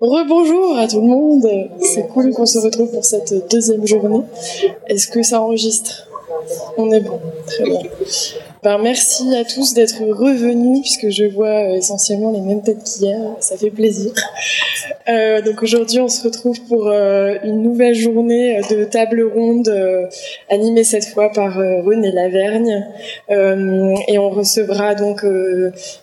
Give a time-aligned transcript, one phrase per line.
[0.00, 1.48] Rebonjour à tout le monde,
[1.80, 4.22] c'est cool qu'on se retrouve pour cette deuxième journée.
[4.86, 6.06] Est-ce que ça enregistre?
[6.76, 7.80] On est bon, très bien.
[8.62, 13.20] Ben, merci à tous d'être revenus puisque je vois euh, essentiellement les mêmes têtes qu'hier,
[13.40, 14.12] ça fait plaisir.
[15.08, 20.06] Euh, donc aujourd'hui on se retrouve pour euh, une nouvelle journée de table ronde euh,
[20.50, 22.86] animée cette fois par René Lavergne
[23.28, 25.24] et on recevra donc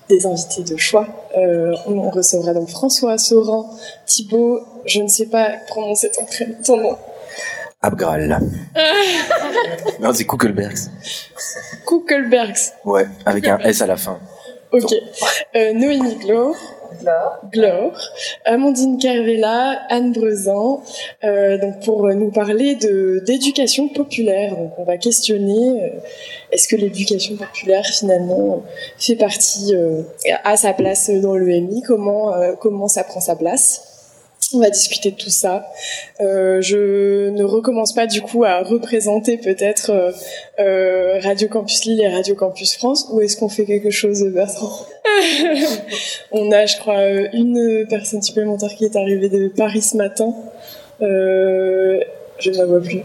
[0.10, 1.08] des invités de choix.
[1.36, 3.70] on recevra donc François Sauran,
[4.06, 6.26] Thibaut, je ne sais pas prononcer ton,
[6.64, 6.96] ton nom.
[7.86, 8.40] Abgral.
[10.00, 10.90] non, c'est Kuckelbergs.
[11.86, 12.74] Kuckelbergs.
[12.84, 14.20] Ouais, avec un S à la fin.
[14.72, 14.92] Ok.
[15.56, 16.56] Euh, Noémie Glore.
[17.52, 17.98] Glore.
[18.46, 20.82] Amandine Carvela, Anne Brezan,
[21.24, 24.56] euh, donc pour nous parler de d'éducation populaire.
[24.56, 25.90] Donc on va questionner euh,
[26.52, 28.64] est-ce que l'éducation populaire finalement
[28.98, 30.02] fait partie euh,
[30.44, 33.95] à sa place dans l'EMI Comment euh, comment ça prend sa place?
[34.54, 35.66] On va discuter de tout ça.
[36.22, 40.12] Euh, je ne recommence pas du coup à représenter peut-être euh,
[40.60, 43.08] euh, Radio Campus Lille et Radio Campus France.
[43.12, 44.86] Ou est-ce qu'on fait quelque chose, Bertrand
[46.32, 47.02] On a, je crois,
[47.34, 50.34] une personne supplémentaire qui est arrivée de Paris ce matin.
[51.02, 52.00] Euh,
[52.40, 53.02] je ne la vois plus.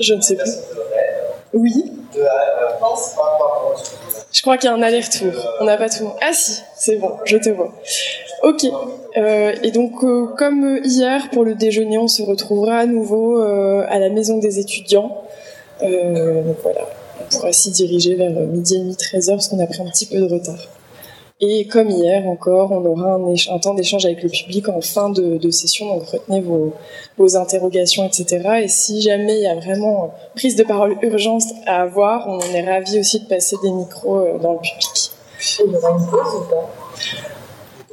[0.00, 0.50] Je ne sais plus.
[1.52, 1.92] Oui.
[4.32, 5.32] Je crois qu'il y a un aller-retour.
[5.60, 6.08] On n'a pas tout.
[6.20, 7.72] Ah si, c'est bon, je te vois.
[8.42, 8.66] Ok.
[9.16, 13.86] Euh, et donc, euh, comme hier, pour le déjeuner, on se retrouvera à nouveau euh,
[13.88, 15.22] à la maison des étudiants.
[15.80, 16.82] Donc voilà,
[17.20, 20.04] on pourra s'y diriger vers midi et demi, 13h, parce qu'on a pris un petit
[20.04, 20.58] peu de retard.
[21.40, 25.50] Et comme hier encore, on aura un, temps d'échange avec le public en fin de,
[25.50, 26.74] session, donc retenez vos,
[27.16, 28.62] vos, interrogations, etc.
[28.62, 32.64] Et si jamais il y a vraiment prise de parole urgente à avoir, on est
[32.64, 35.13] ravis aussi de passer des micros dans le public.
[35.66, 36.70] Il y aura une pause ou pas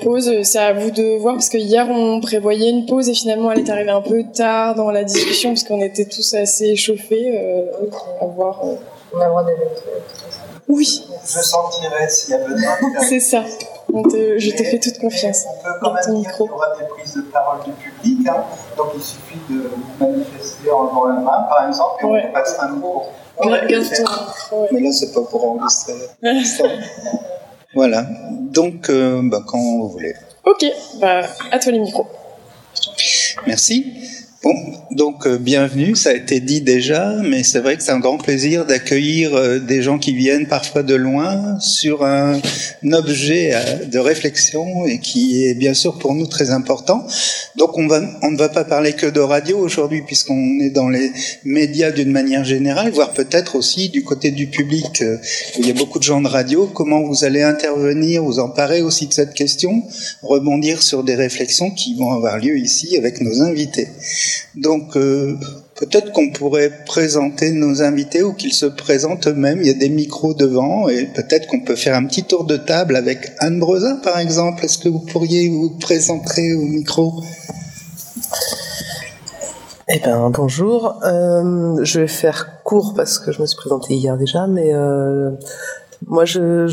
[0.02, 3.52] pause, c'est à vous de voir parce que hier on prévoyait une pause et finalement
[3.52, 7.40] elle est arrivée un peu tard dans la discussion parce qu'on était tous assez échauffés.
[7.40, 7.88] Euh,
[8.20, 8.62] à voir.
[8.64, 8.76] Euh...
[9.14, 9.58] On a le droit d'aller
[10.68, 11.04] Oui.
[11.24, 12.72] Je sentirai s'il y a besoin.
[13.10, 13.44] c'est ça.
[14.10, 15.44] Te, je te fais toute confiance.
[15.50, 18.46] On peut quand même dire qu'il y aura des prises de parole du public, hein.
[18.78, 22.26] donc il suffit de vous manifester en levant la main, par exemple, et Ouais.
[22.30, 24.68] on passera un ouais.
[24.72, 25.96] Mais là, c'est pas pour enregistrer.
[27.74, 28.08] voilà.
[28.52, 30.14] Donc, euh, bah, quand vous voulez.
[30.46, 30.66] Ok,
[31.00, 32.08] bah, à toi les micros.
[33.48, 33.86] Merci.
[34.44, 34.56] Bon,
[34.90, 38.18] donc euh, bienvenue, ça a été dit déjà, mais c'est vrai que c'est un grand
[38.18, 42.40] plaisir d'accueillir euh, des gens qui viennent parfois de loin sur un,
[42.92, 47.06] objet euh, de réflexion et qui est bien sûr pour nous très important.
[47.56, 50.90] Donc on, va, on ne va pas parler que de radio aujourd'hui puisqu'on est dans
[50.90, 51.12] les
[51.44, 55.18] médias d'une manière générale, voire peut-être aussi du côté du public euh,
[55.58, 56.66] où il y a beaucoup de gens de radio.
[56.66, 59.84] Comment vous allez intervenir, vous emparer aussi de cette question,
[60.24, 63.90] rebondir sur des réflexions qui vont avoir lieu ici avec nos invités.
[64.56, 65.36] Donc euh,
[65.76, 69.60] peut-être qu'on pourrait présenter nos invités ou qu'ils se présentent eux-mêmes.
[69.62, 72.58] Il y a des micros devant et peut-être qu'on peut faire un petit tour de
[72.58, 74.66] table avec Anne Brezin par exemple.
[74.66, 77.24] Est-ce que vous pourriez vous présenter au micro?
[79.94, 81.00] Eh ben bonjour.
[81.04, 85.32] Euh, je vais faire court parce que je me suis présentée hier déjà, mais euh,
[86.08, 86.68] moi je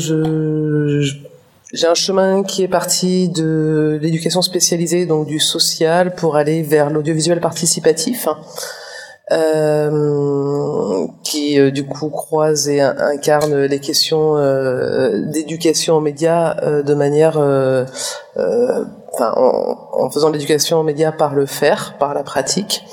[1.71, 6.89] j'ai un chemin qui est parti de l'éducation spécialisée, donc du social, pour aller vers
[6.89, 8.27] l'audiovisuel participatif,
[9.31, 16.81] euh, qui euh, du coup croise et incarne les questions euh, d'éducation aux médias euh,
[16.81, 17.85] de manière, en,
[19.19, 22.83] en, faisant l'éducation aux médias par le faire, par la pratique,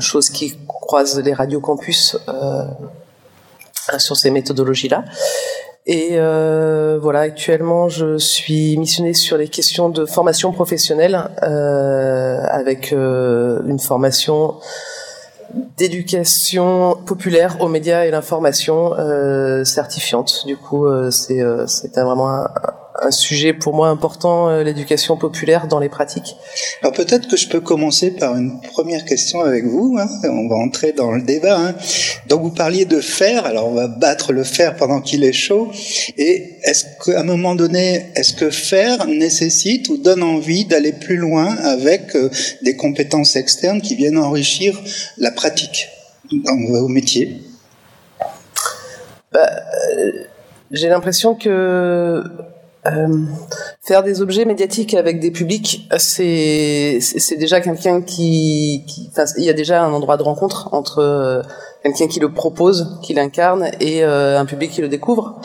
[0.00, 2.16] chose qui croise les radios campus
[3.98, 5.04] sur ces méthodologies-là.
[5.90, 12.92] Et euh, voilà, actuellement, je suis missionnée sur les questions de formation professionnelle euh, avec
[12.92, 14.56] euh, une formation
[15.78, 20.44] d'éducation populaire aux médias et l'information euh, certifiante.
[20.46, 22.50] Du coup, euh, c'est c'était vraiment un,
[23.00, 26.36] un, sujet pour moi important, euh, l'éducation populaire dans les pratiques.
[26.82, 29.96] Alors peut-être que je peux commencer par une première question avec vous.
[29.98, 30.08] Hein.
[30.24, 31.58] On va entrer dans le débat.
[31.58, 31.74] Hein.
[32.26, 33.46] Donc vous parliez de fer.
[33.46, 35.70] Alors on va battre le fer pendant qu'il est chaud.
[36.16, 41.16] Et est-ce qu'à un moment donné, est-ce que faire nécessite ou donne envie d'aller plus
[41.16, 42.30] loin avec euh,
[42.62, 44.80] des compétences externes qui viennent enrichir
[45.16, 45.88] la pratique
[46.30, 47.42] dans vos métiers?
[49.32, 49.48] Bah,
[49.96, 50.12] euh,
[50.70, 52.22] J'ai l'impression que
[52.92, 53.24] euh,
[53.82, 59.50] faire des objets médiatiques avec des publics, c'est c'est déjà quelqu'un qui, qui il y
[59.50, 61.42] a déjà un endroit de rencontre entre euh,
[61.82, 65.40] quelqu'un qui le propose, qui l'incarne, et euh, un public qui le découvre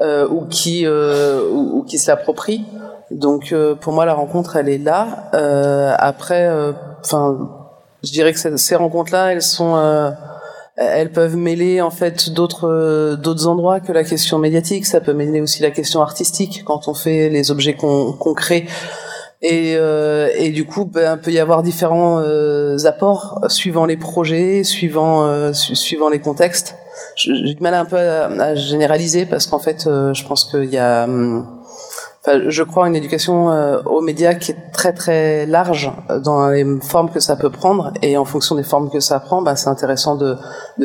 [0.00, 2.64] ou qui ou, ou, qui se l'approprie.
[3.10, 5.28] Donc pour moi la rencontre elle est là.
[5.98, 6.48] après,
[7.00, 7.36] enfin,
[8.04, 9.74] je dirais que ces rencontres-là, elles sont
[10.78, 14.86] elles peuvent mêler en fait d'autres d'autres endroits que la question médiatique.
[14.86, 18.66] Ça peut mêler aussi la question artistique quand on fait les objets qu'on crée.
[19.40, 24.64] Et, euh, et du coup, ben, peut y avoir différents euh, apports suivant les projets,
[24.64, 26.74] suivant euh, suivant les contextes.
[27.14, 30.70] J'ai du mal un peu à, à généraliser parce qu'en fait, euh, je pense qu'il
[30.70, 31.46] y a hum,
[32.48, 35.90] je crois, une éducation euh, aux médias qui est très très large
[36.24, 39.42] dans les formes que ça peut prendre et en fonction des formes que ça prend,
[39.42, 40.36] bah, c'est intéressant de,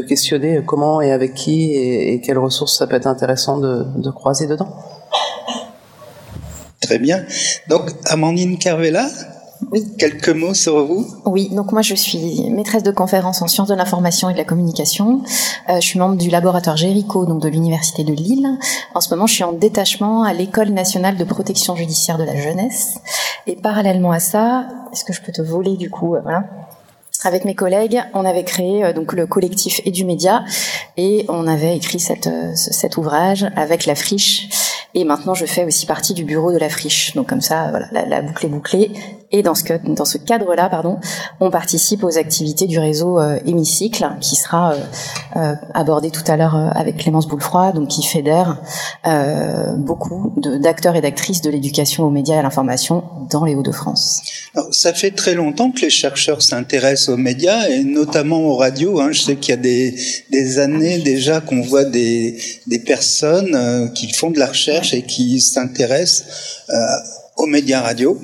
[0.08, 4.10] questionner comment et avec qui et, et, quelles ressources ça peut être intéressant de, de
[4.10, 4.70] croiser dedans.
[6.82, 7.24] Très bien.
[7.70, 9.08] Donc, Amandine Carvela,
[9.72, 9.86] oui.
[9.98, 13.76] Quelques mots sur vous Oui, donc moi je suis maîtresse de conférence en sciences de
[13.76, 15.22] l'information et de la communication.
[15.70, 18.48] Euh, je suis membre du laboratoire Géricault, donc de l'université de Lille.
[18.96, 22.36] En ce moment, je suis en détachement à l'école nationale de protection judiciaire de la
[22.36, 22.96] jeunesse.
[23.48, 26.44] Et parallèlement à ça, est-ce que je peux te voler du coup euh, Voilà.
[27.26, 30.44] Avec mes collègues, on avait créé euh, donc le collectif et du média
[30.98, 34.50] et on avait écrit cet ouvrage avec la friche.
[34.96, 37.16] Et maintenant, je fais aussi partie du bureau de la friche.
[37.16, 38.92] Donc comme ça, voilà, la, la boucle est bouclée.
[39.36, 41.00] Et dans ce, cadre-là, pardon,
[41.40, 44.78] on participe aux activités du réseau euh, Hémicycle, qui sera euh,
[45.38, 48.62] euh abordé tout à l'heure avec Clémence Boulefroy, donc qui fédère
[49.78, 54.22] beaucoup d'acteurs et d'actrices de l'éducation aux médias et à l'information dans les Hauts-de-France.
[54.70, 59.02] Ça fait très longtemps que les chercheurs s'intéressent aux médias et notamment aux radios.
[59.02, 59.12] Hein.
[59.12, 59.96] Je sais qu'il y a
[60.30, 62.38] des, années déjà qu'on voit des
[62.86, 66.26] personnes qui font de la recherche et qui s'intéressent
[67.38, 68.20] aux médias radio.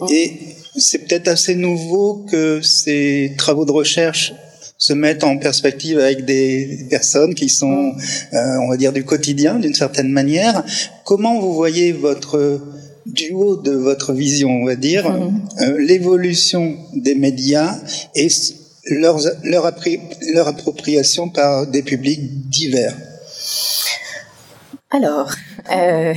[0.00, 0.06] Oh.
[0.10, 0.32] Et
[0.76, 4.32] c'est peut-être assez nouveau que ces travaux de recherche
[4.78, 7.94] se mettent en perspective avec des personnes qui sont,
[8.32, 10.64] euh, on va dire, du quotidien d'une certaine manière.
[11.04, 12.60] Comment vous voyez votre
[13.06, 15.62] du haut de votre vision, on va dire, mm-hmm.
[15.62, 17.76] euh, l'évolution des médias
[18.14, 18.28] et
[18.86, 19.72] leur, leur,
[20.34, 22.96] leur appropriation par des publics divers?
[24.90, 25.30] Alors,
[25.74, 26.14] euh,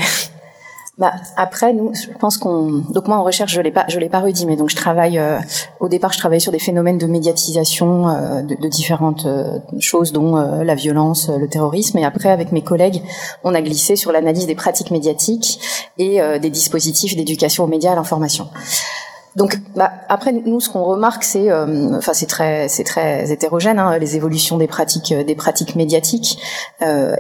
[0.98, 4.08] bah après nous, je pense qu'on donc moi en recherche je l'ai pas je l'ai
[4.08, 5.40] pas redit mais donc je travaille euh,
[5.82, 10.14] au départ je travaillais sur des phénomènes de médiatisation euh, de, de, différentes euh, choses
[10.14, 13.02] dont la violence, le terrorisme et après avec mes collègues
[13.44, 15.60] on a glissé sur l'analyse des pratiques médiatiques
[15.98, 18.48] et des dispositifs d'éducation aux médias et à l'information.
[19.36, 23.98] Donc bah, après nous ce qu'on remarque c'est enfin c'est très c'est très hétérogène hein,
[23.98, 26.40] les évolutions des pratiques des pratiques médiatiques.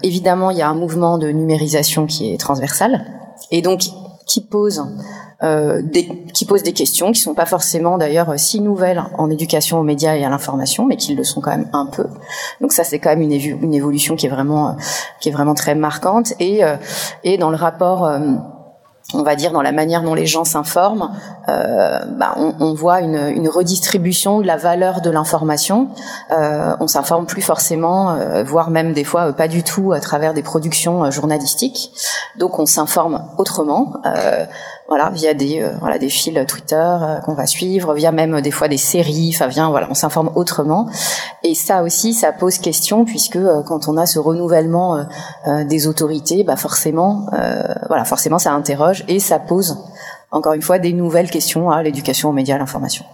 [0.03, 3.05] évidemment il y a un mouvement de numérisation qui est transversal
[3.51, 3.83] et donc
[4.25, 4.83] qui pose
[5.43, 9.79] euh, des, qui pose des questions qui sont pas forcément d'ailleurs si nouvelles en éducation
[9.79, 12.07] aux médias et à l'information, mais qui le sont quand même un peu.
[12.61, 14.77] Donc ça c'est quand même une, une, évolution qui est vraiment
[15.19, 16.77] qui est vraiment très marquante et euh,
[17.23, 18.19] et dans le rapport euh,
[19.13, 21.11] on va dire dans la manière dont les gens s'informent,
[21.47, 25.89] euh, bah, on, on, voit une, une, redistribution de la valeur de l'information.
[26.31, 29.99] Euh, on s'informe plus forcément, euh, voire même des fois euh, pas du tout à
[29.99, 31.91] travers des productions euh, journalistiques.
[32.37, 33.93] Donc on s'informe autrement
[34.87, 38.51] voilà, via des euh, voilà des fils Twitter euh, qu'on va suivre, via même des
[38.51, 40.89] fois des séries, enfin voilà, on s'informe autrement.
[41.43, 45.05] Et ça aussi, ça pose question puisque euh, quand on a ce renouvellement
[45.67, 47.27] des autorités, bah forcément,
[47.87, 49.77] voilà, forcément ça interroge et ça pose
[50.31, 53.05] encore une fois des nouvelles questions à l'éducation aux médias, à l'information.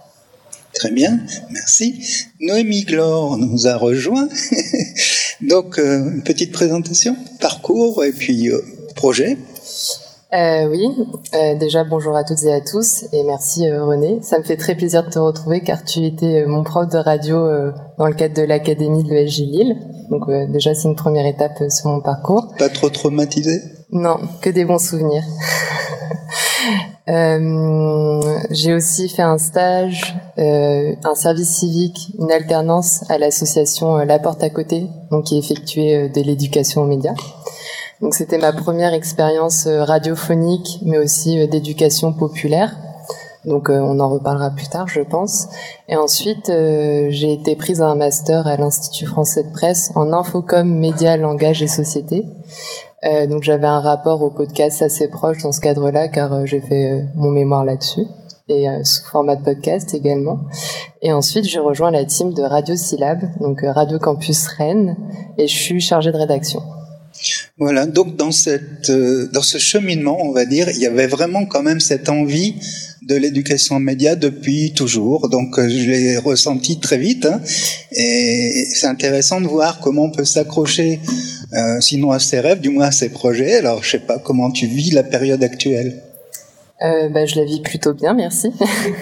[0.74, 1.20] Très bien,
[1.50, 2.26] merci.
[2.40, 4.28] Noémie Glore nous a rejoint.
[5.42, 8.50] Donc, une petite présentation, parcours et puis
[8.94, 9.36] projet.
[10.34, 10.88] Euh, oui,
[11.34, 14.20] euh, déjà bonjour à toutes et à tous et merci euh, René.
[14.22, 16.96] Ça me fait très plaisir de te retrouver car tu étais euh, mon prof de
[16.96, 19.76] radio euh, dans le cadre de l'académie de l'ESJ Lille.
[20.08, 22.54] Donc déjà c'est une première étape sur mon parcours.
[22.58, 23.60] Pas trop traumatisé?
[23.90, 25.22] Non, que des bons souvenirs.
[28.50, 34.50] J'ai aussi fait un stage, un service civique, une alternance à l'association La Porte à
[34.50, 37.14] côté, donc qui effectuait de l'éducation aux médias.
[38.02, 42.76] Donc c'était ma première expérience euh, radiophonique, mais aussi euh, d'éducation populaire.
[43.44, 45.46] Donc euh, on en reparlera plus tard, je pense.
[45.88, 50.68] Et ensuite, j'ai été prise à un master à l'Institut français de presse en infocom,
[50.68, 52.24] médias, langage et société.
[53.28, 57.30] donc j'avais un rapport au podcast assez proche dans ce cadre-là, car j'ai fait mon
[57.30, 58.06] mémoire là-dessus
[58.48, 60.38] et sous format de podcast également.
[61.02, 64.96] Et ensuite, j'ai rejoint la team de Radio Syllab, donc Radio Campus Rennes,
[65.36, 66.62] et je suis chargée de rédaction.
[67.58, 71.46] Voilà, donc dans, cette, euh, dans ce cheminement, on va dire, il y avait vraiment
[71.46, 72.54] quand même cette envie
[73.02, 75.28] de l'éducation média depuis toujours.
[75.28, 77.26] Donc euh, je l'ai ressenti très vite.
[77.26, 77.40] Hein,
[77.92, 81.00] et c'est intéressant de voir comment on peut s'accrocher,
[81.52, 83.56] euh, sinon à ses rêves, du moins à ses projets.
[83.56, 86.02] Alors je sais pas comment tu vis la période actuelle.
[86.84, 88.52] Euh, bah, je la vis plutôt bien, merci.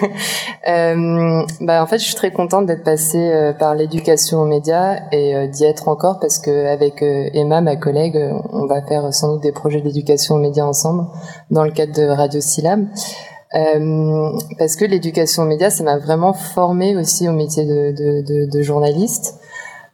[0.67, 4.99] euh, bah, en fait, je suis très contente d'être passée euh, par l'éducation aux médias
[5.11, 8.19] et d'y être encore parce que avec Emma, ma collègue,
[8.51, 11.05] on va faire sans doute des projets d'éducation aux médias ensemble
[11.49, 12.85] dans le cadre de Radio Syllab.
[13.51, 19.39] parce que l'éducation aux médias, ça m'a vraiment formée aussi au métier de, journaliste.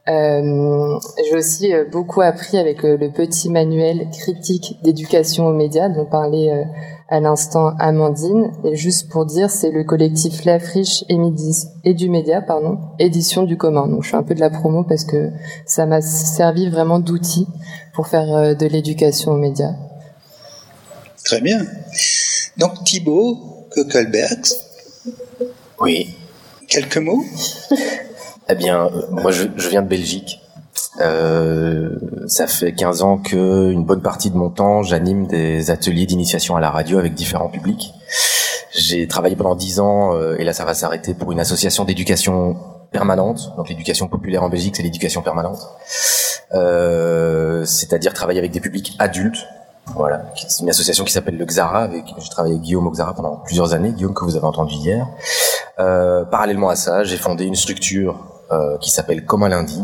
[0.07, 6.65] J'ai aussi beaucoup appris avec le petit manuel critique d'éducation aux médias dont parlait
[7.07, 8.51] à l'instant Amandine.
[8.63, 12.79] Et juste pour dire, c'est le collectif La Friche et, Midis, et du Média, pardon,
[12.99, 13.87] édition du commun.
[13.87, 15.31] Donc je fais un peu de la promo parce que
[15.65, 17.47] ça m'a servi vraiment d'outil
[17.93, 19.73] pour faire euh, de l'éducation aux médias.
[21.23, 21.59] Très bien.
[22.57, 24.53] Donc Thibaut Kokelbergs.
[25.79, 26.15] Oui.
[26.67, 27.23] Quelques mots?
[28.49, 30.39] Eh bien, euh, moi je, je viens de Belgique.
[30.99, 31.89] Euh,
[32.27, 36.55] ça fait 15 ans que une bonne partie de mon temps, j'anime des ateliers d'initiation
[36.55, 37.93] à la radio avec différents publics.
[38.71, 42.57] J'ai travaillé pendant 10 ans, euh, et là ça va s'arrêter, pour une association d'éducation
[42.91, 43.53] permanente.
[43.57, 45.59] Donc l'éducation populaire en Belgique, c'est l'éducation permanente.
[46.53, 49.45] Euh, C'est-à-dire travailler avec des publics adultes.
[49.95, 53.13] Voilà, c'est une association qui s'appelle le Xara, avec j'ai travaillé avec Guillaume au Xara
[53.13, 55.07] pendant plusieurs années, Guillaume que vous avez entendu hier.
[55.79, 58.17] Euh, parallèlement à ça, j'ai fondé une structure
[58.51, 59.81] euh, qui s'appelle Comme un lundi,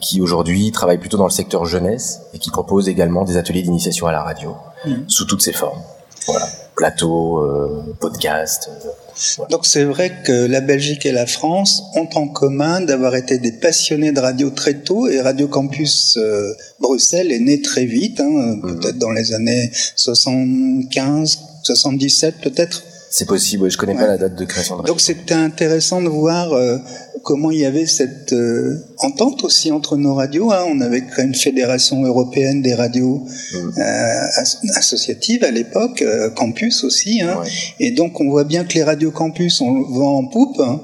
[0.00, 4.06] qui aujourd'hui travaille plutôt dans le secteur jeunesse et qui propose également des ateliers d'initiation
[4.06, 4.54] à la radio
[4.86, 4.92] mmh.
[5.08, 5.80] sous toutes ses formes.
[6.26, 8.70] Voilà, plateau, euh, podcast.
[8.70, 13.38] Euh, Donc c'est vrai que la Belgique et la France ont en commun d'avoir été
[13.38, 18.20] des passionnés de radio très tôt et Radio Campus euh, Bruxelles est né très vite,
[18.20, 18.60] hein, mmh.
[18.62, 22.82] peut-être dans les années 75, 77 peut-être.
[23.16, 24.00] C'est possible, je connais ouais.
[24.00, 24.92] pas la date de création de radio.
[24.92, 26.78] Donc c'était intéressant de voir euh,
[27.22, 30.50] comment il y avait cette euh, entente aussi entre nos radios.
[30.50, 30.64] Hein.
[30.66, 33.56] On avait créé une fédération européenne des radios mmh.
[33.78, 37.22] euh, associatives à l'époque, euh, campus aussi.
[37.22, 37.38] Hein.
[37.40, 37.48] Ouais.
[37.78, 40.60] Et donc on voit bien que les radios campus, on vend en poupe.
[40.60, 40.80] Hein,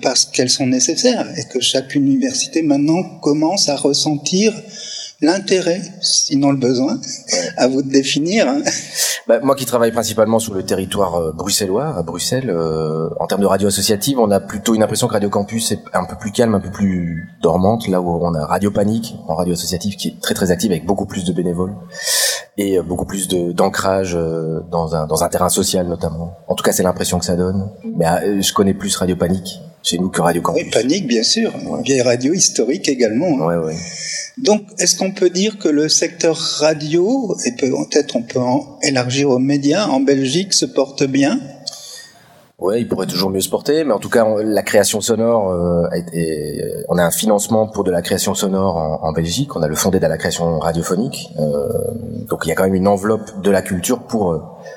[0.00, 4.54] parce qu'elles sont nécessaires et que chaque université maintenant commence à ressentir
[5.22, 7.00] l'intérêt, sinon le besoin,
[7.56, 8.48] à vous de définir.
[8.48, 8.60] Hein.
[9.28, 13.40] Bah, moi qui travaille principalement sur le territoire euh, bruxellois, à Bruxelles, euh, en termes
[13.40, 16.32] de radio associative, on a plutôt une impression que Radio Campus est un peu plus
[16.32, 20.08] calme, un peu plus dormante, là où on a Radio Panique en radio associative qui
[20.08, 21.74] est très très active avec beaucoup plus de bénévoles
[22.58, 26.36] et euh, beaucoup plus d'ancrage euh, dans un dans un terrain social notamment.
[26.48, 27.70] En tout cas, c'est l'impression que ça donne.
[27.96, 30.62] Mais je connais plus Radio Panique chez nous que Radio Campus.
[30.62, 31.82] Oui, Panique, bien sûr, ouais.
[31.82, 33.26] vieille radio historique également.
[33.40, 33.46] Hein.
[33.46, 33.76] Ouais, ouais.
[34.38, 39.30] Donc, est-ce qu'on peut dire que le secteur radio, et peut-être on peut en élargir
[39.30, 41.38] aux médias, en Belgique se porte bien?
[42.58, 45.50] Ouais, il pourrait toujours mieux se porter, mais en tout cas, on, la création sonore,
[45.50, 49.56] euh, est, est, on a un financement pour de la création sonore en, en Belgique.
[49.56, 51.68] On a le fondé de la création radiophonique, euh,
[52.28, 54.32] donc il y a quand même une enveloppe de la culture pour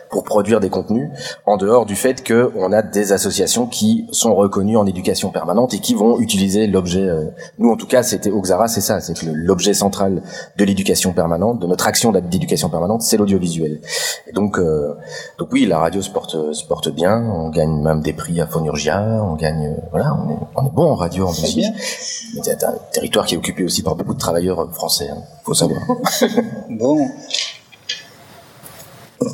[0.10, 1.10] pour produire des contenus,
[1.46, 5.74] en dehors du fait que on a des associations qui sont reconnues en éducation permanente
[5.74, 7.08] et qui vont utiliser l'objet.
[7.08, 7.25] Euh,
[7.60, 10.22] nous, en tout cas, c'était Oxara, c'est ça, c'est que l'objet central
[10.58, 13.82] de l'éducation permanente, de notre action d'éducation permanente, c'est l'audiovisuel.
[14.27, 14.94] Et donc, euh,
[15.38, 17.24] donc oui, la radio se porte se porte bien.
[17.24, 20.92] On gagne même des prix à Fonurgia, on gagne, voilà, on est on est bon
[20.92, 21.65] en radio en Belgique.
[21.77, 25.10] C'est un territoire qui est occupé aussi par beaucoup de travailleurs français.
[25.10, 25.82] Hein, faut savoir.
[26.70, 27.10] bon.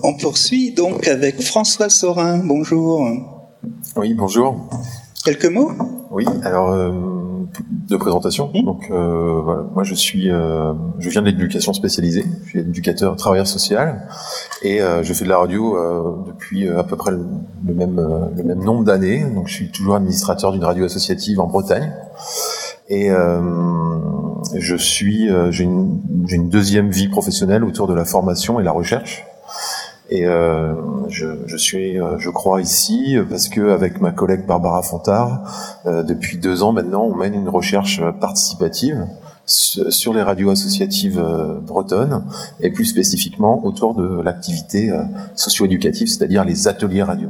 [0.04, 2.40] On poursuit donc avec François Sorin.
[2.44, 3.08] Bonjour.
[3.96, 4.70] Oui, bonjour.
[5.24, 5.72] Quelques mots?
[6.10, 6.92] Oui, alors euh,
[7.90, 8.50] de présentation.
[8.54, 8.64] Mmh.
[8.64, 12.26] Donc euh, voilà, moi je suis, euh, je viens de l'éducation spécialisée.
[12.46, 14.08] Je suis éducateur, travailleur social,
[14.62, 17.26] et euh, je fais de la radio euh, depuis à peu près le,
[17.68, 19.24] le même le même nombre d'années.
[19.24, 21.92] Donc je suis toujours administrateur d'une radio associative en Bretagne.
[22.90, 23.10] Et
[24.54, 29.24] je suis, j'ai une, une deuxième vie professionnelle autour de la formation et la recherche.
[30.12, 30.74] Et euh,
[31.08, 36.38] je, je, suis, je crois, ici parce que avec ma collègue Barbara Fontard, euh, depuis
[36.38, 39.08] deux ans maintenant, on mène une recherche participative
[39.46, 41.22] sur les radios associatives
[41.64, 42.24] bretonnes
[42.60, 44.94] et plus spécifiquement autour de l'activité
[45.36, 47.30] socio-éducative, c'est-à-dire les ateliers radio.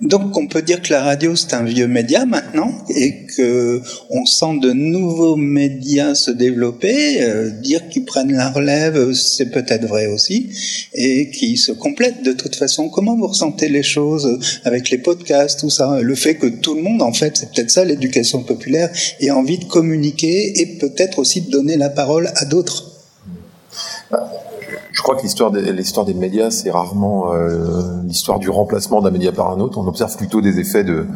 [0.00, 4.24] Donc on peut dire que la radio c'est un vieux média maintenant et que on
[4.24, 7.22] sent de nouveaux médias se développer.
[7.22, 10.50] Euh, dire qu'ils prennent la relève, c'est peut-être vrai aussi,
[10.94, 12.88] et qui se complètent de toute façon.
[12.88, 16.82] Comment vous ressentez les choses avec les podcasts, tout ça, le fait que tout le
[16.82, 21.42] monde, en fait, c'est peut-être ça l'éducation populaire, ait envie de communiquer et peut-être aussi
[21.42, 22.92] de donner la parole à d'autres.
[24.10, 24.32] Bah
[24.98, 29.12] je crois que l'histoire des, l'histoire des médias, c'est rarement euh, l'histoire du remplacement d'un
[29.12, 29.78] média par un autre.
[29.78, 31.06] On observe plutôt des effets de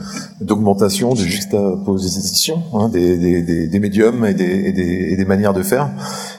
[0.40, 5.52] d'augmentation, de juxtaposition hein, des, des, des, médiums et des, et des, et des manières
[5.52, 5.90] de faire.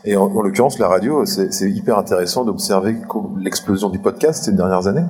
[0.06, 2.96] Et en, l'occurrence, la radio, c'est hyper intéressant d'observer
[3.38, 5.06] l'explosion du podcast ces dernières années,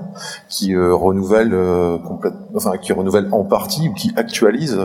[0.50, 1.98] qui euh, renouvelle euh,
[2.56, 4.80] enfin qui renouvelle en partie ou qui actualise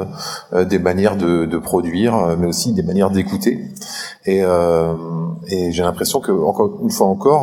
[0.52, 3.68] euh, des manières de, de produire, mais aussi des manières d'écouter.
[4.26, 4.42] Et,
[5.48, 7.37] et j'ai l'impression que encore une fois encore,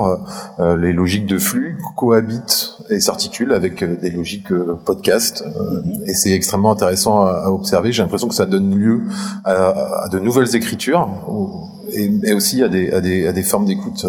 [0.59, 4.53] les logiques de flux cohabitent et s'articulent avec des logiques
[4.85, 5.43] podcast.
[6.05, 7.91] et c'est extrêmement intéressant à, observer.
[7.91, 9.01] J'ai l'impression que ça donne lieu
[9.43, 11.09] à, de nouvelles écritures
[11.93, 14.05] et, aussi à des, formes d'écoute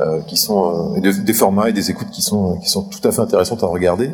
[0.00, 3.12] euh, qui sont euh, des formats et des écoutes qui sont qui sont tout à
[3.12, 4.10] fait intéressantes à regarder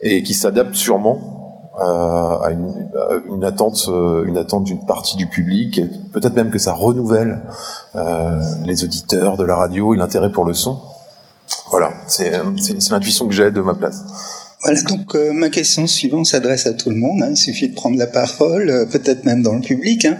[0.00, 1.45] et qui s'adaptent sûrement euh,
[1.78, 2.88] à, une,
[3.34, 5.80] une, attente euh, une attente d'une partie du public
[6.12, 7.42] peut-être même que ça renouvelle
[7.94, 10.80] euh, les auditeurs de la radio et l'intérêt pour le son
[11.70, 12.32] voilà c'est
[12.90, 14.04] l'intuition que j'ai de ma place
[14.62, 17.22] voilà, donc euh, ma question suivante s'adresse à tout le monde.
[17.22, 20.06] Hein, il suffit de prendre la parole, euh, peut-être même dans le public.
[20.06, 20.18] Hein.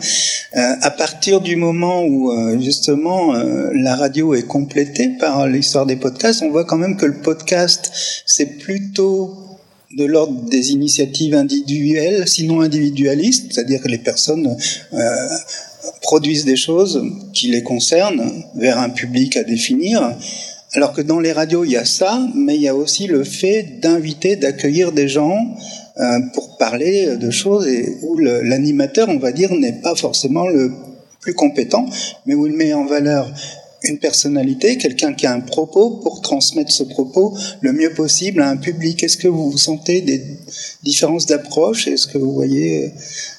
[0.56, 3.32] Euh, à partir du moment où justement
[3.72, 7.90] la radio est complétée par l'histoire des podcasts, on voit quand même que le podcast,
[8.24, 9.55] c'est plutôt
[9.96, 14.56] de l'ordre des initiatives individuelles, sinon individualistes, c'est-à-dire que les personnes
[16.02, 20.16] produisent des choses qui les concernent vers un public à définir.
[20.72, 23.24] Alors que dans les radios, il y a ça, mais il y a aussi le
[23.24, 25.36] fait d'inviter, d'accueillir des gens
[25.98, 30.72] euh, pour parler de choses et où l'animateur, on va dire, n'est pas forcément le
[31.20, 31.86] plus compétent,
[32.26, 33.32] mais où il met en valeur
[33.88, 38.48] une personnalité, quelqu'un qui a un propos pour transmettre ce propos le mieux possible à
[38.48, 39.02] un public.
[39.02, 40.22] Est-ce que vous sentez des
[40.82, 41.86] différences d'approche?
[41.88, 42.92] Est-ce que vous voyez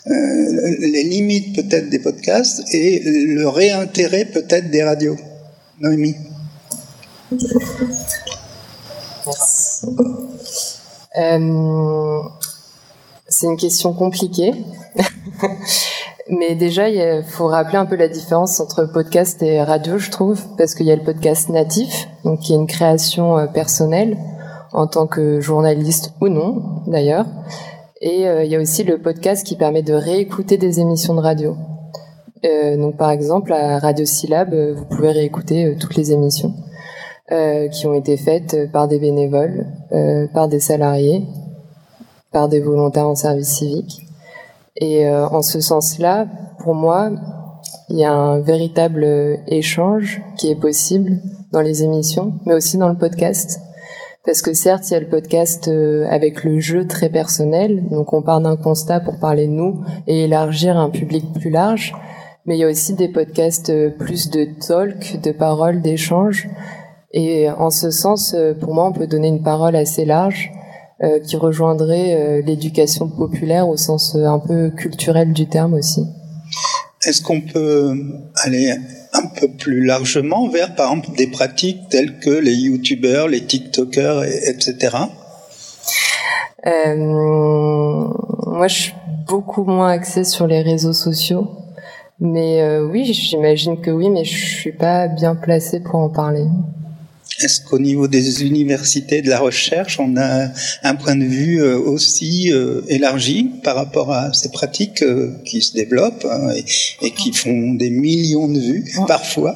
[0.07, 5.17] euh, les limites peut-être des podcasts et le réintérêt peut-être des radios?
[5.79, 6.15] Noémie
[11.17, 12.19] euh,
[13.27, 14.53] c'est une question compliquée.
[16.29, 20.41] Mais déjà, il faut rappeler un peu la différence entre podcast et radio, je trouve,
[20.57, 24.17] parce qu'il y a le podcast natif, donc qui est une création euh, personnelle
[24.73, 27.25] en tant que journaliste ou non, d'ailleurs.
[28.01, 31.21] Et euh, il y a aussi le podcast qui permet de réécouter des émissions de
[31.21, 31.55] radio.
[32.43, 36.53] donc, par exemple, à Radio Syllab, vous pouvez réécouter toutes les émissions.
[37.29, 41.25] Euh, qui ont été faites par des bénévoles, euh, par des salariés,
[42.31, 44.06] par des volontaires en service civique.
[44.77, 46.27] Et euh, en ce sens-là,
[46.59, 47.11] pour moi,
[47.89, 51.19] il y a un véritable échange qui est possible
[51.51, 53.59] dans les émissions, mais aussi dans le podcast.
[54.25, 55.69] Parce que certes, il y a le podcast
[56.09, 60.25] avec le jeu très personnel, donc on part d'un constat pour parler de nous et
[60.25, 61.95] élargir un public plus large,
[62.45, 66.49] mais il y a aussi des podcasts plus de talk, de paroles, d'échange,
[67.11, 70.51] et en ce sens, euh, pour moi, on peut donner une parole assez large
[71.03, 76.01] euh, qui rejoindrait euh, l'éducation populaire au sens un peu culturel du terme aussi.
[77.05, 77.93] Est-ce qu'on peut
[78.43, 78.73] aller
[79.13, 84.23] un peu plus largement vers, par exemple, des pratiques telles que les youtubeurs, les tiktokers,
[84.23, 84.97] etc.
[86.65, 88.93] Euh, moi, je suis
[89.27, 91.47] beaucoup moins axée sur les réseaux sociaux.
[92.19, 96.47] Mais oui, j'imagine que oui, mais je suis pas bien placée pour en parler.
[97.39, 100.47] Est-ce qu'au niveau des universités de la recherche, on a
[100.83, 105.61] un point de vue euh, aussi euh, élargi par rapport à ces pratiques euh, qui
[105.61, 106.49] se développent hein,
[107.01, 109.55] et, qui font des millions de vues parfois?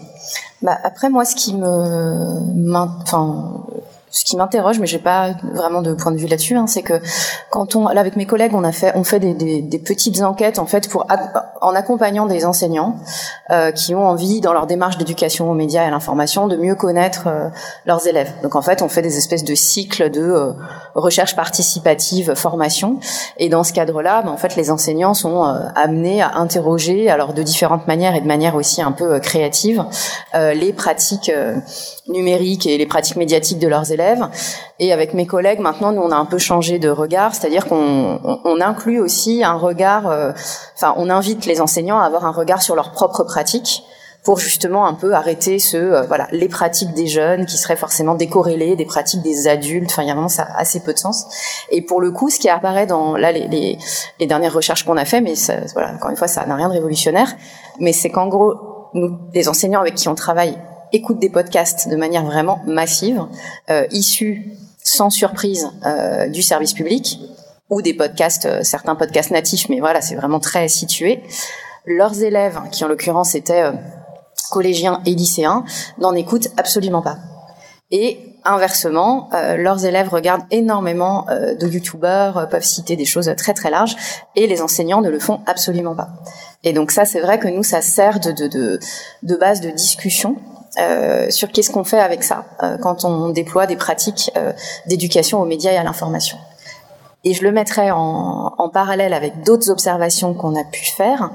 [0.62, 3.66] Bah après moi ce qui me enfin
[4.12, 7.02] ce qui m'interroge, mais j'ai pas vraiment de point de vue là-dessus, hein, c'est que
[7.50, 10.22] quand on, là avec mes collègues, on a fait, on fait des, des, des petites
[10.22, 11.08] enquêtes en fait pour
[11.62, 12.98] en accompagnant des enseignants
[13.52, 16.76] euh, qui ont envie dans leur démarche d'éducation aux médias et à l'information de mieux
[16.76, 17.50] connaître euh,
[17.86, 18.32] leurs élèves.
[18.44, 20.54] Donc en fait, on fait des espèces de cycles de euh,
[20.96, 23.00] recherche participative, formation,
[23.38, 27.34] et dans ce cadre-là, ben, en fait, les enseignants sont euh, amenés à interroger, alors
[27.34, 29.86] de différentes manières et de manière aussi un peu créative,
[30.34, 31.32] les pratiques
[32.12, 34.28] numériques et les pratiques médiatiques de leurs élèves.
[34.80, 38.20] Et avec mes collègues, maintenant, nous, on a un peu changé de regard, c'est-à-dire qu'on
[38.46, 40.32] on, inclut aussi un regard, euh,
[40.76, 43.84] enfin, on invite les enseignants à avoir un regard sur leurs propres pratiques
[44.24, 48.16] pour justement un peu arrêter ce euh, voilà les pratiques des jeunes qui seraient forcément
[48.16, 51.26] décorrélées des pratiques des adultes enfin il y a vraiment ça assez peu de sens
[51.72, 53.78] et pour le coup ce qui apparaît dans là les, les,
[54.20, 56.68] les dernières recherches qu'on a fait mais ça, voilà encore une fois ça n'a rien
[56.68, 57.36] de révolutionnaire
[57.80, 58.54] mais c'est qu'en gros
[58.94, 60.56] nous les enseignants avec qui on travaille
[60.94, 63.26] écoutent des podcasts de manière vraiment massive,
[63.70, 64.52] euh, issus
[64.84, 67.20] sans surprise euh, du service public
[67.70, 71.24] ou des podcasts, euh, certains podcasts natifs, mais voilà, c'est vraiment très situé.
[71.86, 73.72] Leurs élèves, qui en l'occurrence étaient euh,
[74.52, 75.64] collégiens et lycéens,
[76.00, 77.18] n'en écoutent absolument pas.
[77.92, 83.32] Et inversement, euh, leurs élèves regardent énormément euh, de youtubeurs, euh, peuvent citer des choses
[83.38, 83.96] très très larges,
[84.36, 86.10] et les enseignants ne le font absolument pas.
[86.64, 88.80] Et donc ça, c'est vrai que nous, ça sert de, de, de,
[89.24, 90.38] de base de discussion
[91.30, 92.46] sur qu'est-ce qu'on fait avec ça
[92.82, 94.32] quand on déploie des pratiques
[94.88, 96.38] d'éducation aux médias et à l'information.
[97.24, 101.32] Et je le mettrai en, en parallèle avec d'autres observations qu'on a pu faire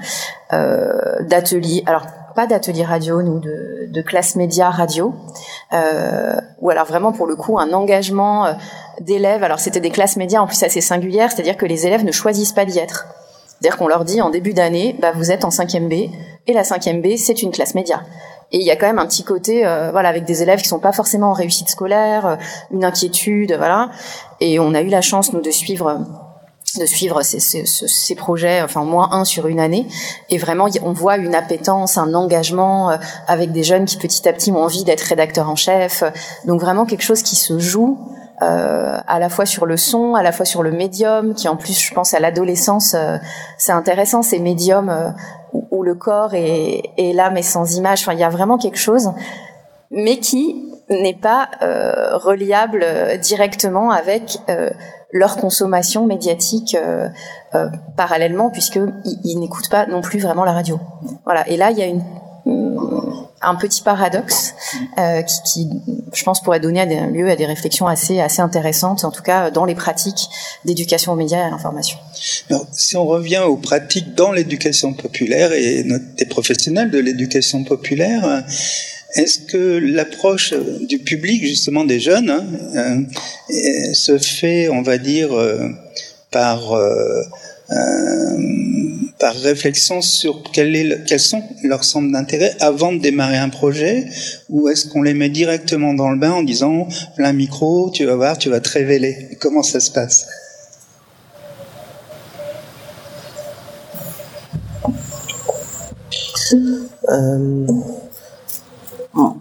[0.51, 1.83] d'ateliers.
[1.87, 5.15] Alors pas d'atelier radio, nous, de, de classe média radio,
[5.73, 8.53] euh, ou alors vraiment pour le coup un engagement euh,
[9.01, 9.43] d'élèves.
[9.43, 12.53] Alors c'était des classes médias en plus assez singulières, c'est-à-dire que les élèves ne choisissent
[12.53, 13.07] pas d'y être.
[13.49, 16.13] C'est-à-dire qu'on leur dit en début d'année, bah, vous êtes en 5e B,
[16.47, 18.03] et la 5e B, c'est une classe média.
[18.53, 20.69] Et il y a quand même un petit côté, euh, voilà, avec des élèves qui
[20.69, 22.37] sont pas forcément en réussite scolaire, euh,
[22.71, 23.91] une inquiétude, voilà.
[24.41, 26.01] Et on a eu la chance, nous, de suivre
[26.79, 29.87] de suivre ces, ces, ces, projets, enfin moins un sur une année,
[30.29, 32.97] et vraiment on voit une appétence, un engagement euh,
[33.29, 36.05] avec des jeunes qui petit à petit ont envie d'être rédacteurs en chef,
[36.45, 37.99] donc vraiment quelque chose qui se joue
[38.43, 41.57] euh, à la fois sur le son, à la fois sur le médium, qui en
[41.57, 43.17] plus je pense à l'adolescence, euh,
[43.59, 45.11] c'est intéressant ces médiums euh,
[45.71, 48.79] où, le corps est, est l'âme est sans image, enfin il y a vraiment quelque
[48.79, 49.13] chose,
[49.91, 51.49] mais qui n'est pas
[52.21, 52.87] reliable
[53.21, 54.39] directement avec
[55.13, 57.09] leur consommation médiatique euh,
[57.55, 58.93] euh, parallèlement, puisqu'ils
[59.25, 60.79] ils, n'écoutent pas non plus vraiment la radio.
[61.25, 61.49] Voilà.
[61.49, 62.03] Et là, il y a une,
[63.43, 64.55] un petit paradoxe
[64.99, 65.69] euh, qui, qui,
[66.13, 69.65] je pense, pourrait donner lieu à des réflexions assez, assez intéressantes, en tout cas dans
[69.65, 70.29] les pratiques
[70.65, 71.99] d'éducation aux médias et à l'information.
[72.73, 75.85] Si on revient aux pratiques dans l'éducation populaire et
[76.17, 78.45] des professionnels de l'éducation populaire,
[79.17, 80.53] est-ce que l'approche
[80.89, 83.05] du public, justement des jeunes, hein,
[83.51, 85.69] euh, se fait, on va dire, euh,
[86.31, 87.23] par, euh,
[87.69, 94.07] par réflexion sur quels sont leurs centres d'intérêt avant de démarrer un projet
[94.51, 98.15] Ou est-ce qu'on les met directement dans le bain en disant, plein micro, tu vas
[98.15, 99.37] voir, tu vas te révéler.
[99.41, 100.27] Comment ça se passe?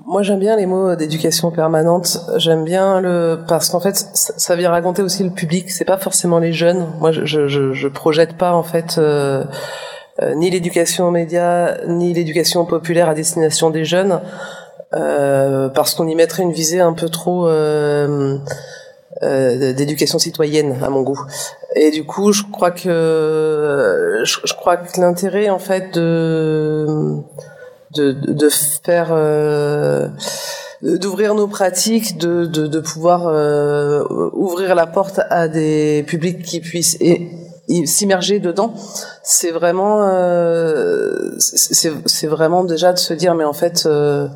[0.06, 2.20] Moi, j'aime bien les mots d'éducation permanente.
[2.38, 5.70] J'aime bien le parce qu'en fait, ça, vient raconter aussi le public.
[5.70, 6.88] C'est pas forcément les jeunes.
[7.00, 9.44] Moi, je je, je projette pas en fait euh,
[10.22, 14.22] euh, ni l'éducation aux médias ni l'éducation populaire à destination des jeunes
[14.94, 18.38] euh, parce qu'on y mettrait une visée un peu trop euh,
[19.24, 21.20] euh, d'éducation citoyenne à mon goût.
[21.76, 27.18] Et du coup, je crois que je, je crois que l'intérêt en fait de
[27.96, 30.08] de, de faire euh,
[30.82, 34.04] d'ouvrir nos pratiques, de, de, de pouvoir euh,
[34.34, 36.98] ouvrir la porte à des publics qui puissent
[37.86, 38.74] s'immerger dedans.
[39.24, 44.28] C'est vraiment, euh, c'est vraiment déjà de se dire, mais en fait, euh,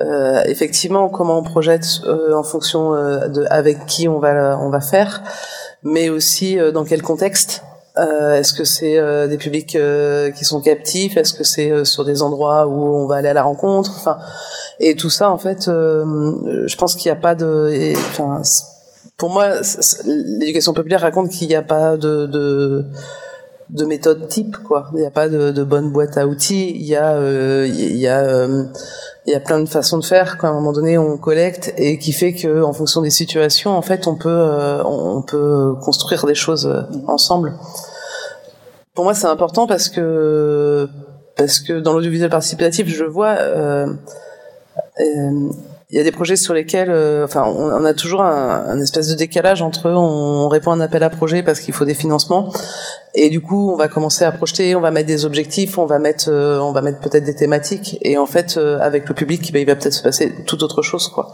[0.00, 1.86] euh effectivement, comment on projette
[2.34, 5.22] en fonction de avec qui on va on va faire,
[5.82, 7.62] mais aussi dans quel contexte.
[7.98, 11.16] Euh, est-ce que c'est euh, des publics euh, qui sont captifs?
[11.16, 13.92] Est-ce que c'est sur des endroits où on va aller à la rencontre?
[13.96, 14.18] Enfin,
[14.80, 17.92] et tout ça, en fait, je pense qu'il n'y a pas de.
[18.10, 18.42] Enfin,
[19.16, 19.48] pour moi,
[20.04, 22.84] l'éducation populaire raconte qu'il n'y a pas de, de
[23.70, 24.90] de méthode type quoi.
[24.94, 26.70] Il n'y a pas de, bonne boîte à outils.
[26.70, 27.18] Il y a
[27.66, 28.46] il y a
[29.26, 31.98] il y a plein de façons de faire qu'à un moment donné on collecte et
[31.98, 36.34] qui fait que en fonction des situations en fait on peut on peut construire des
[36.34, 37.54] choses ensemble.
[38.96, 40.88] Pour moi, c'est important parce que
[41.36, 43.86] parce que dans l'audiovisuel participatif, je vois euh,
[45.00, 45.50] euh,
[45.90, 49.08] il y a des projets sur lesquels, euh, enfin, on, a toujours un, un, espèce
[49.08, 52.50] de décalage entre on répond à un appel à projet parce qu'il faut des financements
[53.18, 55.98] et du coup, on va commencer à projeter, on va mettre des objectifs, on va
[55.98, 57.96] mettre, euh, on va mettre peut-être des thématiques.
[58.02, 60.82] Et en fait, euh, avec le public, bah, il va peut-être se passer tout autre
[60.82, 61.32] chose, quoi.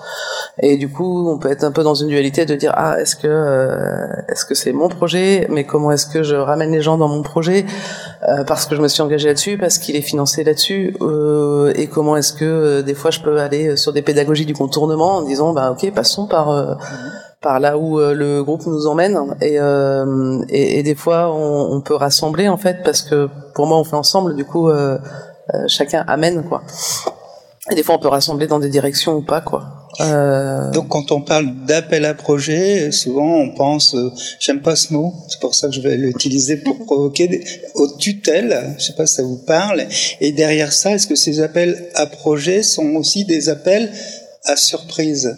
[0.62, 3.16] Et du coup, on peut être un peu dans une dualité de dire ah, est-ce
[3.16, 6.99] que, euh, est-ce que c'est mon projet, mais comment est-ce que je ramène les gens
[6.99, 7.66] dans mon projet?
[8.47, 10.97] Parce que je me suis engagé là-dessus, parce qu'il est financé là-dessus,
[11.75, 15.23] et comment est-ce que des fois je peux aller sur des pédagogies du contournement en
[15.23, 16.79] disant bah ok, passons par
[17.42, 19.18] par là où euh, le groupe nous emmène.
[19.42, 23.66] Et, euh, et, et, des fois on, on, peut rassembler en fait parce que pour
[23.66, 24.35] moi on fait ensemble.
[24.37, 24.96] Du coup euh,
[25.52, 26.62] euh, chacun amène quoi.
[27.70, 29.64] Et des fois on peut rassembler dans des directions ou pas quoi.
[30.72, 33.94] Donc quand on parle d'appel à projet souvent on pense
[34.40, 37.88] j'aime pas ce mot c'est pour ça que je vais l'utiliser pour provoquer des, aux
[37.88, 39.85] tutelles je sais pas si ça vous parle.
[40.20, 43.90] Et derrière ça est-ce que ces appels à projet sont aussi des appels
[44.44, 45.37] à surprise?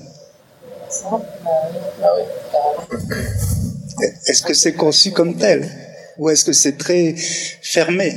[4.26, 5.68] Est-ce que c'est conçu comme tel
[6.18, 8.14] Ou est-ce que c'est très fermé?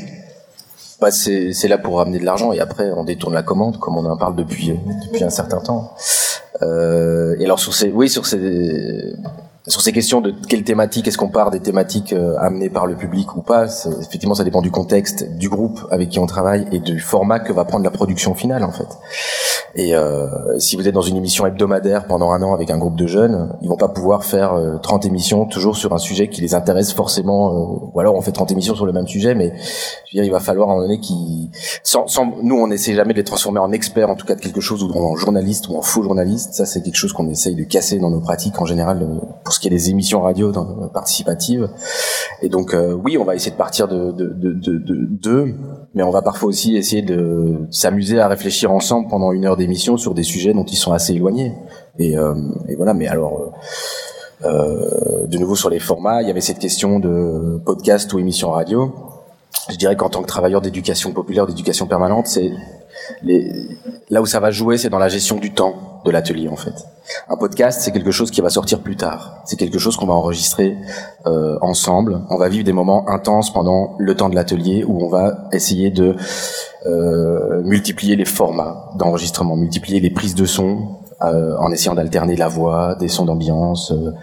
[1.00, 4.06] Bah, c'est là pour ramener de l'argent et après on détourne la commande comme on
[4.06, 4.74] en parle depuis
[5.06, 5.94] depuis un certain temps.
[6.62, 9.14] et alors sur ces, oui, sur ces
[9.68, 12.96] sur ces questions de quelle thématique est-ce qu'on part des thématiques euh, amenées par le
[12.96, 13.66] public ou pas
[14.02, 17.52] effectivement ça dépend du contexte du groupe avec qui on travaille et du format que
[17.52, 18.88] va prendre la production finale en fait.
[19.76, 22.96] Et euh, si vous êtes dans une émission hebdomadaire pendant un an avec un groupe
[22.96, 26.42] de jeunes ils vont pas pouvoir faire 30 euh, émissions toujours sur un sujet qui
[26.42, 29.54] les intéresse forcément euh, ou alors on fait 30 émissions sur le même sujet mais
[29.56, 31.52] je veux dire il va falloir à un moment donné qui
[31.84, 34.42] sans, sans, nous on essaie jamais de les transformer en experts en tout cas de
[34.42, 37.56] quelque chose ou en journaliste ou en faux journaliste ça c'est quelque chose qu'on essaye
[37.56, 39.06] de casser dans nos pratiques en général
[39.58, 40.54] ce qui est des émissions radio
[40.94, 41.68] participatives.
[42.42, 45.54] Et donc euh, oui, on va essayer de partir de de, de, de, de,
[45.96, 49.98] mais on va parfois aussi essayer de s'amuser à réfléchir ensemble pendant une heure d'émission
[49.98, 51.54] sur des sujets dont ils sont assez éloignés.
[51.98, 52.36] Et, euh,
[52.70, 53.54] et voilà, mais alors...
[54.46, 58.52] Euh, de nouveau sur les formats, il y avait cette question de podcast ou émission
[58.52, 58.94] radio.
[59.68, 62.52] Je dirais qu'en tant que travailleur d'éducation populaire, d'éducation permanente, c'est
[63.24, 63.68] les...
[64.10, 66.74] là où ça va jouer, c'est dans la gestion du temps de l'atelier en fait.
[67.30, 69.42] Un podcast, c'est quelque chose qui va sortir plus tard.
[69.46, 70.78] C'est quelque chose qu'on va enregistrer
[71.26, 72.22] euh, ensemble.
[72.30, 75.90] On va vivre des moments intenses pendant le temps de l'atelier où on va essayer
[75.90, 76.16] de
[76.86, 82.48] euh, multiplier les formats d'enregistrement, multiplier les prises de son, euh, en essayant d'alterner la
[82.48, 84.14] voix, des sons d'ambiance, euh,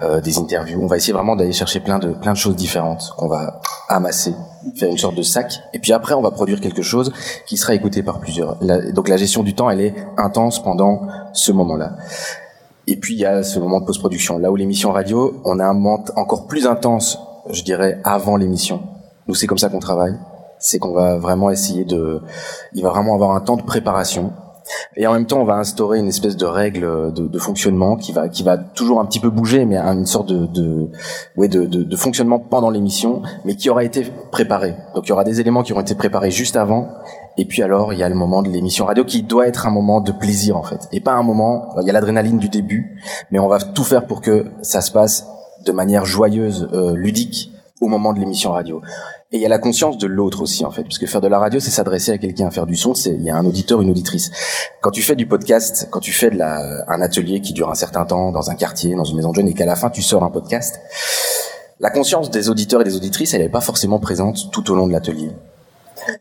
[0.00, 0.80] euh, des interviews.
[0.82, 3.60] On va essayer vraiment d'aller chercher plein de plein de choses différentes qu'on va
[3.90, 4.32] amasser,
[4.76, 7.12] faire une sorte de sac, et puis après on va produire quelque chose
[7.46, 8.56] qui sera écouté par plusieurs.
[8.92, 11.02] donc la gestion du temps, elle est intense pendant
[11.32, 11.96] ce moment-là.
[12.86, 15.64] Et puis il y a ce moment de post-production, là où l'émission radio, on a
[15.64, 17.18] un moment encore plus intense,
[17.50, 18.82] je dirais, avant l'émission.
[19.26, 20.14] Nous c'est comme ça qu'on travaille,
[20.58, 22.22] c'est qu'on va vraiment essayer de,
[22.72, 24.32] il va vraiment avoir un temps de préparation
[24.96, 28.12] et en même temps, on va instaurer une espèce de règle de, de, fonctionnement qui
[28.12, 30.90] va qui va toujours un petit peu bouger, mais une sorte de de,
[31.36, 34.74] ouais, de, de, de fonctionnement pendant l'émission, mais qui aura été préparé.
[34.94, 36.88] Donc il y aura des éléments qui auront été préparés juste avant,
[37.36, 39.70] et puis alors il y a le moment de l'émission radio qui doit être un
[39.70, 41.68] moment de plaisir en fait, et pas un moment.
[41.80, 43.00] Il y a l'adrénaline du début,
[43.30, 45.26] mais on va tout faire pour que ça se passe
[45.64, 48.80] de manière joyeuse, euh, ludique au moment de l'émission radio.
[49.30, 51.28] Et il y a la conscience de l'autre aussi, en fait, parce que faire de
[51.28, 53.82] la radio, c'est s'adresser à quelqu'un, faire du son, c'est il y a un auditeur,
[53.82, 54.30] une auditrice.
[54.80, 57.74] Quand tu fais du podcast, quand tu fais de la, un atelier qui dure un
[57.74, 60.00] certain temps dans un quartier, dans une maison de jeunes, et qu'à la fin tu
[60.00, 60.80] sors un podcast,
[61.78, 64.86] la conscience des auditeurs et des auditrices, elle n'est pas forcément présente tout au long
[64.86, 65.30] de l'atelier.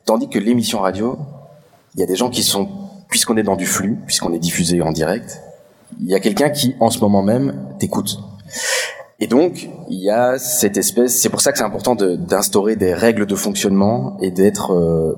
[0.03, 1.17] Tandis que l'émission radio,
[1.95, 2.67] il y a des gens qui sont,
[3.07, 5.39] puisqu'on est dans du flux, puisqu'on est diffusé en direct,
[6.01, 8.19] il y a quelqu'un qui, en ce moment même, t'écoute.
[9.19, 11.19] Et donc, il y a cette espèce.
[11.19, 15.15] C'est pour ça que c'est important d'instaurer des règles de fonctionnement et d'être, euh,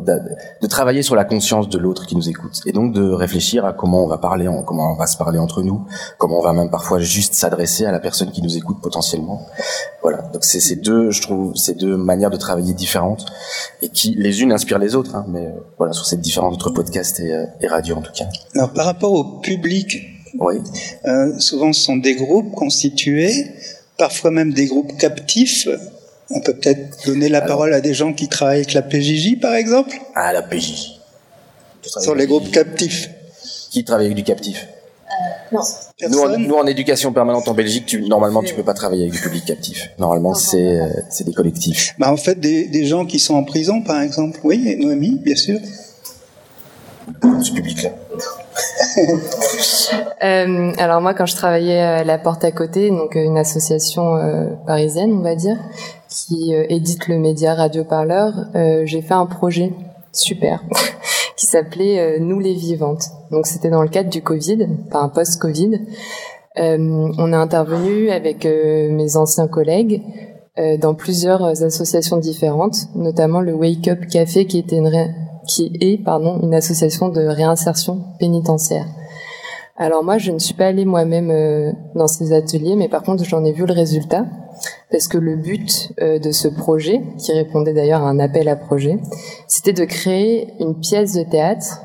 [0.62, 3.74] de, travailler sur la conscience de l'autre qui nous écoute, et donc de réfléchir à
[3.74, 5.86] comment on va parler, comment on va se parler entre nous,
[6.18, 9.46] comment on va même parfois juste s'adresser à la personne qui nous écoute potentiellement.
[10.02, 10.22] Voilà.
[10.32, 13.26] Donc c'est ces deux, je trouve, ces deux manières de travailler différentes
[13.82, 15.16] et qui les unes inspirent les autres.
[15.16, 18.14] Hein, mais euh, voilà, sur cette différence entre podcast et, euh, et radio en tout
[18.14, 18.26] cas.
[18.56, 19.98] Alors par rapport au public,
[20.40, 20.56] oui.
[21.06, 23.34] Euh, souvent ce sont des groupes constitués
[24.00, 25.68] parfois même des groupes captifs.
[26.32, 29.54] On peut peut-être donner la parole à des gens qui travaillent avec la PJJ, par
[29.54, 31.00] exemple Ah, la PJJ.
[31.84, 33.10] Sur les groupes captifs.
[33.70, 34.68] Qui travaille avec du captif
[35.52, 36.30] euh, non.
[36.30, 39.20] Nous, nous, en éducation permanente en Belgique, tu, normalement, tu peux pas travailler avec du
[39.20, 39.90] public captif.
[39.98, 41.96] Normalement, c'est euh, c'est des collectifs.
[41.98, 44.40] Bah, en fait, des, des gens qui sont en prison, par exemple.
[44.44, 45.60] Oui, Noémie, bien sûr.
[47.42, 47.90] Ce public-là.
[50.24, 54.16] euh, alors moi, quand je travaillais à la Porte à côté, donc euh, une association
[54.16, 55.58] euh, parisienne, on va dire,
[56.10, 58.34] qui édite le média Radio Parleur,
[58.84, 59.72] j'ai fait un projet
[60.12, 60.64] super
[61.38, 63.04] qui s'appelait Nous les vivantes.
[63.30, 65.80] Donc c'était dans le cadre du Covid, un post-Covid.
[66.58, 70.02] on a intervenu avec mes anciens collègues
[70.80, 74.90] dans plusieurs associations différentes, notamment le Wake Up Café qui était une,
[75.50, 78.86] qui est pardon une association de réinsertion pénitentiaire.
[79.78, 83.24] Alors moi, je ne suis pas allée moi-même euh, dans ces ateliers, mais par contre,
[83.24, 84.26] j'en ai vu le résultat
[84.92, 88.56] parce que le but euh, de ce projet, qui répondait d'ailleurs à un appel à
[88.56, 89.00] projet,
[89.48, 91.80] c'était de créer une pièce de théâtre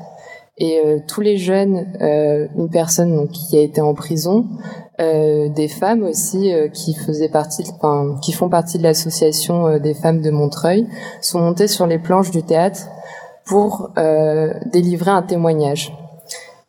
[0.57, 4.45] et euh, tous les jeunes, une personne donc, qui a été en prison,
[4.99, 10.31] des femmes aussi qui faisaient partie, enfin, qui font partie de l'association des femmes de
[10.31, 10.87] Montreuil,
[11.19, 12.87] sont montées sur les planches du théâtre
[13.45, 15.93] pour euh, délivrer un témoignage.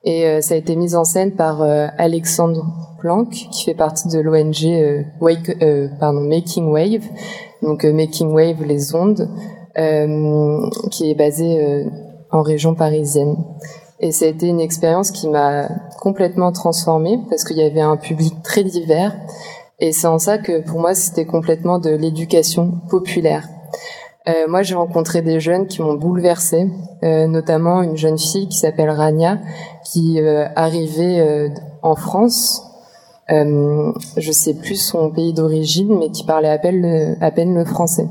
[0.04, 2.64] Et euh, ça a été mis en scène par euh, Alexandre
[3.00, 5.04] Planck, qui fait partie de l'ONG
[5.98, 7.04] pardon, Making Wave,
[7.62, 9.28] donc Making Wave les ondes,
[10.90, 11.86] qui est basée
[12.30, 13.36] en région parisienne.
[14.00, 15.68] Et ça a été une expérience qui m'a
[16.00, 19.14] complètement transformée parce qu'il y avait un public très divers.
[19.78, 23.46] Et c'est en ça que pour moi c'était complètement de l'éducation populaire.
[24.28, 26.68] Euh, moi, j'ai rencontré des jeunes qui m'ont bouleversée,
[27.04, 29.38] euh, notamment une jeune fille qui s'appelle Rania,
[29.84, 31.50] qui euh, arrivait
[31.82, 32.62] en France.
[33.28, 38.08] Je sais plus son pays d'origine, mais qui parlait à peine, le français.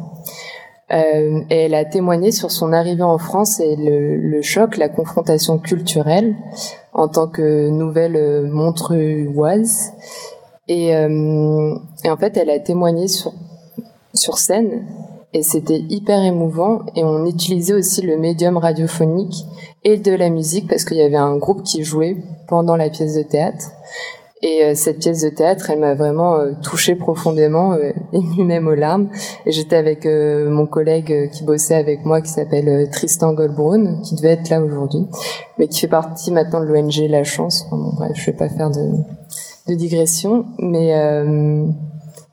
[0.90, 6.36] Et elle a témoigné sur son arrivée en France et le, choc, la confrontation culturelle
[6.94, 9.94] en tant que nouvelle Montreuilloise.
[10.68, 14.86] Et, et en fait, elle a témoigné sur scène
[15.36, 16.84] et c'était hyper émouvant.
[16.96, 19.46] Et on utilisait aussi le médium radiophonique
[19.84, 22.16] et de la musique parce qu'il y avait un groupe qui jouait
[22.48, 23.66] pendant la pièce de théâtre.
[24.42, 28.68] Et euh, cette pièce de théâtre elle m'a vraiment euh, touchée profondément euh, émue même
[28.70, 29.10] aux larmes.
[29.46, 33.34] Et j'étais avec euh, mon collègue euh, qui bossait avec moi qui s'appelle euh, Tristan
[33.34, 35.06] Goldbrun qui devait être là aujourd'hui
[35.58, 37.68] mais qui fait partie maintenant de l'ONG La Chance.
[37.72, 38.90] Bon, bref je vais pas faire de,
[39.68, 41.68] de digression mais euh,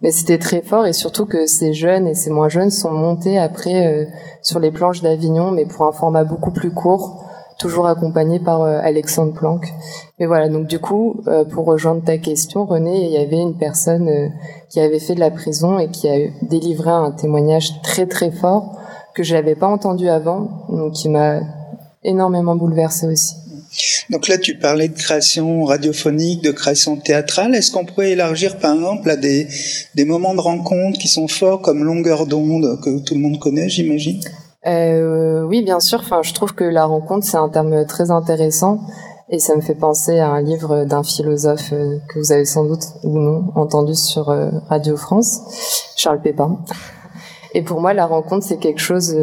[0.02, 3.38] mais c'était très fort et surtout que ces jeunes et ces moins jeunes sont montés
[3.38, 4.04] après euh,
[4.42, 7.22] sur les planches d'Avignon, mais pour un format beaucoup plus court,
[7.62, 9.72] toujours accompagné par euh, Alexandre Planck.
[10.18, 13.56] Mais voilà, donc du coup, euh, pour rejoindre ta question, René, il y avait une
[13.56, 14.28] personne euh,
[14.68, 18.76] qui avait fait de la prison et qui a délivré un témoignage très très fort
[19.14, 21.40] que je n'avais pas entendu avant, donc qui m'a
[22.02, 23.36] énormément bouleversée aussi.
[24.10, 27.54] Donc là, tu parlais de création radiophonique, de création théâtrale.
[27.54, 29.48] Est-ce qu'on pourrait élargir, par exemple, à des,
[29.94, 33.68] des moments de rencontre qui sont forts, comme longueur d'onde, que tout le monde connaît,
[33.68, 34.20] j'imagine?
[34.66, 36.00] Euh, Oui, bien sûr.
[36.00, 38.80] Enfin, je trouve que la rencontre, c'est un terme très intéressant.
[39.30, 42.64] Et ça me fait penser à un livre d'un philosophe euh, que vous avez sans
[42.64, 45.40] doute ou non entendu sur euh, Radio France,
[45.96, 46.58] Charles Pépin.
[47.54, 49.16] Et pour moi, la rencontre, c'est quelque chose...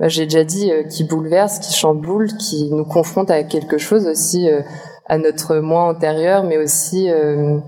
[0.00, 4.06] Bah, j'ai déjà dit, euh, qui bouleverse, qui chamboule, qui nous confronte à quelque chose
[4.06, 4.60] aussi, euh,
[5.06, 7.58] à notre moi antérieur, mais aussi, euh,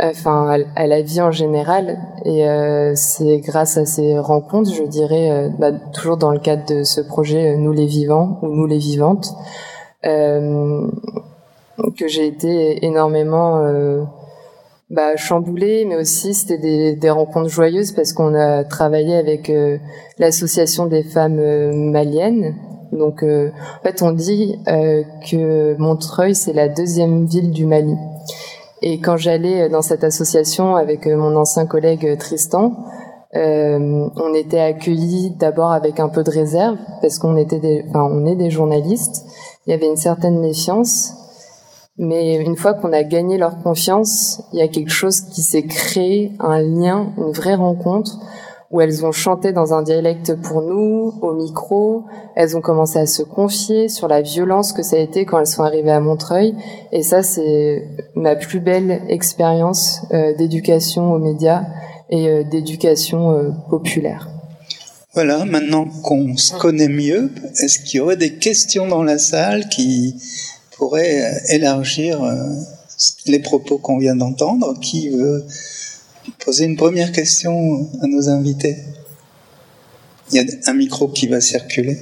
[0.00, 1.98] enfin, à, à, la vie en général.
[2.24, 6.66] Et euh, c'est grâce à ces rencontres, je dirais, euh, bah, toujours dans le cadre
[6.66, 9.28] de ce projet Nous les vivants ou Nous les vivantes,
[11.96, 13.62] que j'ai été énormément
[14.92, 19.78] bah, chamboulé, mais aussi c'était des, des, rencontres joyeuses parce qu'on a travaillé avec euh,
[20.18, 22.54] l'association des femmes euh, maliennes.
[22.92, 23.48] Donc, euh,
[23.80, 27.96] en fait, on dit que Montreuil c'est la deuxième ville du Mali.
[28.82, 32.74] Et quand j'allais dans cette association avec mon ancien collègue Tristan,
[33.34, 38.26] on était accueillis d'abord avec un peu de réserve parce qu'on était, des, enfin, on
[38.26, 39.24] est des journalistes.
[39.66, 41.14] Il y avait une certaine méfiance
[41.98, 45.64] mais une fois qu'on a gagné leur confiance, il y a quelque chose qui s'est
[45.64, 48.18] créé, un lien, une vraie rencontre,
[48.72, 53.06] où elles ont chanté dans un dialecte pour nous, au micro, elles ont commencé à
[53.06, 56.54] se confier sur la violence que ça a été quand elles sont arrivées à Montreuil.
[56.90, 61.64] Et ça, c'est ma plus belle expérience euh, d'éducation aux médias
[62.08, 64.30] et euh, d'éducation euh, populaire.
[65.12, 69.68] Voilà, maintenant qu'on se connaît mieux, est-ce qu'il y aurait des questions dans la salle
[69.68, 70.16] qui
[70.82, 72.34] pourrait élargir euh,
[73.26, 74.76] les propos qu'on vient d'entendre.
[74.80, 75.46] Qui veut
[76.44, 78.78] poser une première question à nos invités
[80.32, 82.00] Il y a un micro qui va circuler.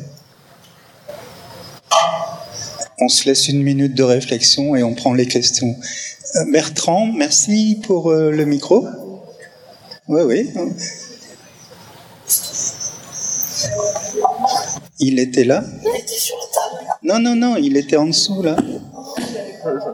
[3.02, 5.76] On se laisse une minute de réflexion et on prend les questions.
[6.36, 8.88] Euh, Bertrand, merci pour euh, le micro.
[10.08, 10.50] Oui, oui.
[15.00, 16.90] Il était là Il était sur la table.
[17.02, 18.54] Non, non, non, il était en dessous, là.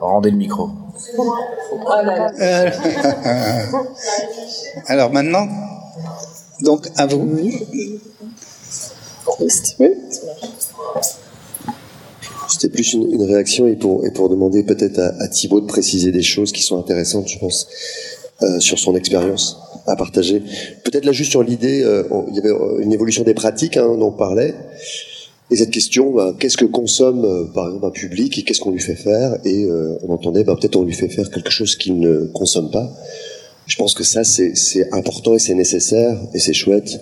[0.00, 0.68] Rendez le micro.
[2.40, 2.70] Euh,
[4.86, 5.46] alors maintenant,
[6.62, 7.28] donc à vous.
[12.48, 15.66] C'était plus une, une, réaction et pour, et pour demander peut-être à, à, Thibaut de
[15.66, 17.68] préciser des choses qui sont intéressantes, je pense,
[18.42, 20.42] euh, sur son expérience à partager.
[20.84, 24.08] Peut-être là juste sur l'idée, euh, il y avait une évolution des pratiques, hein, dont
[24.08, 24.54] on parlait.
[25.50, 28.72] Et cette question, bah, qu'est-ce que consomme euh, par exemple un public et qu'est-ce qu'on
[28.72, 29.36] lui fait faire?
[29.44, 32.70] Et euh, on entendait, bah, peut-être on lui fait faire quelque chose qu'il ne consomme
[32.70, 32.92] pas.
[33.66, 37.00] Je pense que ça, c'est important et c'est nécessaire et c'est chouette.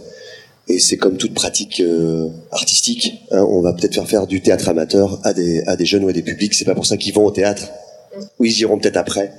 [0.67, 3.15] Et c'est comme toute pratique euh, artistique.
[3.31, 6.09] Hein, on va peut-être faire faire du théâtre amateur à des, à des jeunes ou
[6.09, 6.55] à des publics.
[6.55, 7.69] C'est pas pour ça qu'ils vont au théâtre.
[8.39, 9.33] Ou ils iront peut-être après.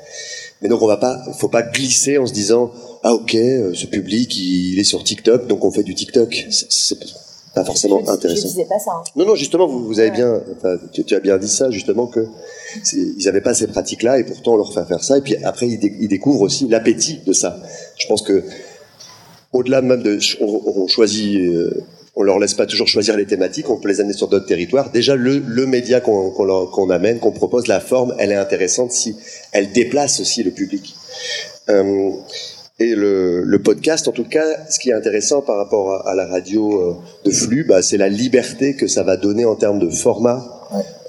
[0.62, 2.71] Mais donc on va pas, faut pas glisser en se disant
[3.07, 6.47] ah ok, ce public il est sur TikTok, donc on fait du TikTok.
[6.49, 6.97] C'est
[7.53, 8.47] pas forcément je, intéressant.
[8.47, 8.93] Je disais pas ça.
[8.95, 9.03] Hein.
[9.15, 12.07] Non, non, justement, vous, vous avez bien, enfin, tu, tu, as bien dit ça, justement,
[12.07, 12.25] que
[12.93, 15.67] ils n'avaient pas ces pratiques-là, et pourtant on leur fait faire ça, et puis après
[15.67, 17.59] ils, dé ils découvrent aussi l'appétit de ça.
[17.95, 18.43] Je pense que,
[19.53, 23.69] au-delà même de, on, on choisit, euh, on leur laisse pas toujours choisir les thématiques,
[23.69, 24.91] on peut les amener sur d'autres territoires.
[24.91, 28.91] Déjà, le, le média qu'on qu qu amène, qu'on propose, la forme, elle est intéressante
[28.91, 29.15] si
[29.51, 30.95] elle déplace aussi le public.
[31.69, 32.09] Euh,
[32.78, 36.26] Et le, le, podcast, en tout cas, ce qui est intéressant par rapport à, la
[36.26, 39.89] radio euh, de flux, bah, c'est la liberté que ça va donner en termes de
[39.89, 40.55] format.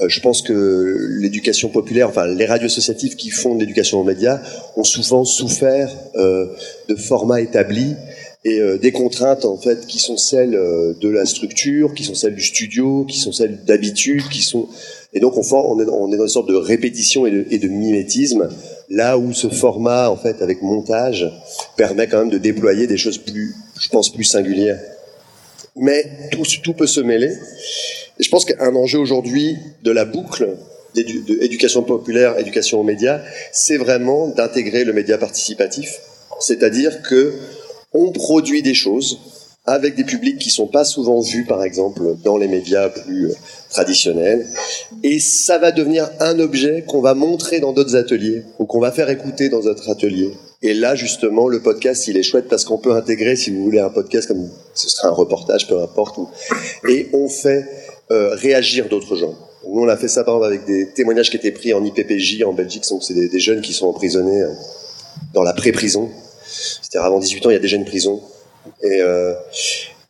[0.00, 4.04] Euh, je pense que l'éducation populaire, enfin les radios associatives qui font de l'éducation aux
[4.04, 4.40] médias,
[4.76, 6.46] ont souvent souffert euh,
[6.88, 7.94] de formats établis
[8.44, 12.34] et euh, des contraintes en fait qui sont celles de la structure, qui sont celles
[12.34, 14.68] du studio, qui sont celles d'habitude, qui sont
[15.12, 17.58] et donc on, on, est, on est dans une sorte de répétition et de, et
[17.58, 18.48] de mimétisme
[18.88, 21.30] là où ce format, en fait, avec montage,
[21.76, 24.80] permet quand même de déployer des choses plus, je pense, plus singulières.
[25.76, 27.32] Mais tout, tout peut se mêler.
[28.18, 30.56] Et je pense qu'un enjeu aujourd'hui de la boucle
[30.94, 33.20] d'éducation populaire, éducation aux médias,
[33.52, 35.98] c'est vraiment d'intégrer le média participatif.
[36.40, 37.34] C'est-à-dire que
[37.92, 39.18] on produit des choses
[39.66, 43.34] avec des publics qui sont pas souvent vus, par exemple, dans les médias plus euh,
[43.68, 44.46] traditionnels.
[45.02, 48.92] Et ça va devenir un objet qu'on va montrer dans d'autres ateliers ou qu'on va
[48.92, 50.32] faire écouter dans d'autres ateliers.
[50.62, 53.80] Et là, justement, le podcast, il est chouette parce qu'on peut intégrer, si vous voulez,
[53.80, 56.18] un podcast comme ce serait un reportage, peu importe,
[56.88, 57.68] et on fait
[58.10, 59.34] euh, réagir d'autres gens.
[59.68, 62.44] Nous, on a fait ça par exemple avec des témoignages qui étaient pris en IPPJ
[62.44, 64.52] en Belgique, donc c'est des, des, jeunes qui sont emprisonnés euh,
[65.34, 66.08] dans la pré-prison.
[66.46, 68.22] C'est-à-dire avant 18 ans, il y a déjà une prison.
[68.82, 69.34] Et, euh,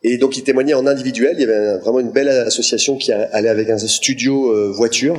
[0.03, 1.37] et donc il témoignait en individuel.
[1.39, 5.17] Il y avait vraiment une belle association qui allait avec un studio euh, voiture.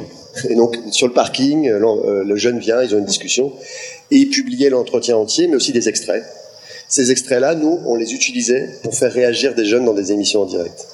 [0.50, 3.52] Et donc sur le parking, euh, le jeune vient, ils ont une discussion
[4.12, 6.24] et il publiait l'entretien entier, mais aussi des extraits.
[6.88, 10.46] Ces extraits-là, nous, on les utilisait pour faire réagir des jeunes dans des émissions en
[10.46, 10.88] direct.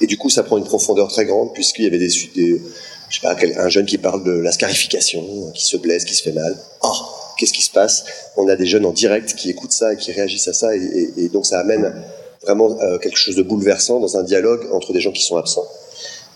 [0.00, 2.60] Et du coup, ça prend une profondeur très grande puisqu'il y avait des, des
[3.08, 5.22] je sais pas, un jeune qui parle de la scarification,
[5.54, 6.56] qui se blesse, qui se fait mal.
[6.82, 6.92] Oh,
[7.38, 8.04] qu'est-ce qui se passe
[8.36, 11.10] On a des jeunes en direct qui écoutent ça et qui réagissent à ça, et,
[11.16, 11.94] et, donc ça amène
[12.42, 15.66] vraiment euh, quelque chose de bouleversant dans un dialogue entre des gens qui sont absents.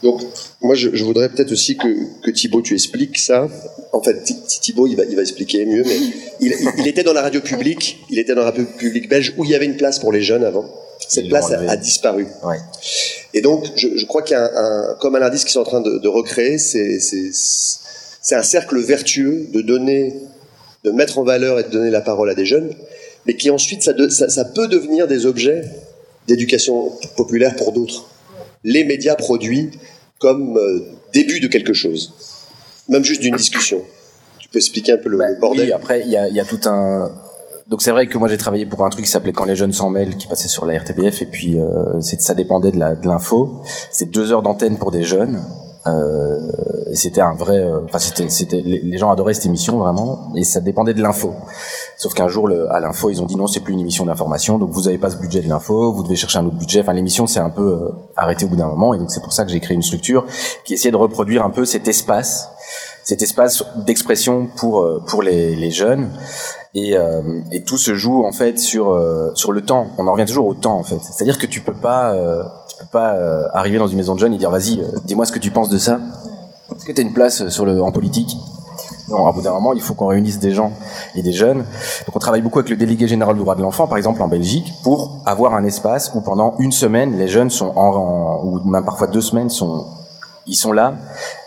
[0.03, 0.21] Donc,
[0.61, 1.89] moi, je, je voudrais peut-être aussi que,
[2.23, 3.47] que Thibaut, tu expliques ça.
[3.93, 4.21] En fait,
[4.61, 5.97] Thibaut, il va, il va expliquer mieux, mais
[6.41, 9.45] il, il, était dans la radio publique, il était dans la radio publique belge où
[9.45, 10.65] il y avait une place pour les jeunes avant.
[11.09, 12.27] Cette place a, a, disparu.
[12.45, 12.57] Ouais.
[13.35, 15.61] Et donc, je, je crois qu'il y a un, un, comme un indice qu'ils sont
[15.61, 20.17] en train de, de recréer, c'est un cercle vertueux de donner
[20.85, 22.73] de mettre en valeur et de donner la parole à des jeunes,
[23.27, 25.65] mais qui ensuite, ça, ça, ça peut devenir des objets
[26.27, 28.09] d'éducation populaire pour d'autres.
[28.65, 29.71] Les médias produits
[30.19, 30.81] comme euh,
[31.13, 32.15] début de quelque chose,
[32.89, 33.83] même juste d'une discussion.
[34.39, 36.45] Tu peux expliquer un peu le, bah, bordel Oui, après, il y a, y a
[36.45, 37.13] tout un...
[37.69, 39.73] Donc c'est vrai que moi j'ai travaillé pour un truc qui s'appelait Quand les jeunes
[39.73, 43.63] s'en mêlent, qui passait sur la RTBF, et puis euh, ça dépendait de l'info.
[43.91, 45.43] C'est deux heures d'antenne pour des jeunes,
[45.87, 46.39] euh,
[46.95, 50.61] c'était un vrai, euh, enfin c'était, c'était, les gens adoraient cette émission vraiment, et ça
[50.61, 51.35] dépendait de l'info.
[51.97, 54.59] Sauf qu'un jour, le, à l'info, ils ont dit non, c'est plus une émission d'information,
[54.59, 56.81] donc vous avez pas ce budget de l'info, vous devez chercher un autre budget.
[56.81, 59.33] Enfin, l'émission s'est un peu euh, arrêtée au bout d'un moment, et donc c'est pour
[59.33, 60.25] ça que j'ai créé une structure
[60.65, 62.49] qui essayait de reproduire un peu cet espace,
[63.03, 66.11] cet espace d'expression pour pour les, les jeunes.
[66.75, 68.99] Et, euh, et, tout se joue en fait sur
[69.35, 69.89] sur le temps.
[69.99, 70.99] On en revient toujours au temps en fait.
[71.03, 72.15] C'est-à-dire que tu peux pas
[72.91, 75.39] pas euh, arriver dans une maison de jeunes et dire vas-y, euh, dis-moi ce que
[75.39, 76.01] tu penses de ça.
[76.75, 78.37] Est-ce que tu as une place sur le, en politique?
[79.09, 80.73] Non, à bout d'un moment, il faut qu'on réunisse des gens
[81.15, 81.59] et des jeunes.
[81.59, 84.29] Donc, on travaille beaucoup avec le délégué général du droit de l'enfant, par exemple en
[84.29, 88.85] Belgique, pour avoir un espace où pendant une semaine, les jeunes sont en, ou même
[88.85, 89.87] parfois deux semaines, sont,
[90.47, 90.95] ils sont là,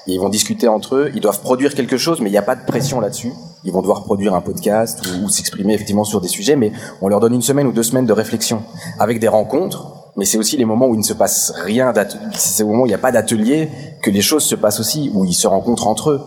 [0.08, 1.12] et ils vont discuter entre eux.
[1.16, 3.34] Ils doivent produire quelque chose, mais il n'y a pas de pression là-dessus.
[3.64, 7.20] Ils vont devoir produire un podcast ou, s'exprimer effectivement sur des sujets, mais on leur
[7.20, 8.64] donne une semaine ou deux semaines de réflexion
[9.00, 11.94] avec des rencontres mais c'est aussi les moments où il ne se passe rien,
[12.34, 13.70] c'est au moment où il n'y a pas d'atelier
[14.02, 16.22] que les choses se passent aussi, où ils se rencontrent entre eux.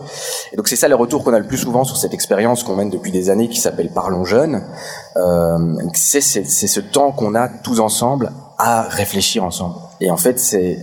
[0.53, 2.75] Et donc c'est ça le retour qu'on a le plus souvent sur cette expérience qu'on
[2.75, 4.63] mène depuis des années qui s'appelle Parlons Jeunes.
[5.17, 9.75] Euh, c'est ce temps qu'on a tous ensemble à réfléchir ensemble.
[10.01, 10.77] Et en fait, c'est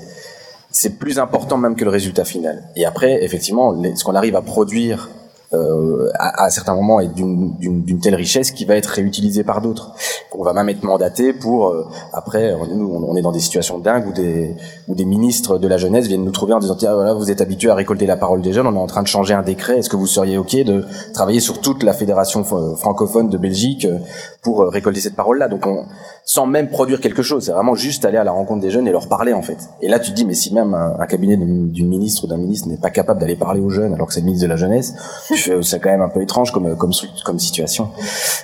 [0.77, 2.68] c'est plus important même que le résultat final.
[2.77, 5.09] Et après, effectivement, ce qu'on arrive à produire
[5.55, 9.95] euh, à, à, certains moments et d'une telle richesse qui va être réutilisée par d'autres.
[10.39, 14.09] On va même être mandaté pour euh, après nous on, est dans des situations dingues
[14.09, 14.55] où des
[14.87, 17.41] où des ministres de la jeunesse viennent nous trouver en disant tiens voilà vous êtes
[17.41, 19.79] habitués à récolter la parole des jeunes on est en train de changer un décret
[19.79, 23.99] est-ce que vous seriez ok de travailler sur toute la fédération francophone de Belgique euh,
[24.43, 25.87] pour euh, récolter cette parole là donc on
[26.27, 28.93] sans même produire quelque chose c'est vraiment juste aller à la rencontre des jeunes et
[28.93, 31.39] leur parler en fait et là tu te dis mais si même un, un cabinet
[31.39, 34.20] d'une ministre ou d'un ministre n'est pas capable d'aller parler aux jeunes alors que c'est
[34.20, 34.93] le ministre de la jeunesse
[35.62, 36.93] c'est quand même un peu étrange comme comme
[37.24, 37.91] comme situation.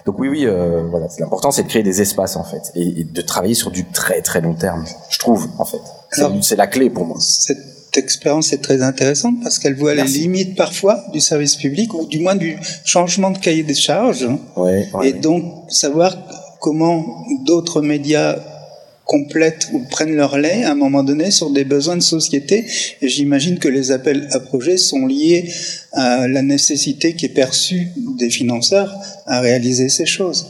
[0.07, 3.05] Donc oui oui euh, voilà, l'important c'est de créer des espaces en fait et, et,
[3.05, 4.85] de travailler sur du très très long terme.
[5.11, 5.80] Je trouve en fait.
[6.43, 7.16] C'est la clé pour moi.
[7.20, 10.14] Cette expérience est très intéressante parce qu'elle voit Merci.
[10.14, 14.28] les limites parfois du service public ou du moins du changement de cahier des charges.
[14.57, 16.16] Ouais, ouais, et donc savoir
[16.62, 17.04] comment
[17.44, 18.36] d'autres médias
[19.04, 22.64] complètent ou prennent leur lait à un moment donné sur des besoins de société.
[23.02, 25.52] Et j'imagine que les appels à projets sont liés
[25.92, 28.94] à la nécessité qui est perçue des financeurs
[29.26, 30.46] à réaliser ces choses.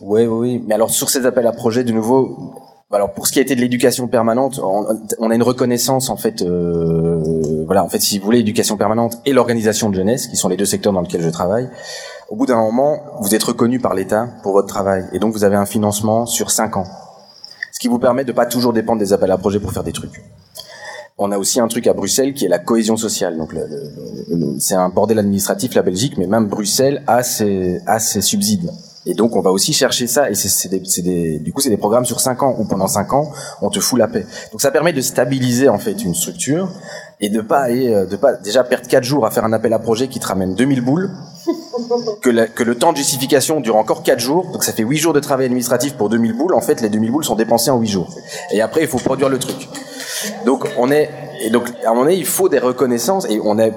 [0.00, 0.60] Oui, oui.
[0.66, 2.52] Mais alors sur ces appels à projets, de nouveau,
[2.90, 6.42] alors pour ce qui a été de l'éducation permanente, on, a une reconnaissance en fait,
[6.42, 10.48] euh, voilà, en fait, si vous voulez, l'éducation permanente et l'organisation de jeunesse, qui sont
[10.48, 11.68] les deux secteurs dans lesquels je travaille.
[12.30, 15.44] Au bout d'un moment, vous êtes reconnu par l'État pour votre travail, et donc vous
[15.44, 16.86] avez un financement sur cinq ans,
[17.70, 19.92] ce qui vous permet de pas toujours dépendre des appels à projets pour faire des
[19.92, 20.22] trucs.
[21.18, 23.36] On a aussi un truc à Bruxelles qui est la cohésion sociale.
[23.36, 23.54] Donc,
[24.58, 28.70] c'est un bordel administratif la Belgique, mais même Bruxelles a ses, a ses subsides.
[29.06, 31.76] Et donc on va aussi chercher ça et c'est des, des, du coup c'est des
[31.76, 34.24] programmes sur cinq ans où pendant cinq ans on te fout la paix.
[34.50, 36.70] Donc ça permet de stabiliser en fait une structure
[37.20, 39.78] et de pas aller, de pas déjà perdre quatre jours à faire un appel à
[39.78, 41.10] projet qui te ramène 2000 boules,
[42.20, 45.12] que, que le temps de justification dure encore quatre jours, donc ça fait huit jours
[45.12, 46.54] de travail administratif pour 2000 boules.
[46.54, 48.08] En fait les 2000 boules sont dépensées en huit jours
[48.50, 49.68] et après il faut produire le truc.
[50.46, 51.10] Donc on est
[51.42, 53.72] et donc à un moment donné il faut des reconnaissances et on est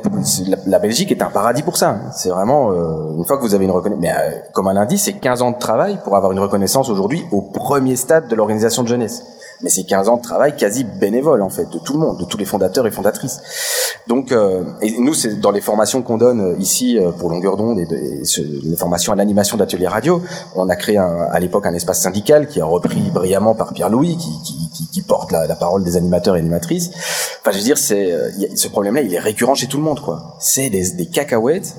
[0.65, 1.99] la, Belgique est un paradis pour ça.
[2.15, 4.01] C'est vraiment euh, une fois que vous avez une reconnaissance.
[4.01, 7.25] Mais euh, comme un dit, c'est 15 ans de travail pour avoir une reconnaissance aujourd'hui
[7.31, 9.23] au premier stade de l'organisation de jeunesse
[9.61, 12.25] mais c'est 15 ans de travail quasi bénévole en fait de tout le monde, de
[12.25, 13.41] tous les fondateurs et fondatrices.
[14.07, 17.57] Donc, euh, et nous, c'est dans les formations qu'on donne euh, ici euh, pour longueur
[17.57, 20.21] d'onde et, les formations à l'animation d'ateliers radio,
[20.55, 23.89] on a créé un, à l'époque un espace syndical qui a repris brillamment par Pierre
[23.89, 26.91] Louis, qui, qui, qui, porte la, la, parole des animateurs et animatrices.
[27.41, 28.13] Enfin, je veux dire, c'est
[28.55, 30.37] ce problème-là, il est récurrent chez tout le monde, quoi.
[30.39, 31.75] C'est des, des cacahuètes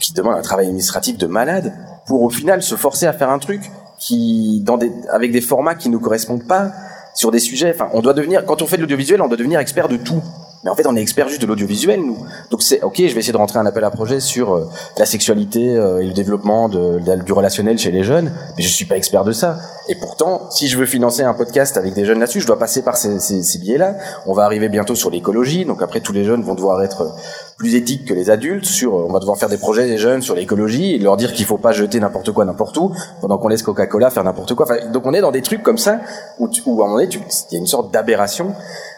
[0.00, 1.72] qui demandent un travail administratif de malade
[2.06, 3.70] pour au final se forcer à faire un truc
[4.04, 6.72] qui, dans des, avec des formats qui nous correspondent pas,
[7.14, 7.72] sur des sujets.
[7.74, 10.22] Enfin, on doit devenir, quand on fait de l'audiovisuel, on doit devenir expert de tout.
[10.64, 12.18] Mais en fait, on est expert juste de l'audiovisuel, nous.
[12.50, 15.06] Donc c'est ok, je vais essayer de rentrer un appel à projet sur euh, la
[15.06, 18.96] sexualité euh, et le développement de, du relationnel chez les jeunes, mais je suis pas
[18.96, 19.58] expert de ça.
[19.88, 22.82] Et pourtant, si je veux financer un podcast avec des jeunes là-dessus, je dois passer
[22.82, 23.96] par ces, ces, ces biais-là.
[24.26, 27.14] On va arriver bientôt sur l'écologie, donc après tous les jeunes vont devoir être
[27.58, 28.64] plus éthiques que les adultes.
[28.64, 31.44] Sur, on va devoir faire des projets des jeunes sur l'écologie et leur dire qu'il
[31.44, 34.64] faut pas jeter n'importe quoi n'importe où, pendant qu'on laisse Coca-Cola faire n'importe quoi.
[34.64, 36.00] Enfin, donc on est dans des trucs comme ça
[36.38, 38.54] où, où à un moment donné, il y a une sorte d'aberration.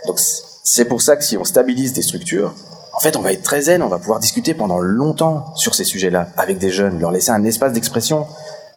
[0.06, 0.20] Donc
[0.68, 2.52] c'est pour ça que si on stabilise des structures,
[2.92, 5.84] en fait, on va être très zen, on va pouvoir discuter pendant longtemps sur ces
[5.84, 8.26] sujets-là avec des jeunes, leur laisser un espace d'expression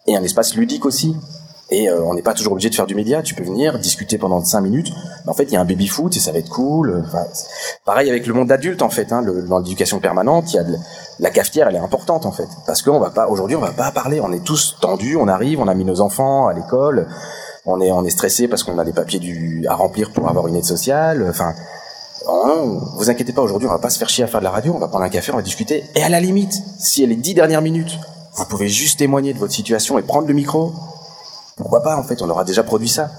[0.05, 1.15] et un espace ludique aussi.
[1.71, 3.23] Et euh, on n'est pas toujours obligé de faire du média.
[3.23, 4.91] Tu peux venir discuter pendant cinq minutes.
[5.25, 7.03] Mais en fait, il y a un baby foot et ça va être cool.
[7.07, 7.25] Enfin,
[7.85, 9.11] pareil avec le monde adulte en fait.
[9.11, 10.75] Hein, le, dans l'éducation permanente, il y a de,
[11.19, 13.91] la cafetière, elle est importante en fait, parce qu'on va pas aujourd'hui, on va pas
[13.91, 14.21] parler.
[14.21, 15.15] On est tous tendus.
[15.15, 17.07] On arrive, on a mis nos enfants à l'école.
[17.65, 20.47] On est on est stressé parce qu'on a des papiers du, à remplir pour avoir
[20.47, 21.25] une aide sociale.
[21.27, 21.53] Enfin,
[22.27, 24.51] non, vous inquiétez pas, aujourd'hui, on va pas se faire chier à faire de la
[24.51, 25.83] radio, on va prendre un café, on va discuter.
[25.95, 27.97] Et à la limite, si elle est dix dernières minutes,
[28.35, 30.73] vous pouvez juste témoigner de votre situation et prendre le micro.
[31.55, 33.09] Pourquoi pas, en fait, on aura déjà produit ça.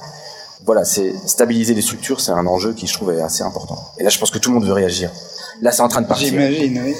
[0.64, 3.78] Voilà, c'est stabiliser les structures, c'est un enjeu qui, je trouve, est assez important.
[3.98, 5.10] Et là, je pense que tout le monde veut réagir.
[5.62, 6.28] Là, c'est en train de partir.
[6.28, 6.94] J'imagine, oui.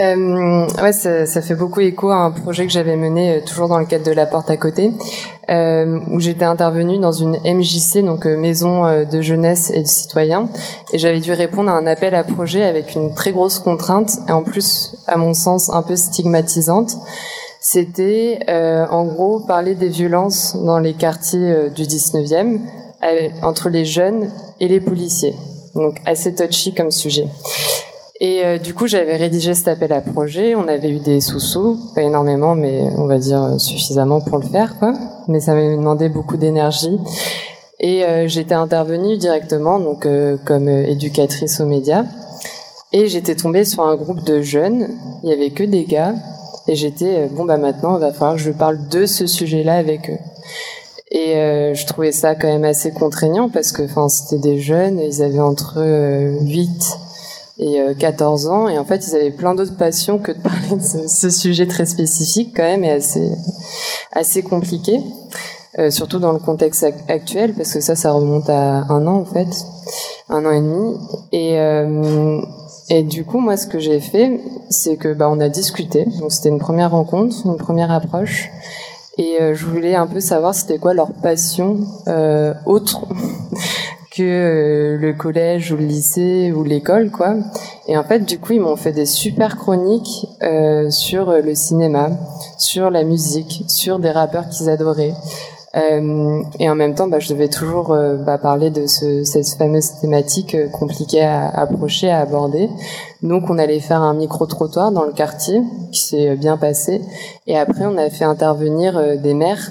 [0.00, 3.66] Euh, ouais, ça, ça, fait beaucoup écho à un projet que j'avais mené euh, toujours
[3.66, 4.92] dans le cadre de la porte à côté,
[5.50, 9.88] euh, où j'étais intervenue dans une MJC, donc euh, Maison euh, de jeunesse et de
[9.88, 10.48] citoyens,
[10.92, 14.32] et j'avais dû répondre à un appel à projet avec une très grosse contrainte, et
[14.32, 16.96] en plus, à mon sens, un peu stigmatisante.
[17.60, 22.60] C'était en gros parler des violences dans les quartiers du 19e
[23.42, 24.30] entre les jeunes
[24.60, 25.34] et les policiers.
[25.74, 27.26] Donc assez touchy comme sujet.
[28.20, 30.56] Et euh, du coup, j'avais rédigé cet appel à projet.
[30.56, 34.76] On avait eu des sous-sous, pas énormément, mais on va dire suffisamment pour le faire,
[34.78, 34.92] quoi.
[35.28, 36.98] Mais ça m'avait demandé beaucoup d'énergie.
[37.78, 42.04] Et euh, j'étais intervenue directement, donc euh, comme éducatrice aux médias.
[42.92, 44.88] Et j'étais tombée sur un groupe de jeunes.
[45.22, 46.14] Il y avait que des gars.
[46.66, 50.10] Et j'étais bon bah maintenant, il va falloir que je parle de ce sujet-là avec
[50.10, 50.18] eux.
[51.10, 51.32] Et
[51.74, 55.00] je trouvais ça quand même assez contraignant parce que, enfin, c'était des jeunes.
[55.00, 55.78] Ils avaient entre
[56.42, 56.98] 8
[57.58, 58.68] et 14 euh, ans.
[58.68, 61.86] Et en fait, ils avaient plein d'autres passions que de parler de ce, sujet très
[61.86, 63.30] spécifique quand même et assez,
[64.12, 65.00] assez compliqué.
[65.78, 69.24] Euh, surtout dans le contexte actuel, parce que ça, ça remonte à un an en
[69.24, 69.46] fait,
[70.28, 70.96] un an et demi.
[71.30, 72.40] Et, euh,
[72.90, 74.40] et du coup, moi, ce que j'ai fait,
[74.70, 76.06] c'est que bah, on a discuté.
[76.18, 78.50] Donc c'était une première rencontre, une première approche.
[79.18, 83.04] Et euh, je voulais un peu savoir c'était quoi leur passion euh, autre
[84.18, 87.36] que euh, le collège ou le lycée ou l'école, quoi.
[87.86, 92.10] Et en fait, du coup, ils m'ont fait des super chroniques euh, sur le cinéma,
[92.58, 95.14] sur la musique, sur des rappeurs qu'ils adoraient.
[95.76, 99.48] Euh, et en même temps, bah, je devais toujours euh, bah, parler de ce, cette
[99.48, 102.70] fameuse thématique euh, compliquée à, à, approcher, à aborder.
[103.22, 105.62] Donc, on allait faire un micro-trottoir dans le quartier,
[105.92, 107.02] qui s'est bien passé.
[107.46, 109.70] Et après, on a fait intervenir des mères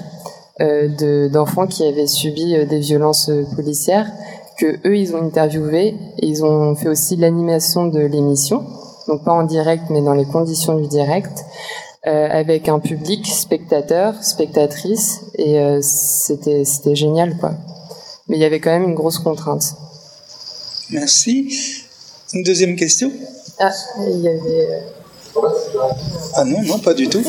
[1.30, 4.10] d'enfants qui avaient subi des violences policières
[4.58, 8.64] que eux ils ont interviewé et ils ont fait aussi l'animation de l'émission,
[9.06, 11.44] donc pas en direct mais dans les conditions du direct.
[12.04, 17.52] avec un public spectateur, spectatrice, et c'était c'était génial quoi.
[18.28, 19.74] Mais il y avait quand même une grosse contrainte.
[20.90, 21.84] Merci.
[22.32, 23.10] Une deuxième question?
[23.58, 23.70] Ah,
[24.06, 24.84] il y avait.
[26.34, 27.22] Ah non, non, pas du tout.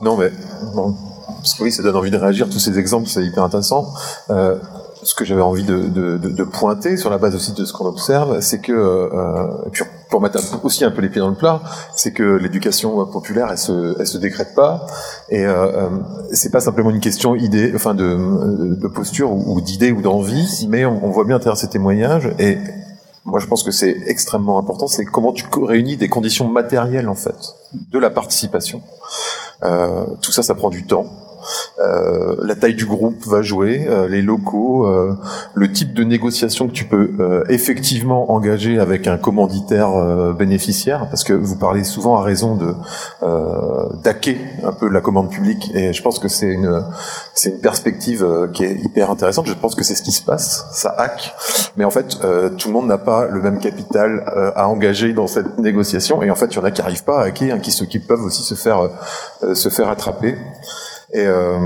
[0.00, 0.30] Non, mais
[0.74, 2.48] parce que oui, ça donne envie de réagir.
[2.48, 3.92] Tous ces exemples, c'est hyper intéressant.
[4.30, 4.56] Euh,
[5.02, 7.86] ce que j'avais envie de, de, de, pointer sur la base aussi de ce qu'on
[7.86, 11.36] observe, c'est que, euh, et puis pour mettre aussi un peu les pieds dans le
[11.36, 11.62] plat,
[11.96, 14.86] c'est que l'éducation populaire, elle se, elle se décrète pas,
[15.28, 15.88] et euh, euh
[16.32, 20.84] c'est pas simplement une question idée, enfin de, de posture ou, d'idée ou d'envie, mais
[20.84, 22.58] on, on, voit bien à travers ces témoignages et
[23.24, 24.86] moi, je pense que c'est extrêmement important.
[24.86, 28.82] C'est comment tu réunis des conditions matérielles en fait de la participation.
[29.62, 31.06] Euh, tout ça, ça prend du temps.
[31.78, 35.16] Euh, la taille du groupe va jouer, euh, les locaux, euh,
[35.54, 39.90] le type de négociation que tu peux effectivement engager avec un commanditaire
[40.34, 42.74] bénéficiaire, parce que vous parlez souvent à raison de
[44.02, 46.84] d'hacker un peu la commande publique, et je pense que c'est une
[47.34, 49.46] c'est une perspective qui est hyper intéressante.
[49.46, 51.34] Je pense que c'est ce qui se passe, ça hack,
[51.76, 52.18] mais en fait
[52.56, 56.36] tout le monde n'a pas le même capital à engager dans cette négociation, et en
[56.36, 58.42] fait il y en a qui arrivent pas à hacker, hein, qui, qui peuvent aussi
[58.42, 58.90] se faire
[59.54, 60.36] se faire attraper.
[61.12, 61.58] Et euh,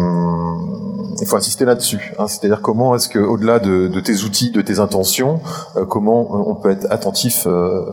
[1.21, 2.15] il faut insister là-dessus.
[2.19, 5.41] Hein, C'est-à-dire comment est-ce que, au-delà de, de, tes outils, de tes intentions,
[5.77, 7.85] euh, comment on peut être attentif euh,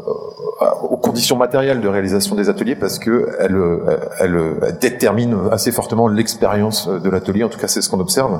[0.83, 3.59] aux conditions matérielles de réalisation des ateliers parce que elles,
[4.19, 7.43] elles, déterminent assez fortement l'expérience de l'atelier.
[7.43, 8.39] En tout cas, c'est ce qu'on observe.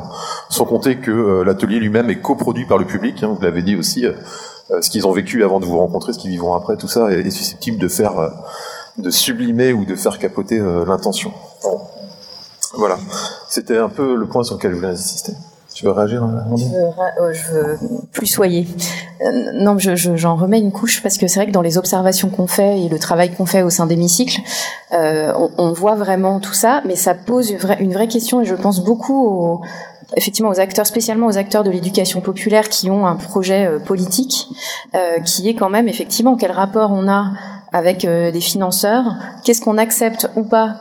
[0.50, 3.24] Sans compter que l'atelier lui-même est coproduit par le public.
[3.24, 4.06] Hein, vous l'avez dit aussi.
[4.70, 7.30] ce qu'ils ont vécu avant de vous rencontrer, ce qu'ils vivront après, tout ça est,
[7.32, 8.14] susceptible de faire,
[8.98, 11.32] de sublimer ou de faire capoter l'intention.
[12.74, 12.98] Voilà,
[13.50, 15.34] c'était un peu le point sur lequel je voulais insister.
[15.74, 17.80] Tu veux réagir, je veux, euh, je veux
[18.12, 18.68] plus soyer.
[19.22, 21.78] Euh, non, j'en je, j'en remets une couche parce que c'est vrai que dans les
[21.78, 24.42] observations qu'on fait et le travail qu'on fait au sein d'hémicycle,
[24.92, 28.42] euh, on, on, voit vraiment tout ça, mais ça pose une vraie, une vraie question
[28.42, 29.62] et je pense beaucoup aux,
[30.18, 34.50] effectivement aux acteurs, spécialement aux acteurs de l'éducation populaire qui ont un projet euh, politique,
[34.94, 37.32] euh, qui est quand même effectivement quel rapport on a
[37.72, 39.06] avec des financeurs,
[39.46, 40.76] qu'est-ce qu'on accepte ou pas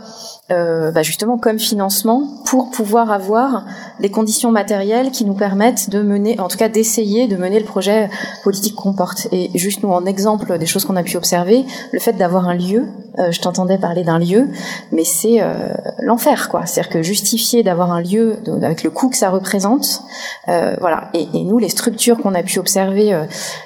[0.51, 3.64] euh, bah justement comme financement pour pouvoir avoir
[4.01, 7.66] les conditions matérielles qui nous permettent de mener, en tout cas d'essayer de mener le
[7.66, 8.09] projet
[8.42, 9.28] politique qu'on porte.
[9.32, 12.55] Et juste nous en exemple des choses qu'on a pu observer, le fait d'avoir un
[12.55, 12.86] lieu,
[13.18, 14.48] euh, je t'entendais parler d'un lieu,
[14.92, 15.55] mais c'est euh,
[15.98, 16.66] l'enfer quoi.
[16.66, 20.03] C'est-à-dire que justifier d'avoir un lieu avec le coût que ça représente,
[20.48, 21.11] euh, voilà.
[21.14, 23.24] Et, et, nous les structures qu'on a pu observer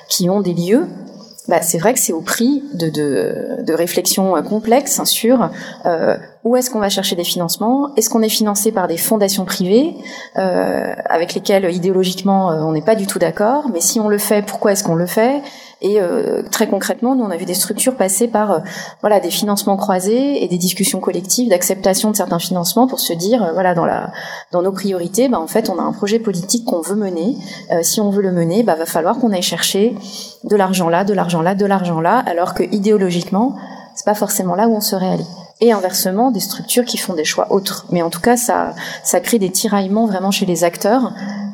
[0.09, 0.87] qui ont des lieux,
[1.49, 5.51] bah, c'est vrai que c'est au prix de, de, de réflexions complexes sur
[5.85, 7.95] euh, où est-ce qu'on va chercher des financements?
[7.97, 9.97] Est-ce qu'on est financé par des fondations privées
[10.37, 13.65] euh, avec lesquelles idéologiquement euh, on n'est pas du tout d'accord?
[13.73, 15.43] Mais si on le fait, pourquoi est-ce qu'on le fait?
[15.85, 18.59] Et euh, très concrètement, nous on a vu des structures passer par euh,
[19.03, 23.43] voilà des financements croisés et des discussions collectives d'acceptation de certains financements pour se dire
[23.43, 24.11] euh, voilà dans la
[24.51, 27.37] dans nos priorités, bah, en fait on a un projet politique qu'on veut mener.
[27.83, 29.95] si on veut le mener, bah, va falloir qu'on aille chercher
[30.45, 33.55] de l'argent là, de l'argent là, de l'argent là, alors que idéologiquement
[33.95, 35.25] c'est pas forcément là où on serait allé
[35.65, 37.87] et inversement des structures qui font des choix autres.
[37.91, 41.13] Mais en tout cas, ça, ça crée des tiraillements vraiment chez les acteurs,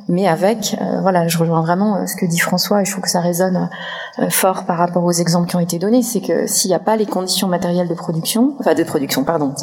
[0.08, 3.04] mais avec, euh, voilà, je rejoins vraiment euh, ce que dit François et je trouve
[3.04, 3.70] que ça résonne
[4.18, 6.80] euh, fort par rapport aux exemples qui ont été donnés, c'est que s'il n'y a
[6.80, 9.54] pas les conditions matérielles de production, enfin de production, pardon,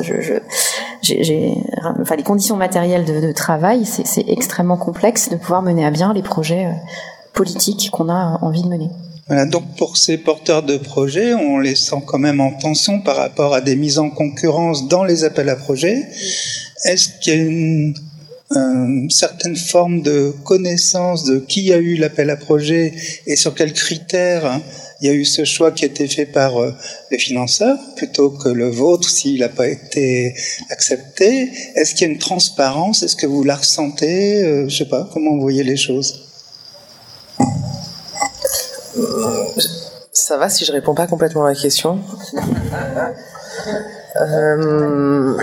[1.03, 6.71] les conditions matérielles de travail, c'est extrêmement complexe de pouvoir mener à bien les projets
[7.33, 8.89] politiques qu'on a envie de mener.
[9.27, 13.17] Voilà, donc pour ces porteurs de projets, on les sent quand même en tension par
[13.17, 16.07] rapport à des mises en concurrence dans les appels à projets.
[16.85, 17.93] Est-ce qu'il y a une,
[19.09, 22.93] certaine forme de connaissance de qui a eu l'appel à projet
[23.25, 24.61] et sur quels critères
[25.01, 26.71] il y a eu ce choix qui a été fait par euh,
[27.11, 30.33] les financeurs plutôt que le vôtre s'il n'a pas été
[30.69, 31.51] accepté?
[31.75, 33.03] Est-ce qu'il y a une transparence?
[33.03, 34.41] Est-ce que vous la ressentez?
[34.43, 36.23] Euh, Je sais pas, comment vous voyez les choses?
[40.11, 41.99] Ça va si je réponds pas complètement à la question.
[44.19, 45.37] Euh,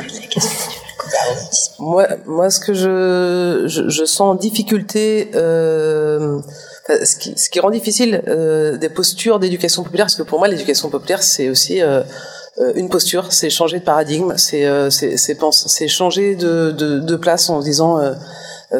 [1.78, 6.40] moi, moi, ce que je, je, sens en difficulté, euh,
[6.88, 11.22] ce, qui, rend difficile euh, des postures d'éducation populaire, parce que pour moi, l'éducation populaire,
[11.22, 11.80] c'est aussi
[12.74, 14.66] une posture, c'est changer de paradigme, c'est
[15.88, 18.00] changer de, de, de, place en disant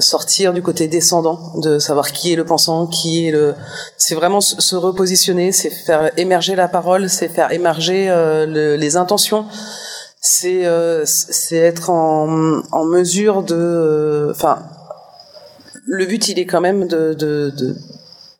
[0.00, 3.54] sortir du côté descendant, de savoir qui est le pensant, qui est le.
[3.96, 9.46] C'est vraiment se repositionner, c'est faire émerger la parole, c'est faire émerger euh, les intentions,
[10.20, 14.28] c'est euh, c'est être en, en mesure de.
[14.30, 14.62] Enfin,
[15.86, 17.76] le but il est quand même de, de, de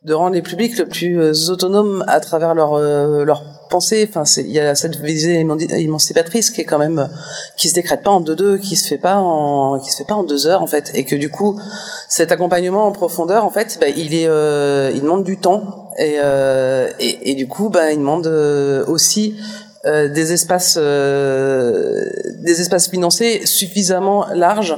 [0.03, 4.07] de rendre les publics le plus autonomes à travers leur leur penser.
[4.09, 7.09] Enfin, il y a cette visée émancipatrice qui est quand même
[7.57, 10.05] qui se décrète pas en deux deux, qui se fait pas en qui se fait
[10.05, 11.59] pas en deux heures en fait, et que du coup,
[12.09, 16.17] cet accompagnement en profondeur, en fait, bah, il est euh, il demande du temps et
[16.23, 19.35] euh, et, et, du coup, bah, il demande euh, aussi
[19.85, 22.05] euh, des espaces euh,
[22.39, 24.75] des espaces financés suffisamment larges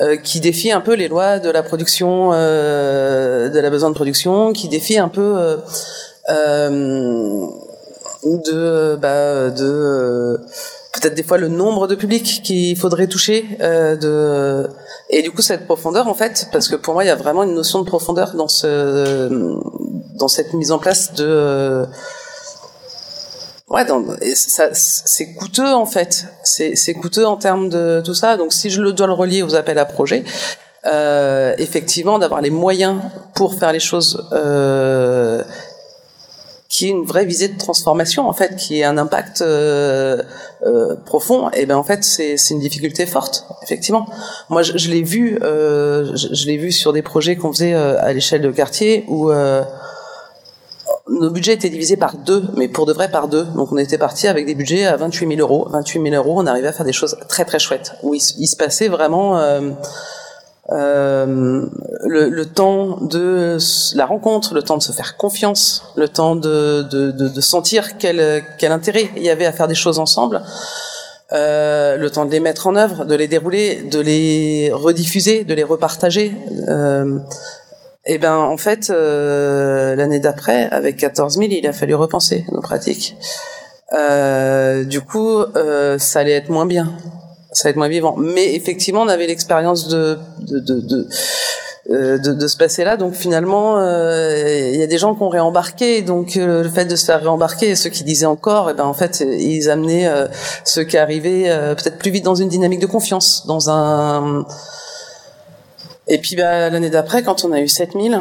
[0.00, 4.52] euh, qui défient un peu les lois de la production de la besoin de production
[4.52, 5.56] qui défient un peu
[8.24, 10.38] de bah, de
[10.92, 14.68] peut-être des fois le nombre de publics qu'il faudrait toucher euh, de
[15.10, 17.42] et du coup cette profondeur en fait parce que pour moi il y a vraiment
[17.42, 19.28] une notion de profondeur dans ce
[20.18, 21.84] dans cette mise en place de
[23.70, 23.84] ouais
[24.34, 26.26] ça c'est coûteux en fait.
[26.44, 28.36] C'est c'est coûteux en termes de tout ça.
[28.36, 30.24] Donc si je le dois le relier aux appels à projets
[30.84, 33.00] euh, effectivement d'avoir les moyens
[33.34, 35.42] pour faire les choses euh,
[36.72, 40.22] qui est une vraie visée de transformation en fait, qui est un impact euh,
[40.64, 44.06] euh, profond, et ben en fait c'est une difficulté forte, effectivement.
[44.48, 47.74] Moi je, je l'ai vu, euh, je, je l'ai vu sur des projets qu'on faisait
[47.74, 49.62] euh, à l'échelle de quartier où euh,
[51.08, 53.44] nos budgets étaient divisés par deux, mais pour de vrai par deux.
[53.54, 55.68] Donc on était parti avec des budgets à 28 000 euros.
[55.70, 58.46] 28 000 euros, on arrivait à faire des choses très très chouettes, où il, il
[58.46, 59.38] se passait vraiment
[60.70, 61.66] euh,
[62.04, 63.58] le, le, temps de
[63.96, 67.98] la rencontre, le temps de se faire confiance, le temps de, de, de, de sentir
[67.98, 70.40] quel, quel intérêt il y avait à faire des choses ensemble,
[71.32, 75.54] euh, le temps de les mettre en œuvre, de les dérouler, de les rediffuser, de
[75.54, 76.36] les repartager.
[76.68, 77.18] Euh,
[78.04, 82.60] et ben en fait, euh, l'année d'après, avec 14 000, il a fallu repenser nos
[82.60, 83.16] pratiques.
[83.94, 85.42] Euh, du coup,
[85.98, 86.92] ça allait être moins bien
[87.52, 88.14] ça va être moins vivant.
[88.18, 91.08] Mais effectivement, on avait l'expérience de de, de, de
[91.90, 92.96] euh, de, de, se passer là.
[92.96, 96.02] Donc finalement, euh, il y a des gens qui ont réembarqué.
[96.02, 98.84] Donc euh, le fait de se faire réembarquer, ceux qui disaient encore, et eh ben
[98.84, 100.08] en fait, ils amenaient
[100.64, 104.46] ceux qui arrivaient peut-être plus vite dans une dynamique de confiance, dans un.
[106.06, 108.20] Et puis bah, l'année d'après, quand on a eu 7000,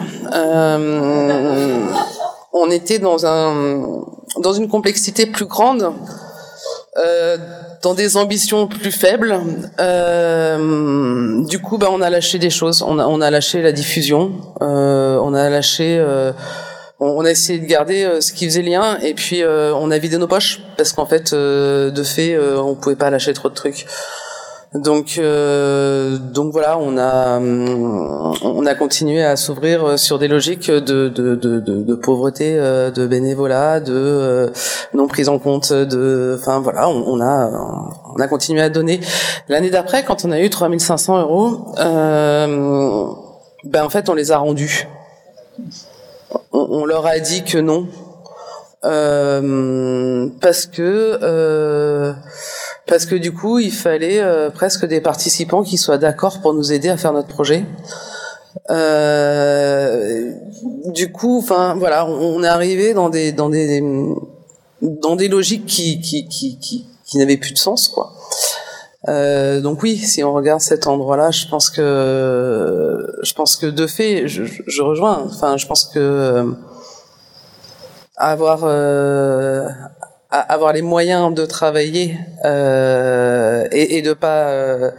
[2.53, 4.03] on était dans un
[4.39, 5.93] dans une complexité plus grande.
[6.97, 7.37] Euh,
[7.81, 9.39] dans des ambitions plus faibles.
[9.79, 12.83] Euh, du coup, bah, on a lâché des choses.
[12.83, 14.33] On a, on a lâché la diffusion.
[14.61, 15.97] Euh, on a lâché.
[15.99, 16.31] Euh,
[16.99, 20.27] on a essayé de garder ce qui faisait lien et puis on a vidé nos
[20.27, 23.87] poches parce qu'en fait, de fait, on pouvait pas lâcher trop de trucs.
[24.73, 31.09] Donc, euh, donc voilà, on a, on a continué à s'ouvrir sur des logiques de,
[31.09, 34.49] de, de, de, pauvreté, euh, de bénévolat, de euh,
[34.93, 37.51] non prise en compte, de, enfin voilà, on, a,
[38.15, 39.01] on a continué à donner.
[39.49, 43.07] L'année d'après, quand on a eu 3500 euros, euh,
[43.65, 44.87] ben en fait, on les a rendus.
[46.53, 47.89] On, on leur a dit que non,
[48.83, 52.13] euh, parce que euh,
[52.91, 56.73] parce que du coup, il fallait euh, presque des participants qui soient d'accord pour nous
[56.73, 57.63] aider à faire notre projet.
[58.69, 60.33] Euh,
[60.87, 63.81] du coup, enfin voilà, on, est arrivé dans des dans des
[64.81, 68.11] dans des logiques qui qui qui qui, n'avaient plus de sens quoi.
[69.07, 73.87] Euh, donc oui, si on regarde cet endroit-là, je pense que je pense que de
[73.87, 75.23] fait, je, rejoins.
[75.27, 76.45] Enfin, je pense que
[78.17, 78.65] avoir
[80.31, 84.91] avoir les moyens de travailler euh, et, et de pas euh,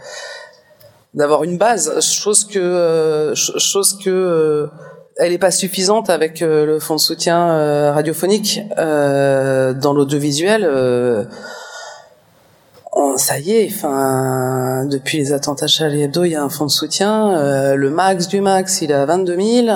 [1.15, 4.67] d'avoir une base, chose que euh, chose que euh,
[5.17, 10.67] elle est pas suffisante avec le fonds de soutien radiophonique dans l'audiovisuel.
[13.17, 16.71] ça y est, enfin, depuis les attentats Charlie Hebdo, il y a un fonds de
[16.71, 17.75] soutien.
[17.75, 19.67] le max du max, il est à 22 000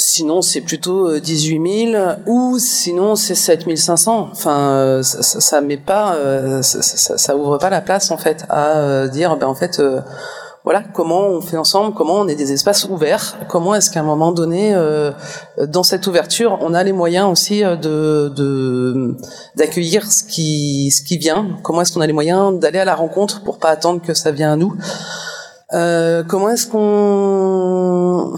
[0.00, 4.30] sinon c'est plutôt 18 euh, 000 ou sinon c'est 7 500.
[4.32, 6.82] Enfin, euh, ça, ça, met pas, euh, ça,
[7.18, 9.82] ça, ouvre pas la place en fait à dire ben en fait
[10.64, 14.04] voilà comment on fait ensemble, comment on est des espaces ouverts, comment est-ce qu'à un
[14.04, 14.74] moment donné,
[15.68, 19.16] dans cette ouverture, on a les moyens aussi de
[19.56, 22.94] d'accueillir ce qui ce qui vient, comment est-ce qu'on a les moyens d'aller à la
[22.94, 24.76] rencontre pour pas attendre que ça vienne à nous.
[26.28, 28.36] comment est-ce qu'on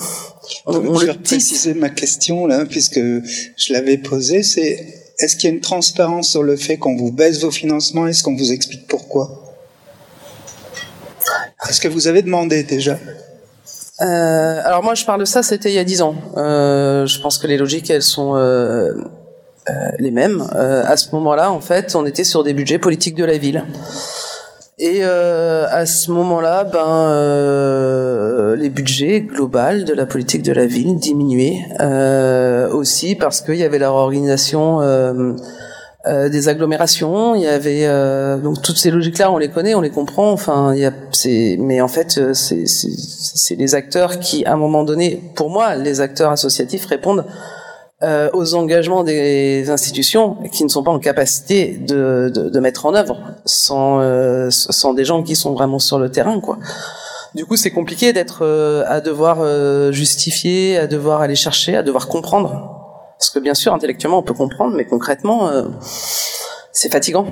[0.67, 4.43] on, je vais préciser ma question là, puisque je l'avais posée.
[4.43, 8.07] C'est est-ce qu'il y a une transparence sur le fait qu'on vous baisse vos financements?
[8.07, 9.55] Est-ce qu'on vous explique pourquoi?
[11.69, 12.99] Est-ce que vous avez demandé déjà?
[14.01, 16.17] Euh, alors moi je parle de ça, c'était il y a dix ans.
[16.37, 18.93] Euh, je pense que les logiques elles sont euh,
[19.99, 20.41] les mêmes.
[20.53, 23.65] à ce moment-là, en fait, on était sur des budgets politiques de la ville.
[24.85, 30.67] Et euh, à ce moment-là, ben, euh, les budgets globaux de la politique de la
[30.67, 35.35] ville diminuaient euh, aussi parce qu'il y avait la réorganisation euh,
[36.07, 37.37] euh, des agglomérations.
[37.37, 37.87] Il y avait
[38.41, 40.33] donc toutes ces logiques-là, on les connaît, on les comprend.
[40.33, 40.93] Enfin, il y a,
[41.61, 46.01] mais en fait, c'est, c'est les acteurs qui, à un moment donné, pour moi, les
[46.01, 47.25] acteurs associatifs répondent
[48.03, 52.87] euh, aux engagements des institutions qui ne sont pas en capacité de, de, de mettre
[52.87, 56.59] en œuvre sans, euh, sans des gens qui sont vraiment sur le terrain, quoi.
[57.35, 61.83] Du coup, c'est compliqué d'être euh, à devoir euh, justifier, à devoir aller chercher, à
[61.83, 63.15] devoir comprendre.
[63.19, 65.49] Parce que bien sûr, intellectuellement, on peut comprendre, mais concrètement,
[66.73, 67.27] c'est fatigant.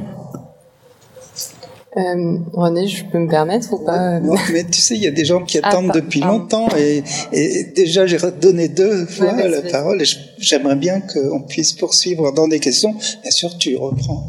[1.96, 4.20] Euh, René, je peux me permettre ou pas
[4.52, 7.64] Mais tu sais, il y a des gens qui ah, attendent depuis longtemps et, et
[7.74, 10.04] déjà j'ai donné deux fois la parole et
[10.38, 12.94] j'aimerais bien qu'on puisse poursuivre dans des questions.
[13.22, 14.24] Bien sûr, tu reprends.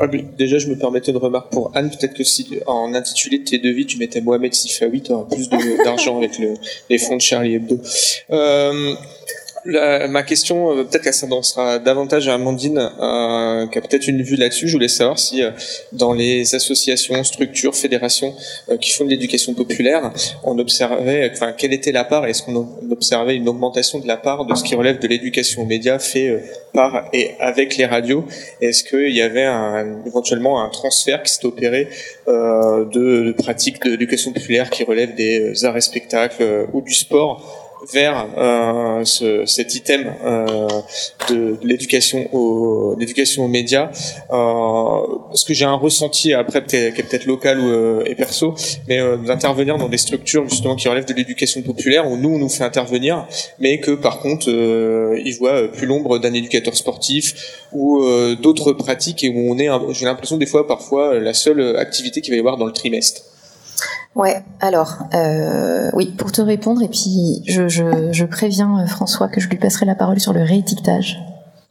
[0.00, 1.90] Ah, déjà, je me permettais une remarque pour Anne.
[1.90, 5.48] Peut-être que si en intitulé de tes devis, tu mettais Mohamed Sifawi, tu auras plus
[5.84, 6.54] d'argent avec le,
[6.90, 7.78] les fonds de Charlie Hebdo.
[8.30, 8.94] Euh,
[9.64, 14.36] ma question, euh, peut-être qu'elle s'adressera davantage à Amandine, euh, qui a peut-être une vue
[14.36, 14.68] là-dessus.
[14.68, 15.50] Je voulais savoir si, euh,
[15.92, 18.34] dans les associations, structures, fédérations
[18.68, 22.68] euh, qui font de l'éducation populaire, on observait, enfin, quelle était la part Est-ce qu'on
[22.90, 26.42] observait une augmentation de la part de ce qui relève de l'éducation aux médias fait
[26.72, 28.24] par et avec les radios?
[28.60, 31.88] Est-ce qu'il y avait un, éventuellement un transfert qui s'est opéré
[32.26, 37.61] de, de pratiques d'éducation populaire qui relèvent des arts et spectacles ou du sport
[37.92, 40.68] vers euh, ce, cet item euh,
[41.30, 43.90] de, l'éducation aux l'éducation aux médias.
[44.30, 48.54] Euh, parce que j'ai un ressenti après qui est peut-être local ou euh, et perso
[48.88, 52.38] mais euh, d'intervenir dans des structures justement qui relèvent de l'éducation populaire où nous on
[52.38, 53.26] nous fait intervenir
[53.58, 58.04] mais que par contre ils voient plus l'ombre d'un éducateur sportif ou
[58.40, 62.32] d'autres pratiques et où on est j'ai l'impression des fois parfois la seule activité qu'il
[62.32, 63.22] va y avoir dans le trimestre
[64.14, 69.28] Ouais, alors, euh, oui, pour te répondre, et puis je, je, je, préviens euh, François
[69.28, 71.18] que je lui passerai la parole sur le réétiquetage.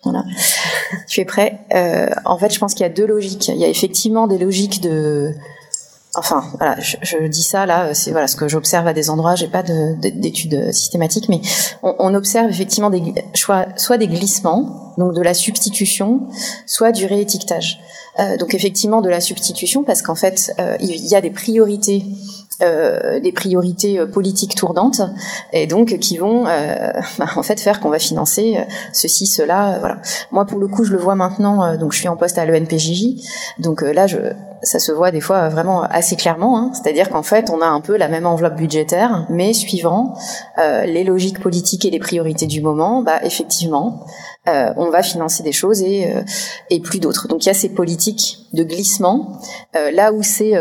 [0.04, 0.24] Voilà.
[1.08, 1.60] tu es prêt?
[1.76, 3.50] Euh, En fait, je pense qu'il y a deux logiques.
[3.50, 5.34] Il y a effectivement des logiques de...
[6.16, 9.36] Enfin, voilà, je, je dis ça là, c'est voilà ce que j'observe à des endroits.
[9.36, 11.40] J'ai pas d'études systématiques, mais
[11.84, 16.28] on, on, observe effectivement des soit, soit des glissements, donc de la substitution,
[16.66, 17.80] soit du réétiquetage.
[18.20, 22.04] Euh, donc effectivement de la substitution parce qu'en fait euh, il y a des priorités
[22.62, 25.02] euh, des priorités euh, politiques tournantes
[25.52, 28.60] et donc qui vont euh, bah, en fait faire qu'on va financer
[28.94, 29.98] ceci cela voilà.
[30.32, 33.24] Moi pour le coup je le vois maintenant donc je suis en poste à l'ENPJJ
[33.58, 34.18] donc là je
[34.62, 37.82] ça se voit des fois vraiment assez clairement hein, c'est-à-dire qu'en fait on a un
[37.82, 40.14] peu la même enveloppe budgétaire mais suivant
[40.58, 44.06] les logiques politiques et les priorités du moment bah effectivement
[44.48, 46.12] euh, on va financer des choses et,
[46.70, 47.28] et plus d'autres.
[47.28, 49.40] Donc il y a ces politiques de glissement.
[49.76, 50.54] Euh, là où c'est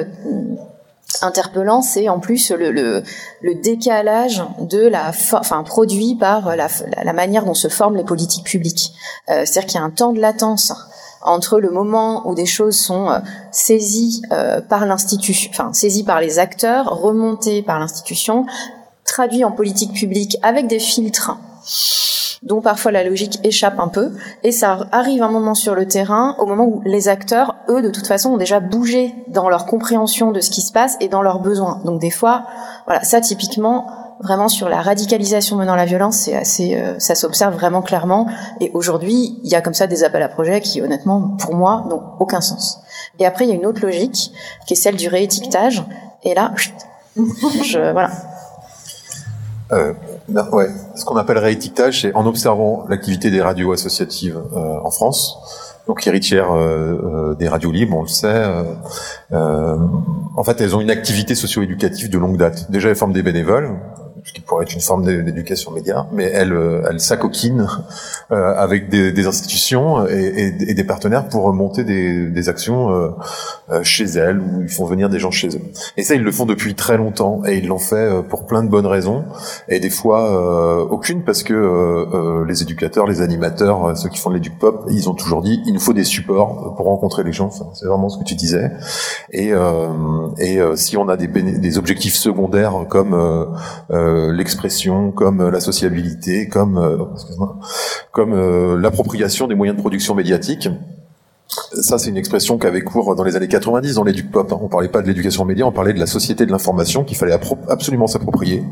[1.23, 3.03] interpellant, c'est en plus le, le,
[3.43, 6.69] le, décalage de la, enfin produit par la,
[7.03, 8.93] la, manière dont se forment les politiques publiques.
[9.29, 10.73] Euh, C'est-à-dire qu'il y a un temps de latence
[11.23, 13.19] entre le moment où des choses sont euh,
[13.51, 18.47] saisies euh, par l'institution, enfin saisies par les acteurs, remontées par l'institution,
[19.05, 21.37] traduites en politique publique avec des filtres
[22.43, 24.13] dont parfois la logique échappe un peu,
[24.43, 27.91] et ça arrive un moment sur le terrain, au moment où les acteurs, eux, de
[27.91, 31.23] toute façon, ont déjà bougé dans leur compréhension de ce qui se passe et dans
[31.23, 31.83] leurs besoins.
[31.85, 32.45] Donc des fois,
[32.87, 33.87] voilà, ça typiquement,
[34.23, 38.27] vraiment sur la radicalisation menant à la violence, c'est assez, euh, ça s'observe vraiment clairement.
[38.61, 41.85] Et aujourd'hui, il y a comme ça des appels à projets qui, honnêtement, pour moi,
[41.89, 42.81] n'ont aucun sens.
[43.19, 44.33] Et après, il y a une autre logique
[44.67, 45.85] qui est celle du réétiquetage.
[46.23, 46.53] Et là,
[47.17, 48.11] je, voilà.
[49.73, 49.93] Euh,
[50.53, 50.69] ouais.
[50.97, 55.39] Ce qu'on appelle réétiquetage, c'est en observant l'activité des radios associatives euh, en France,
[55.87, 58.45] donc héritières euh, euh, des radios libres, on le sait.
[59.33, 62.71] en fait, elles ont une activité socio-éducative de longue date.
[62.71, 63.79] Déjà, elles forment des bénévoles,
[64.25, 67.67] ce qui pourrait être une forme d'éducation média, mais elle, euh, elle s'acoquine
[68.33, 72.93] euh, avec des, des institutions et, et, et, des partenaires pour monter des, des actions
[72.93, 73.09] euh,
[73.71, 75.63] euh, chez elles, où ils font venir des gens chez eux.
[75.97, 78.69] Et ça, ils le font depuis très longtemps, et ils l'ont fait pour plein de
[78.69, 79.25] bonnes raisons,
[79.69, 84.35] et des fois euh, aucune, parce que les éducateurs, les animateurs, ceux qui font de
[84.35, 87.47] l'éduc pop, ils ont toujours dit, il nous faut des supports pour rencontrer les gens,
[87.47, 88.71] enfin, c'est vraiment ce que tu disais.
[89.33, 89.53] Et,
[90.39, 93.15] et si on a des, des objectifs secondaires comme
[94.11, 96.99] euh, l'expression, comme euh, la sociabilité, comme euh,
[98.13, 100.69] comme l'appropriation des moyens de production médiatique.
[101.73, 104.53] Ça, c'est une expression qui avait cours dans les années 90 dans l'éduc pop.
[104.61, 107.37] On parlait pas de l'éducation média, on parlait de la société de l'information qu'il fallait
[107.69, 108.63] absolument s'approprier.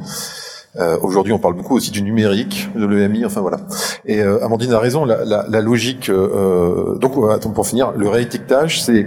[0.76, 3.58] Euh, Aujourd'hui, on parle beaucoup aussi du numérique, de l'EMI, enfin voilà.
[4.04, 6.08] Et euh, Amandine a raison, la, la, la logique.
[6.08, 9.06] Euh, donc, attends, pour finir, le réétiquetage, c'est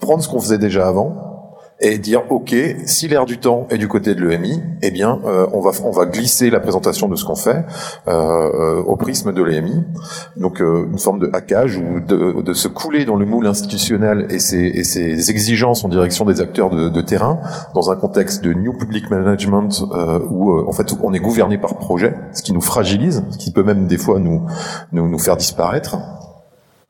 [0.00, 1.29] prendre ce qu'on faisait déjà avant
[1.80, 2.54] et dire ok
[2.84, 5.90] si l'air du temps est du côté de l'EMI eh bien euh, on va on
[5.90, 7.64] va glisser la présentation de ce qu'on fait
[8.06, 9.82] euh, euh au prisme de l'EMI
[10.36, 14.26] donc euh, une forme de hackage ou de, de, se couler dans le moule institutionnel
[14.30, 17.40] et ses, et ses exigences en direction des acteurs de, de, terrain
[17.74, 19.82] dans un contexte de new public management
[20.30, 23.62] où en fait on est gouverné par projet ce qui nous fragilise ce qui peut
[23.62, 24.46] même des fois nous
[24.92, 25.96] nous, nous faire disparaître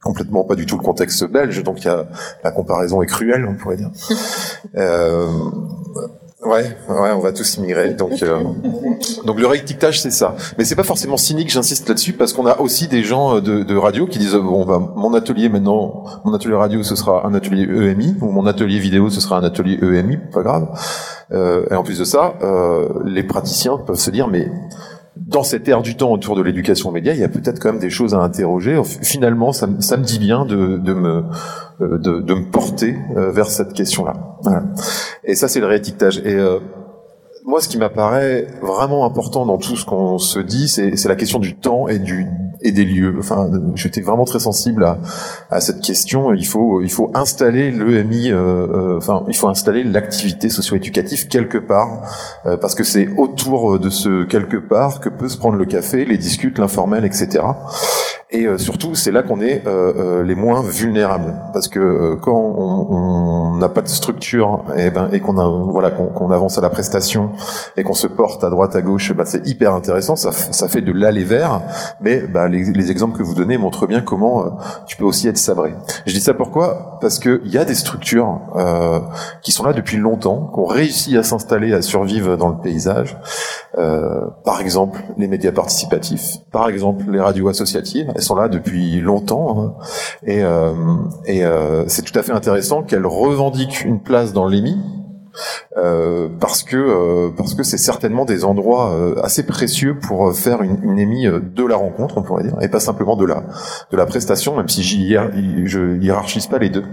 [0.03, 2.07] complètement pas du tout le contexte belge, donc y a,
[2.43, 3.91] la comparaison est cruelle, on pourrait dire.
[4.77, 5.29] euh,
[6.43, 7.95] ouais, ouais, on va tous immigrer.
[7.95, 8.43] Donc, euh,
[9.27, 10.37] donc le réétiquetage, c'est ça.
[10.57, 13.63] Mais c'est pas forcément cynique, j'insiste là-dessus, parce qu'on a aussi des gens euh, de,
[13.63, 17.35] de radio qui disent bon, bah, mon atelier maintenant, mon atelier radio, ce sera un
[17.35, 20.69] atelier EMI, ou mon atelier vidéo, ce sera un atelier EMI, pas grave.
[21.33, 24.51] Euh, et en plus de ça, euh, les praticiens peuvent se dire mais
[25.17, 27.81] dans cette ère du temps autour de l'éducation média, il y a peut-être quand même
[27.81, 28.81] des choses à interroger.
[29.03, 31.25] Finalement, ça, ça me dit bien de, de me
[31.81, 34.13] euh, de, de, me porter euh, vers cette question-là.
[34.43, 34.65] Voilà.
[35.25, 36.19] Et ça, c'est le réétiquetage.
[36.19, 36.59] Et euh,
[37.51, 41.41] moi, ce qui m'apparaît vraiment important dans tout ce qu'on se dit, c'est la question
[41.41, 42.29] du temps et du
[42.63, 43.17] et des lieux.
[43.19, 44.99] Enfin, j'étais vraiment très sensible à,
[45.51, 46.33] à, cette question.
[46.33, 48.31] Il faut il faut installer l'EMI.
[48.31, 52.03] Euh, euh, enfin, il faut installer l'activité socio-éducative quelque part,
[52.47, 56.05] euh, parce que c'est autour de ce quelque part que peut se prendre le café,
[56.05, 57.43] les discutes, l'informel, etc.
[58.33, 62.37] Et euh, surtout, c'est là qu'on est euh, euh, les moins vulnérables, parce que quand
[62.37, 65.33] on n'a pas de structure et, eh ben, et qu'on
[65.71, 67.31] voilà qu'on avance à la prestation
[67.77, 70.15] et qu'on se porte à droite à gauche, bah, c'est hyper intéressant.
[70.15, 71.61] Ça, ça fait de l'aller vers,
[72.01, 75.39] mais bah, les, les, exemples que vous donnez montrent bien comment tu peux aussi être
[75.39, 75.75] sabré.
[76.07, 76.99] Je dis ça pourquoi?
[77.01, 78.41] Parce que il y a des structures
[79.43, 83.17] qui sont là depuis longtemps, qui ont réussi à s'installer, à survivre dans le paysage.
[83.75, 89.59] par exemple, les médias participatifs, par exemple les radios associatives elles sont là depuis longtemps
[89.59, 89.75] hein.
[90.27, 90.75] et, euh,
[91.25, 94.79] et euh, c'est tout à fait intéressant qu'elles revendiquent une place dans l'EMI
[95.77, 100.63] euh, parce que euh, parce que c'est certainement des endroits euh, assez précieux pour faire
[100.63, 103.45] une, une émis de la rencontre, on pourrait dire, et pas simplement de la
[103.91, 105.17] de la prestation, même si j'y
[105.65, 106.85] je hiérarchise pas les deux.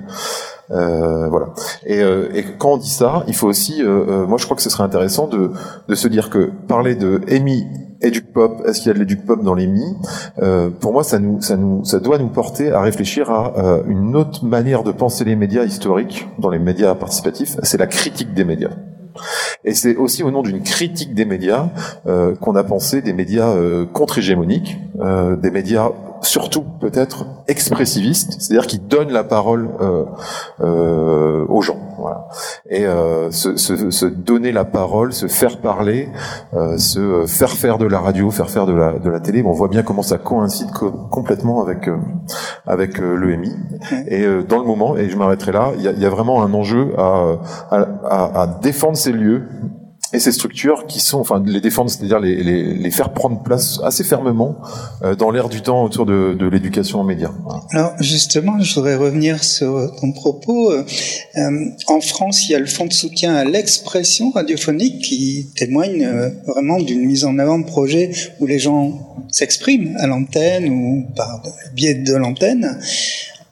[0.72, 1.54] Euh, voilà.
[1.86, 4.84] Et, et, quand on dit ça, il faut aussi, moi je crois que ce serait
[4.84, 5.52] intéressant de,
[5.88, 7.66] de se dire que parler de EMI
[8.34, 9.96] pop, est-ce qu'il y a de l'éduc-pop dans les mi?
[10.42, 13.84] Euh, Pour moi, ça nous, ça nous, ça doit nous porter à réfléchir à euh,
[13.88, 17.58] une autre manière de penser les médias historiques dans les médias participatifs.
[17.64, 18.72] C'est la critique des médias.
[19.64, 21.70] Et c'est aussi au nom d'une critique des médias
[22.06, 23.56] euh, qu'on a pensé des médias
[23.94, 24.78] contre-hégémoniques,
[25.42, 25.90] des médias
[26.22, 30.06] surtout peut-être expressiviste, c'est-à-dire qui donne la parole euh,
[30.62, 31.80] euh, aux gens.
[31.98, 32.28] Voilà.
[32.70, 36.10] Et euh, se, se, se, donner la parole, se faire parler,
[36.54, 39.44] euh, se faire faire de la radio, faire faire de la, de la télé.
[39.44, 41.98] on voit bien comment ça coïncide complètement avec euh,
[42.66, 43.56] avec l'EMI.
[44.08, 46.54] Et dans le moment, et je m'arrêterai là, il y a, y a, vraiment un
[46.54, 47.38] enjeu à,
[47.72, 49.48] à, à défendre ces lieux
[50.14, 53.80] et ces structures qui sont, enfin, les défendre, c'est-à-dire les, les, les, faire prendre place
[53.84, 54.56] assez fermement
[55.04, 57.32] euh, dans l'air du temps autour de, de l'éducation aux médias.
[57.72, 60.72] Alors justement, je voudrais revenir sur ton propos.
[60.72, 60.82] Euh,
[61.88, 66.30] en France, il y a le fonds de soutien à l'expression radiophonique qui témoigne euh,
[66.46, 71.42] vraiment d'une mise en avant de projets où les gens s'expriment à l'antenne ou par
[71.44, 72.80] le biais de l'antenne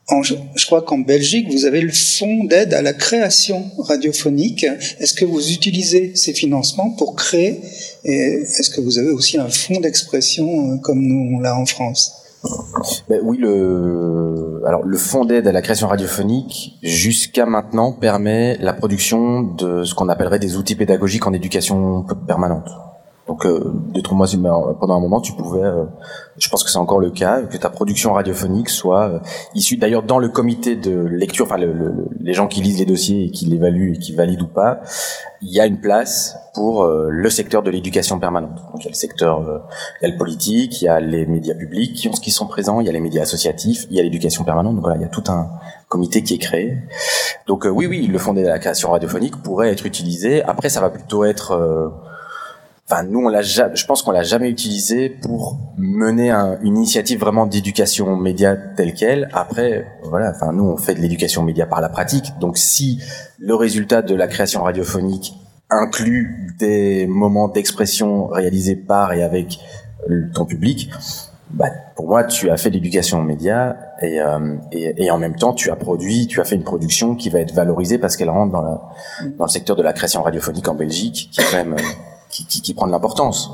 [0.09, 4.65] je crois qu'en Belgique, vous avez le fonds d'aide à la création radiophonique.
[4.99, 7.61] Est-ce que vous utilisez ces financements pour créer
[8.03, 11.65] Et est-ce que vous avez aussi un fonds d'expression euh, comme nous on l'a en
[11.65, 12.13] France?
[13.09, 18.73] Ben oui, le alors le fonds d'aide à la création radiophonique jusqu'à maintenant permet la
[18.73, 22.69] production de ce qu'on appellerait des outils pédagogiques en éducation permanente.
[23.27, 24.27] Donc, euh, deux trois mois
[24.79, 25.85] pendant un moment, tu pouvais, euh,
[26.37, 29.19] je pense que c'est encore le cas, que ta production radiophonique soit euh,
[29.55, 33.23] issue d'ailleurs dans le comité de lecture, enfin le, les gens qui lisent les dossiers
[33.23, 34.81] et qui l'évaluent et qui valident ou pas,
[35.41, 38.57] il y a une place pour euh, le secteur de l'éducation permanente.
[38.71, 39.41] Donc il y a le secteur,
[40.01, 42.45] il y a le politique, il y a les médias publics qui, ont, qui sont
[42.45, 44.75] présents, il y a les médias associatifs, il y a l'éducation permanente.
[44.75, 45.49] Donc voilà, il y a tout un
[45.89, 46.77] comité qui est créé.
[47.47, 50.43] Donc oui, oui, le fonds à la création radiophonique pourrait être utilisé.
[50.43, 51.91] Après, ça va plutôt être
[52.87, 57.47] Enfin, nous, on l'a, je pense qu'on l'a jamais utilisé pour mener une initiative vraiment
[57.47, 59.27] d'éducation média telle quelle.
[59.33, 62.33] Après, voilà, enfin, nous, on fait de l'éducation média par la pratique.
[62.39, 63.01] Donc, si
[63.39, 65.33] le résultat de la création radiophonique
[65.71, 69.59] inclut des moments d'expression réalisés par et avec
[70.35, 70.91] ton public,
[71.49, 75.53] bah, pour moi, tu as fait de l'éducation média et, euh, et, en même temps,
[75.53, 78.51] tu as produit, tu as fait une production qui va être valorisée parce qu'elle rentre
[78.51, 78.81] dans, la,
[79.37, 81.81] dans le secteur de la création radiophonique en Belgique, qui est quand même euh,
[82.35, 83.51] qui, qui, qui prend de l'importance.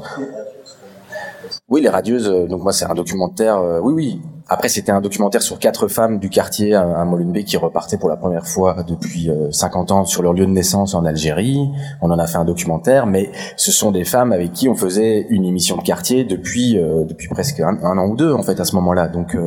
[1.70, 2.28] Oui, les radieuses.
[2.28, 3.58] Euh, donc moi, c'est un documentaire.
[3.58, 4.22] Euh, oui, oui.
[4.48, 8.18] après, c'était un documentaire sur quatre femmes du quartier à, Molenbeek qui repartaient pour la
[8.18, 11.70] première fois depuis 50 ans sur leur lieu de naissance en Algérie.
[12.02, 15.28] On en a fait un documentaire, mais ce sont des femmes avec qui on faisait
[15.30, 18.76] une émission de quartier depuis depuis presque un, an ou deux en fait à ce
[18.76, 19.08] moment-là.
[19.08, 19.38] Donc,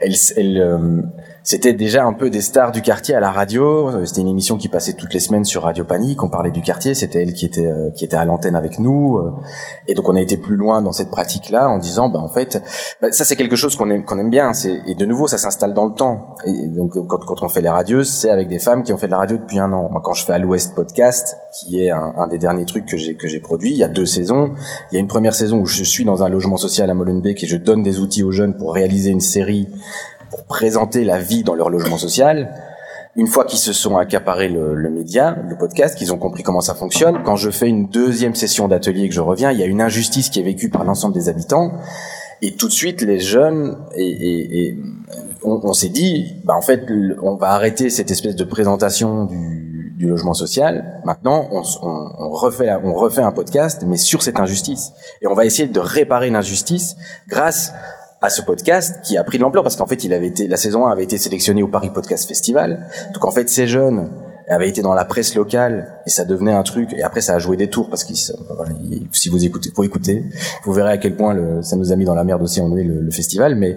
[0.00, 1.04] elles, elles
[1.48, 4.04] c'était déjà un peu des stars du quartier à la radio.
[4.04, 6.22] C'était une émission qui passait toutes les semaines sur Radio Panique.
[6.22, 6.92] On parlait du quartier.
[6.94, 9.16] C'était elle qui était euh, qui était à l'antenne avec nous.
[9.16, 9.32] Euh.
[9.86, 12.62] Et donc on a été plus loin dans cette pratique-là en disant, bah en fait,
[13.00, 14.52] bah, ça c'est quelque chose qu'on aime qu'on aime bien.
[14.52, 16.34] C'est et de nouveau ça s'installe dans le temps.
[16.44, 19.06] Et donc quand, quand on fait les radios, c'est avec des femmes qui ont fait
[19.06, 19.88] de la radio depuis un an.
[19.90, 22.98] Moi quand je fais à l'Ouest podcast, qui est un, un des derniers trucs que
[22.98, 24.52] j'ai que j'ai produit, il y a deux saisons.
[24.92, 27.42] Il y a une première saison où je suis dans un logement social à Molenbeek
[27.42, 29.66] et je donne des outils aux jeunes pour réaliser une série
[30.30, 32.54] pour présenter la vie dans leur logement social.
[33.16, 36.60] Une fois qu'ils se sont accaparés le, le média, le podcast, qu'ils ont compris comment
[36.60, 39.62] ça fonctionne, quand je fais une deuxième session d'atelier et que je reviens, il y
[39.62, 41.72] a une injustice qui est vécue par l'ensemble des habitants.
[42.42, 44.78] Et tout de suite, les jeunes, et, et, et
[45.42, 46.82] on, on s'est dit, bah en fait,
[47.20, 51.00] on va arrêter cette espèce de présentation du, du logement social.
[51.04, 54.92] Maintenant, on, on, on, refait, on refait un podcast, mais sur cette injustice.
[55.20, 57.72] Et on va essayer de réparer l'injustice grâce
[58.20, 60.56] à ce podcast qui a pris de l'ampleur parce qu'en fait il avait été la
[60.56, 62.86] saison 1 avait été sélectionnée au Paris Podcast Festival.
[63.14, 64.10] Donc en fait ces jeunes
[64.48, 66.92] avaient été dans la presse locale et ça devenait un truc.
[66.94, 70.24] Et après ça a joué des tours parce que si vous écoutez pour écouter
[70.64, 72.76] vous verrez à quel point le, ça nous a mis dans la merde aussi on
[72.76, 73.54] est le, le festival.
[73.54, 73.76] Mais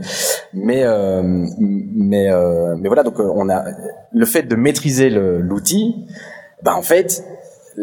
[0.54, 3.04] mais euh, mais euh, mais voilà.
[3.04, 3.66] Donc euh, on a
[4.12, 6.08] le fait de maîtriser l'outil
[6.64, 7.24] bah en fait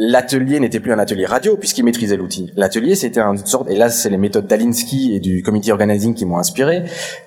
[0.01, 2.53] l'atelier n'était plus un atelier radio puisqu'il maîtrisait l'outil.
[2.55, 6.25] L'atelier, c'était une sorte, et là, c'est les méthodes d'Alinsky et du committee organizing qui
[6.25, 6.85] m'ont inspiré.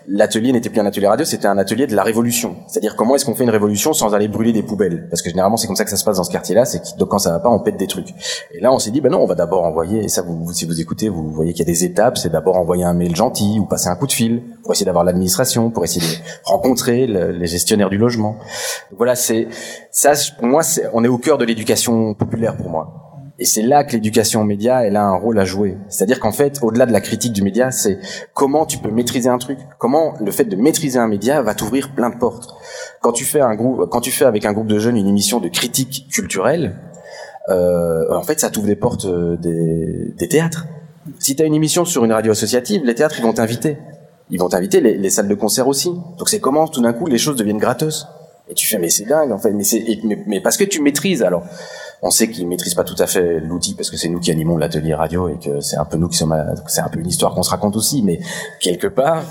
[0.07, 2.55] L'atelier n'était plus un atelier radio, c'était un atelier de la révolution.
[2.67, 5.07] C'est-à-dire comment est-ce qu'on fait une révolution sans aller brûler des poubelles?
[5.09, 7.03] Parce que généralement, c'est comme ça que ça se passe dans ce quartier-là, c'est que
[7.03, 8.13] quand ça va pas, on pète des trucs.
[8.53, 10.65] Et là, on s'est dit, ben non, on va d'abord envoyer, et ça, vous, si
[10.65, 13.59] vous écoutez, vous voyez qu'il y a des étapes, c'est d'abord envoyer un mail gentil
[13.59, 17.47] ou passer un coup de fil pour essayer d'avoir l'administration, pour essayer de rencontrer les
[17.47, 18.37] gestionnaires du logement.
[18.95, 19.49] Voilà, c'est
[19.91, 20.61] ça, pour moi,
[20.93, 23.01] on est au cœur de l'éducation populaire moi.
[23.39, 25.77] Et c'est là que l'éducation aux médias, elle a un rôle à jouer.
[25.89, 27.97] C'est-à-dire qu'en fait, au-delà de la critique du média, c'est
[28.35, 29.57] comment tu peux maîtriser un truc.
[29.79, 32.53] Comment le fait de maîtriser un média va t'ouvrir plein de portes.
[33.01, 35.39] Quand tu fais un groupe, quand tu fais avec un groupe de jeunes une émission
[35.39, 36.75] de critique culturelle,
[37.49, 40.67] euh, en fait, ça t'ouvre des portes euh, des, théâtres.
[41.17, 43.79] Si tu as une émission sur une radio associative, les théâtres, ils vont t'inviter.
[44.29, 45.89] Ils vont t'inviter, les, les salles de concert aussi.
[46.19, 48.07] Donc c'est comment tout d'un coup les choses deviennent gratteuses.
[48.51, 49.53] Et tu fais mais c'est dingue en fait,
[50.27, 51.43] mais, parce que tu maîtrises alors.
[52.01, 54.57] On sait qu'ils maîtrisent pas tout à fait l'outil parce que c'est nous qui animons
[54.57, 56.35] l'atelier radio et que c'est un peu nous qui sommes,
[56.67, 58.19] c'est un peu une histoire qu'on se raconte aussi, mais
[58.59, 59.23] quelque part,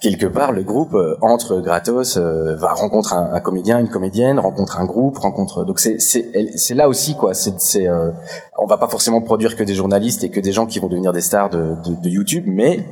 [0.00, 4.80] quelque part, le groupe euh, entre gratos, euh, va rencontrer un, comédien, une comédienne, rencontre
[4.80, 5.64] un groupe, rencontre.
[5.64, 7.34] Donc c'est c'est c'est là aussi quoi.
[7.34, 8.10] C'est c'est euh,
[8.58, 11.12] on va pas forcément produire que des journalistes et que des gens qui vont devenir
[11.12, 12.84] des stars de, de, de YouTube, mais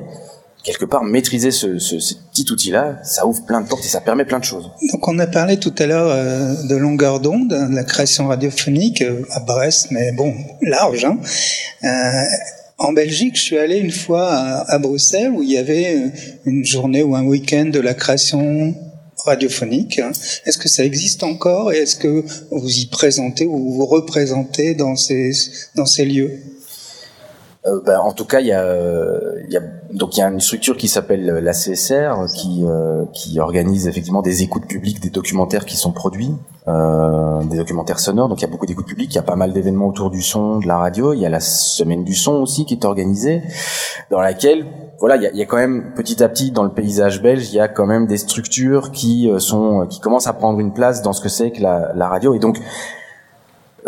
[0.68, 1.66] quelque part maîtriser ce,
[2.30, 4.70] petit outil-là, ça ouvre plein de portes et ça permet plein de choses.
[4.92, 9.00] Donc on a parlé tout à l'heure euh, de longueur d'onde, de la création radiophonique
[9.00, 11.06] euh, à Brest, mais bon, large.
[11.06, 11.18] Hein.
[11.84, 12.22] Euh,
[12.76, 16.12] en Belgique, je suis allé une fois à, Bruxelles où il y avait
[16.44, 18.74] une journée ou un week-end de la création
[19.24, 20.00] radiophonique.
[20.44, 24.94] Est-ce que ça existe encore et est-ce que vous y présentez ou vous représentez dans
[24.94, 25.32] ces
[26.04, 26.57] lieux?
[27.68, 28.64] Euh, ben, en tout cas, il y a,
[29.46, 29.60] il y a
[29.92, 34.22] donc il y a une structure qui s'appelle la CSR qui euh, qui organise effectivement
[34.22, 36.34] des écoutes publiques des documentaires qui sont produits,
[36.66, 38.28] euh, des documentaires sonores.
[38.28, 39.12] Donc il y a beaucoup d'écoutes publiques.
[39.12, 41.14] Il y a pas mal d'événements autour du son, de la radio.
[41.14, 43.42] Il y a la semaine du son aussi qui est organisée,
[44.10, 44.66] dans laquelle
[45.00, 47.48] voilà, il y a, y a, quand même petit à petit dans le paysage belge,
[47.52, 50.72] il y a quand même des structures qui euh, sont qui commencent à prendre une
[50.72, 52.34] place dans ce que c'est que la, la radio.
[52.34, 52.58] Et donc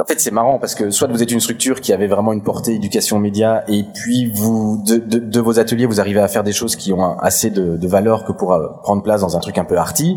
[0.01, 2.43] en fait, c'est marrant parce que soit vous êtes une structure qui avait vraiment une
[2.43, 6.77] portée éducation média, et puis vous de, vos ateliers vous arrivez à faire des choses
[6.77, 9.77] qui ont assez de, valeur que pour euh, prendre place dans un truc un peu
[9.77, 10.17] arty,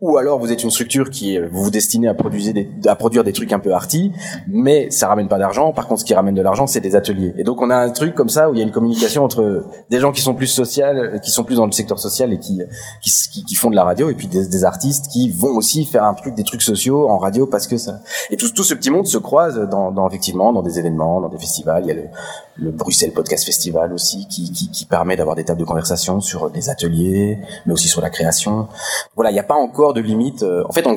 [0.00, 3.58] ou alors vous êtes une structure qui vous vous destinez à produire des, trucs un
[3.58, 4.12] peu arty,
[4.46, 5.72] mais ça ramène pas d'argent.
[5.72, 7.32] Par contre, ce qui ramène de l'argent, c'est des ateliers.
[7.38, 9.64] Et donc on a un truc comme ça où il y a une communication entre
[9.90, 13.54] des gens qui sont plus social, qui sont plus dans le secteur social et qui
[13.56, 16.34] font de la radio, et puis des, des, artistes qui vont aussi faire un truc,
[16.34, 18.00] des trucs sociaux en radio parce que ça.
[18.30, 21.28] Et tout, tout ce petit monde se croise dans, dans, effectivement dans des événements, dans
[21.28, 21.82] des festivals.
[21.84, 22.04] Il y a le,
[22.56, 26.50] le Bruxelles Podcast Festival aussi qui, qui, qui permet d'avoir des tables de conversation sur
[26.50, 28.68] des ateliers, mais aussi sur la création.
[29.16, 30.44] Voilà, il n'y a pas encore de limite.
[30.44, 30.96] En fait, on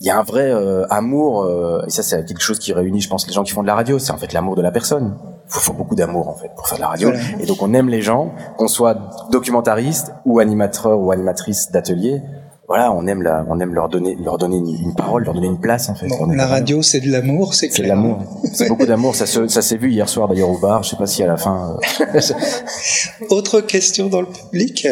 [0.00, 3.00] il y a un vrai euh, amour euh, et ça c'est quelque chose qui réunit
[3.00, 4.70] je pense les gens qui font de la radio c'est en fait l'amour de la
[4.70, 5.16] personne
[5.46, 7.72] il faut, faut, beaucoup d'amour en fait pour faire de la radio et donc on
[7.72, 8.98] aime les gens qu'on soit
[9.30, 12.20] documentariste ou animateur ou animatrice d'atelier
[12.68, 15.46] voilà, on aime la, on aime leur donner, leur donner une, une parole, leur donner
[15.46, 16.08] une place en fait.
[16.08, 18.18] Bon, la radio, c'est de l'amour, c'est C'est de l'amour,
[18.52, 19.14] c'est beaucoup d'amour.
[19.14, 20.82] Ça se, ça s'est vu hier soir d'ailleurs au bar.
[20.82, 21.78] Je sais pas si à la fin.
[23.30, 24.86] Autre question dans le public.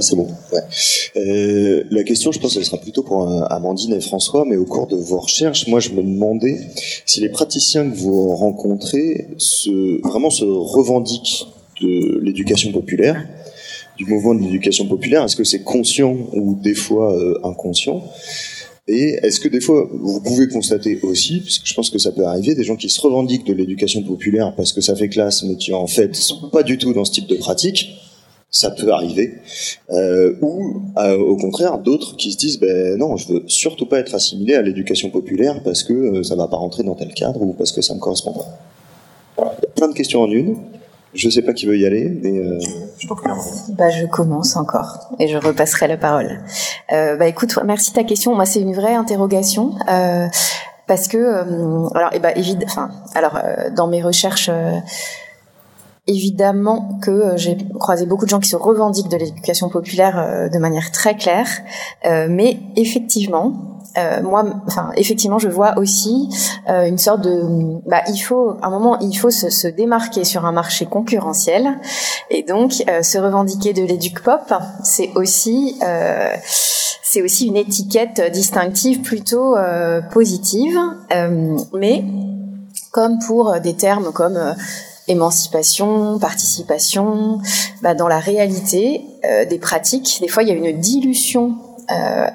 [0.00, 0.28] C'est bon.
[1.16, 4.64] Euh, la question, je pense, elle sera plutôt pour euh, Amandine et François, mais au
[4.64, 6.58] cours de vos recherches, moi, je me demandais
[7.06, 9.28] si les praticiens que vous rencontrez
[10.02, 11.46] vraiment se revendiquent
[11.80, 13.26] de l'éducation populaire,
[13.96, 15.24] du mouvement de l'éducation populaire.
[15.24, 18.02] Est-ce que c'est conscient ou des fois euh, inconscient?
[18.88, 22.10] Et est-ce que des fois, vous pouvez constater aussi, parce que je pense que ça
[22.10, 25.44] peut arriver, des gens qui se revendiquent de l'éducation populaire parce que ça fait classe,
[25.44, 27.90] mais qui en fait sont pas du tout dans ce type de pratique,
[28.52, 29.34] ça peut arriver,
[29.90, 33.98] euh, ou euh, au contraire d'autres qui se disent ben non, je veux surtout pas
[34.00, 37.40] être assimilé à l'éducation populaire parce que euh, ça va pas rentrer dans tel cadre
[37.42, 38.46] ou parce que ça me correspond pas.
[39.36, 40.56] Voilà, plein de questions en une.
[41.14, 42.58] Je sais pas qui veut y aller, mais euh,
[42.98, 43.06] Je.
[43.72, 46.40] Bah, je commence encore et je repasserai la parole.
[46.92, 48.34] Euh, bah, écoute, merci ta question.
[48.36, 50.26] Moi, c'est une vraie interrogation euh,
[50.86, 51.18] parce que,
[51.96, 53.38] alors, et bah, évid- enfin, alors,
[53.76, 54.50] dans mes recherches,
[56.10, 60.48] évidemment que euh, j'ai croisé beaucoup de gens qui se revendiquent de l'éducation populaire euh,
[60.48, 61.48] de manière très claire,
[62.04, 63.52] Euh, mais effectivement.
[64.22, 66.28] moi, enfin, effectivement, je vois aussi
[66.68, 67.42] une sorte de,
[67.86, 71.78] bah, il faut, à un moment, il faut se, démarquer sur un marché concurrentiel,
[72.30, 74.54] et donc se revendiquer de l'éduc pop,
[74.84, 75.76] c'est aussi,
[77.02, 79.56] c'est aussi une étiquette distinctive plutôt
[80.12, 80.78] positive,
[81.74, 82.04] mais
[82.92, 84.38] comme pour des termes comme
[85.08, 87.40] émancipation, participation,
[87.82, 91.56] bah, dans la réalité euh, des pratiques, des fois il y a une dilution
[91.90, 92.26] euh,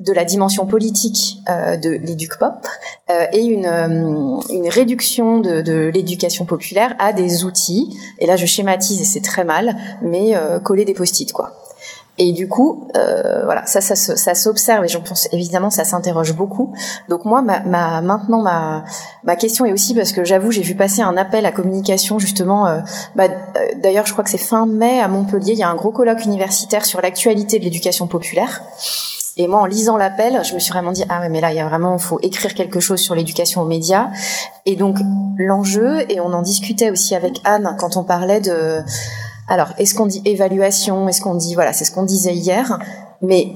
[0.00, 2.66] de la dimension politique euh, de l'éduc pop
[3.10, 7.96] euh, et une, euh, une réduction de, de l'éducation populaire à des outils.
[8.18, 11.52] Et là, je schématise et c'est très mal, mais euh, coller des post-it quoi.
[12.18, 15.82] Et du coup, euh, voilà, ça, ça, se- ça s'observe et je pense évidemment ça
[15.84, 16.74] s'interroge beaucoup.
[17.08, 18.84] Donc moi, ma, ma- maintenant ma,
[19.24, 22.66] ma question est aussi parce que j'avoue, j'ai vu passer un appel à communication justement.
[22.66, 22.80] euh,
[23.16, 23.24] bah,
[23.56, 25.52] euh, D'ailleurs, je crois que c'est fin mai à Montpellier.
[25.52, 28.62] Il y a un gros colloque universitaire sur l'actualité de l'éducation populaire.
[29.38, 31.56] Et moi, en lisant l'appel, je me suis vraiment dit ah ouais, mais là, il
[31.56, 34.08] y a vraiment, faut écrire quelque chose sur l'éducation aux médias.
[34.66, 34.98] Et donc
[35.38, 38.82] l'enjeu, et on en discutait aussi avec Anne quand on parlait de,
[39.48, 42.78] alors est-ce qu'on dit évaluation, est-ce qu'on dit voilà, c'est ce qu'on disait hier,
[43.20, 43.52] mais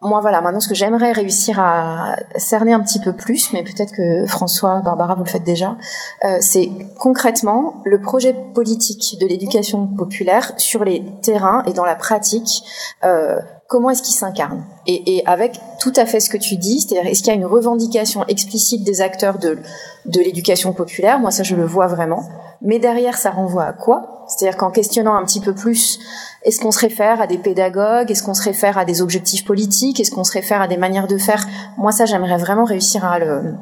[0.00, 3.92] moi voilà, maintenant ce que j'aimerais réussir à cerner un petit peu plus, mais peut-être
[3.92, 5.76] que François, Barbara, vous le faites déjà,
[6.24, 11.96] euh, c'est concrètement le projet politique de l'éducation populaire sur les terrains et dans la
[11.96, 12.62] pratique.
[13.04, 14.64] Euh, comment est-ce qu'il s'incarne.
[14.86, 17.38] Et, et avec tout à fait ce que tu dis, c'est-à-dire est-ce qu'il y a
[17.38, 19.58] une revendication explicite des acteurs de,
[20.06, 21.20] de l'éducation populaire?
[21.20, 22.26] Moi, ça, je le vois vraiment.
[22.62, 24.24] Mais derrière, ça renvoie à quoi?
[24.26, 26.00] C'est-à-dire qu'en questionnant un petit peu plus,
[26.44, 28.10] est-ce qu'on se réfère à des pédagogues?
[28.10, 30.00] Est-ce qu'on se réfère à des objectifs politiques?
[30.00, 31.46] Est-ce qu'on se réfère à des manières de faire?
[31.76, 33.54] Moi, ça, j'aimerais vraiment réussir à le,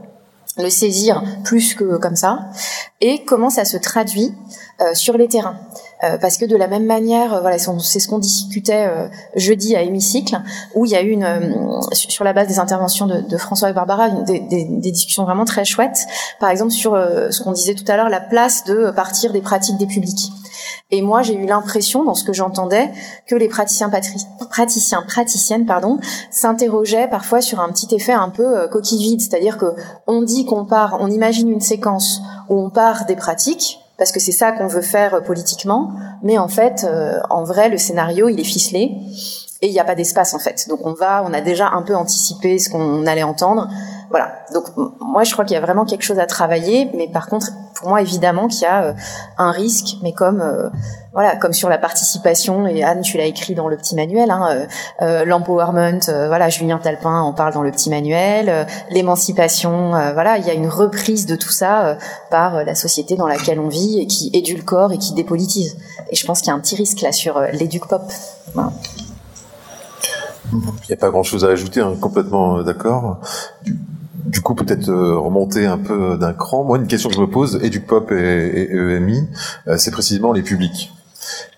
[0.57, 2.47] le saisir plus que comme ça.
[3.01, 4.33] Et comment ça se traduit
[4.81, 5.59] euh, sur les terrains?
[6.05, 9.77] Euh, parce que de la même manière, euh, voilà, c'est ce qu'on discutait euh, jeudi
[9.77, 10.40] à Hémicycle,
[10.74, 13.70] où il y a eu une, euh, sur la base des interventions de, de François
[13.70, 16.06] et Barbara, des, des- des discussions vraiment très chouettes.
[16.40, 16.93] Par exemple, sur
[17.31, 20.31] ce qu'on disait tout à l'heure, la place de partir des pratiques des publics.
[20.90, 22.90] Et moi, j'ai eu l'impression, dans ce que j'entendais,
[23.27, 23.90] que les praticiens,
[24.51, 25.98] praticiens, praticiennes, pardon,
[26.31, 29.74] s'interrogeaient parfois sur un petit effet un peu coquille vide, c'est-à-dire que
[30.06, 34.20] on dit qu'on part, on imagine une séquence où on part des pratiques, parce que
[34.20, 35.93] c'est ça qu'on veut faire euh, politiquement,
[36.23, 38.93] mais en fait, euh, en vrai, le scénario, il est ficelé
[39.62, 40.68] et il n'y a pas d'espace en fait.
[40.68, 43.68] Donc on va, on a déjà un peu anticipé ce qu'on allait entendre.
[44.11, 44.33] Voilà.
[44.53, 44.65] Donc
[45.01, 47.89] moi, je crois qu'il y a vraiment quelque chose à travailler, mais par contre, pour
[47.89, 48.93] moi, évidemment qu'il y a euh,
[49.39, 50.69] un risque, mais comme euh,
[51.12, 54.66] voilà, comme sur la participation, et Anne, tu l'as écrit dans le petit manuel, hein,
[55.03, 60.51] euh, l'empowerment, voilà, Julien Talpin en parle dans le petit manuel, l'émancipation, voilà, il y
[60.51, 61.97] a une reprise de tout ça
[62.31, 65.78] par la société dans laquelle on vit et qui édulcore et qui dépolitise.
[66.11, 68.03] Et je pense qu'il y a un petit risque là sur l'éduc pop.
[70.53, 73.20] Il n'y a pas grand-chose à ajouter, hein, complètement d'accord.
[74.27, 76.65] Du, coup, peut-être euh, remonter un peu d'un cran.
[76.65, 79.28] Moi, une question que je me pose, et du pop et, et EMI,
[79.69, 80.93] euh, c'est précisément les publics.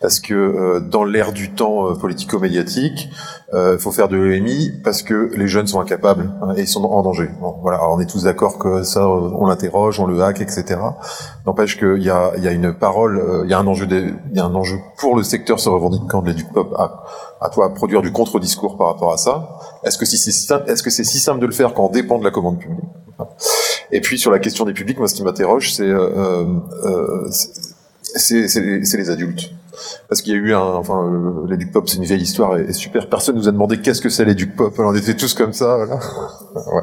[0.00, 3.08] Parce que euh, dans l'ère du temps euh, politico-médiatique,
[3.54, 6.84] il faut faire de l'EMI parce que les jeunes sont incapables hein, et ils sont
[6.84, 7.30] en danger.
[7.40, 10.40] Bon, voilà, Alors, on est tous d'accord que ça, euh, on l'interroge, on le hack,
[10.40, 10.80] etc.
[11.46, 13.86] N'empêche qu'il y a, y a une parole, euh, il y a un enjeu,
[14.32, 17.04] y a un enjeu pour le secteur se revendiquant de l'éduc pop à,
[17.40, 19.58] à toi à produire du contre-discours par rapport à ça.
[19.84, 22.18] Est-ce que si c'est est-ce que c'est si simple de le faire quand on dépend
[22.18, 22.84] de la commande publique?
[23.90, 26.44] Et puis sur la question des publics, moi ce qui m'interroge, c'est euh,
[26.84, 27.30] euh,
[28.14, 29.52] c'est les, adultes.
[30.08, 32.72] Parce qu'il y a eu un, enfin, euh, pop, c'est une vieille histoire et, et
[32.72, 33.08] super.
[33.08, 34.74] Personne nous a demandé qu'est-ce que c'est l'éduc pop.
[34.78, 36.00] Alors, on était tous comme ça, voilà.
[36.54, 36.82] Ouais.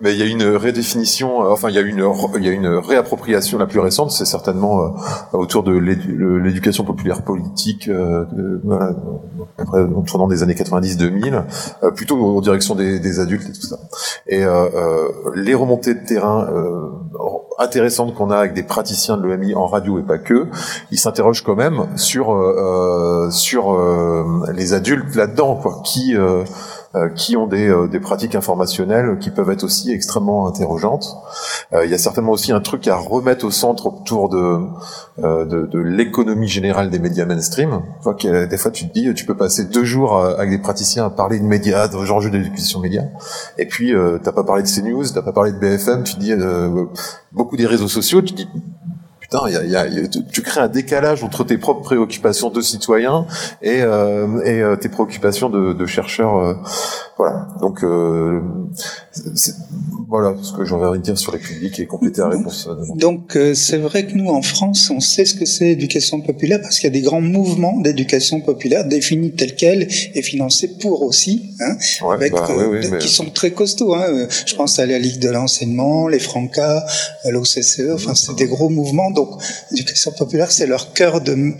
[0.00, 2.04] Mais il y a une rédéfinition, euh, enfin il y a une
[2.36, 4.88] il y a une réappropriation la plus récente, c'est certainement euh,
[5.32, 8.24] autour de l'éducation populaire politique, euh,
[9.58, 11.44] après, tournant des années 90-2000,
[11.82, 13.78] euh, plutôt en direction des, des, adultes et tout ça.
[14.26, 14.44] Et
[15.34, 16.46] les remontées de terrain
[17.58, 20.48] intéressantes qu'on a avec des praticiens de l'EMI en radio et pas que,
[20.90, 22.26] ils s'interrogent quand même sur
[23.30, 23.76] sur
[24.52, 26.14] les adultes là-dedans, quoi, qui
[27.14, 31.16] qui ont des, euh, des, pratiques informationnelles qui peuvent être aussi extrêmement interrogeantes.
[31.72, 34.60] Euh, il y a certainement aussi un truc à remettre au centre autour de,
[35.18, 37.82] de, de l'économie générale des médias mainstream.
[38.22, 41.38] des fois, tu te dis, tu peux passer deux jours avec des praticiens à parler
[41.38, 43.02] de médias, de genre de l'éducation média,
[43.58, 43.92] et puis
[44.22, 46.32] t'as pas parlé de CNews, t'as pas parlé de BFM, tu dis
[47.32, 48.48] beaucoup des réseaux sociaux, tu te dis
[49.28, 53.26] putain, y a, y a, tu crées un décalage entre tes propres préoccupations de citoyen
[53.62, 56.36] et, euh, et euh, tes préoccupations de, de chercheurs.
[56.36, 56.54] Euh,
[57.18, 57.48] voilà.
[57.60, 58.40] Donc euh,
[60.08, 62.68] voilà ce que j'avais envie de dire sur les publics et compléter la réponse.
[62.96, 66.78] Donc c'est vrai que nous en France, on sait ce que c'est l'éducation populaire parce
[66.78, 71.50] qu'il y a des grands mouvements d'éducation populaire définis tels quels et financés pour aussi,
[71.60, 71.76] hein,
[72.12, 72.46] avec, bah,
[73.00, 73.94] qui sont très costauds.
[73.94, 74.28] Hein.
[74.46, 76.84] Je pense à la Ligue de l'enseignement, les Francas,
[77.24, 77.92] l'OCCE.
[77.94, 81.54] Enfin, c'est des gros mouvements donc, l'éducation populaire, c'est leur cœur de,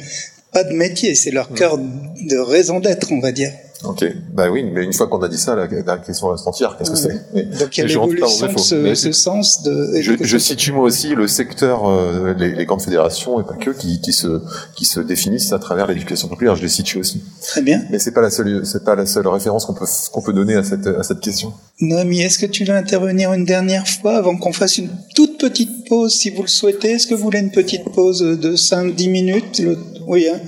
[0.53, 3.53] pas de métier, c'est leur cœur de raison d'être, on va dire.
[3.85, 6.77] Ok, bah oui, mais une fois qu'on a dit ça, la, la question reste entière.
[6.79, 10.01] Qu'est-ce que c'est Donc il y a l'évolution de ce, ce, sens de.
[10.01, 13.71] Je, je, situe moi aussi le secteur, euh, les, les, grandes fédérations et pas que,
[13.71, 14.41] qui, qui se
[14.75, 16.57] qui se définissent à travers l'éducation populaire.
[16.57, 17.23] Je les situe aussi.
[17.43, 17.83] Très bien.
[17.91, 20.55] Mais c'est pas la seule, c'est pas la seule référence qu'on peut qu'on peut donner
[20.55, 21.53] à cette à cette question.
[21.81, 25.87] Noémie, est-ce que tu veux intervenir une dernière fois avant qu'on fasse une toute petite
[25.89, 26.93] pause, si vous le souhaitez?
[26.93, 29.63] Est-ce que vous voulez une petite pause de 5-10 minutes?
[30.07, 30.27] Oui.
[30.33, 30.41] Hein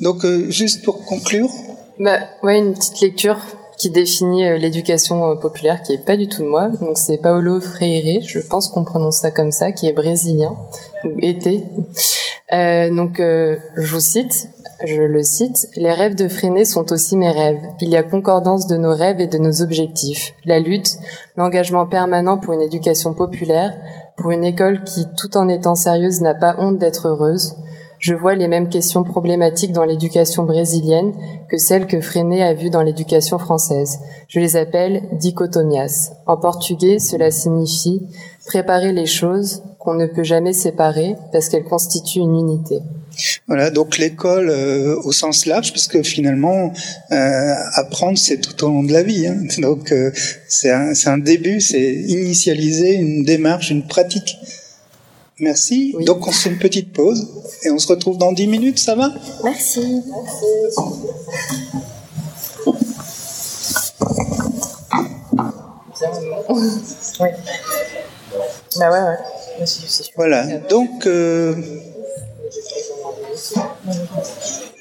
[0.00, 1.50] Donc euh, juste pour conclure.
[1.98, 3.38] Bah, ouais, une petite lecture
[3.78, 6.68] qui définit euh, l'éducation euh, populaire, qui est pas du tout de moi.
[6.68, 10.56] Donc c'est Paulo Freire, je pense qu'on prononce ça comme ça, qui est brésilien
[11.04, 11.62] ou était.
[12.52, 14.48] Euh, donc euh, je vous cite,
[14.84, 17.60] je le cite, les rêves de Freinet sont aussi mes rêves.
[17.80, 20.34] Il y a concordance de nos rêves et de nos objectifs.
[20.44, 20.98] La lutte,
[21.36, 23.74] l'engagement permanent pour une éducation populaire,
[24.16, 27.56] pour une école qui, tout en étant sérieuse, n'a pas honte d'être heureuse,
[27.98, 31.12] je vois les mêmes questions problématiques dans l'éducation brésilienne
[31.48, 33.98] que celles que Freinet a vues dans l'éducation française.
[34.28, 36.12] Je les appelle dichotomias.
[36.26, 38.02] En portugais, cela signifie
[38.46, 42.80] préparer les choses qu'on ne peut jamais séparer parce qu'elles constituent une unité.
[43.46, 46.72] Voilà, donc l'école euh, au sens large, puisque finalement,
[47.12, 49.26] euh, apprendre, c'est tout au long de la vie.
[49.26, 49.38] Hein.
[49.58, 50.10] Donc euh,
[50.48, 54.36] c'est un, début, c'est initialiser une démarche, une pratique.
[55.38, 55.94] Merci.
[56.06, 57.28] Donc on fait une petite pause
[57.62, 59.12] et on se retrouve dans 10 minutes, ça va?
[59.44, 60.02] Merci.
[60.14, 60.44] Merci.
[67.20, 67.28] Oui.
[68.78, 69.16] Bah ouais, ouais.
[70.16, 70.58] Voilà.
[70.68, 71.54] Donc, euh,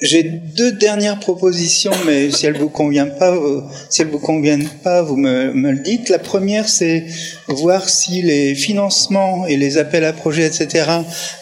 [0.02, 4.68] j'ai deux dernières propositions, mais si elles vous conviennent pas, euh, si elles vous conviennent
[4.84, 6.10] pas, vous me, me le dites.
[6.10, 7.06] La première, c'est
[7.48, 10.90] voir si les financements et les appels à projets, etc.,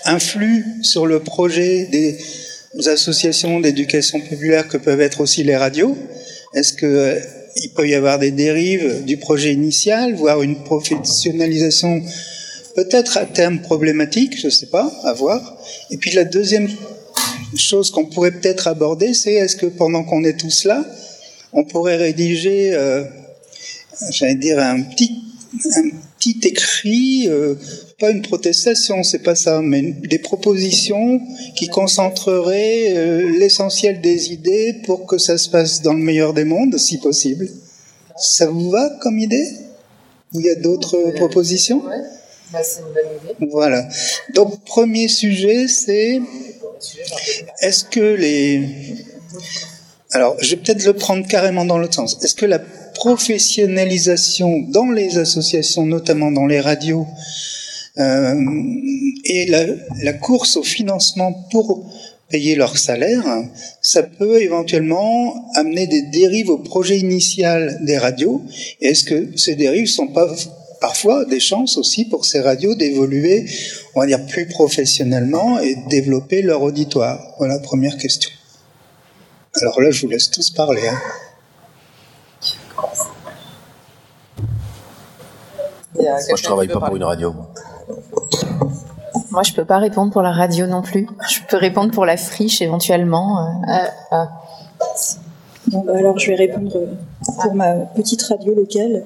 [0.06, 2.20] influent sur le projet des
[2.88, 5.98] associations d'éducation populaire que peuvent être aussi les radios.
[6.54, 7.20] Est-ce que euh,
[7.56, 12.02] il peut y avoir des dérives du projet initial, voire une professionnalisation
[12.76, 15.58] peut-être à terme problématique, je ne sais pas, à voir.
[15.92, 16.68] Et puis la deuxième
[17.58, 20.86] chose qu'on pourrait peut-être aborder, c'est est-ce que pendant qu'on est tous là,
[21.54, 23.04] on pourrait rédiger, euh,
[24.10, 25.12] j'allais dire, un petit,
[25.76, 27.56] un petit écrit, euh,
[28.00, 31.22] pas une protestation, c'est pas ça, mais des propositions
[31.56, 36.44] qui concentreraient euh, l'essentiel des idées pour que ça se passe dans le meilleur des
[36.44, 37.48] mondes, si possible.
[38.18, 39.48] Ça vous va comme idée?
[40.34, 41.84] Il y a d'autres propositions?
[42.52, 43.52] bah, C'est une bonne idée.
[43.52, 43.88] Voilà.
[44.34, 46.20] Donc, premier sujet, c'est
[47.62, 48.68] est-ce que les...
[50.12, 52.24] Alors, je vais peut-être le prendre carrément dans l'autre sens.
[52.24, 57.08] Est-ce que la professionnalisation dans les associations, notamment dans les radios,
[57.98, 58.36] euh,
[59.26, 61.92] et la, course au financement pour
[62.30, 63.24] payer leur salaire,
[63.82, 68.42] ça peut éventuellement amener des dérives au projet initial des radios?
[68.82, 70.28] Est-ce que ces dérives sont pas
[70.84, 73.50] parfois des chances aussi pour ces radios d'évoluer,
[73.96, 78.30] on va dire, plus professionnellement et de développer leur auditoire Voilà, première question.
[79.62, 80.82] Alors là, je vous laisse tous parler.
[80.86, 81.00] Hein.
[85.96, 87.34] Moi, je travaille pas pour une radio.
[89.32, 91.08] Moi, je peux pas répondre pour la radio non plus.
[91.30, 93.40] Je peux répondre pour la friche éventuellement.
[93.40, 93.52] Euh.
[93.68, 94.30] Ah, ah.
[95.68, 96.78] Bon, bah, alors, je vais répondre
[97.42, 99.06] pour ma petite radio locale.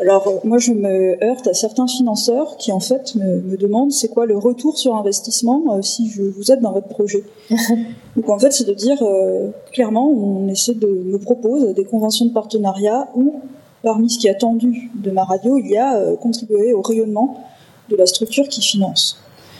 [0.00, 4.08] Alors euh, moi je me heurte à certains financeurs qui en fait me, demandent c'est
[4.08, 7.22] quoi le retour sur investissement euh, si je vous aide dans votre projet.
[8.16, 12.24] Donc en fait c'est de dire euh, clairement on essaie de me propose des conventions
[12.24, 13.40] de partenariat où
[13.82, 17.44] parmi ce qui est attendu de ma radio il y a contribuer au rayonnement
[17.90, 19.18] de la structure qui finance.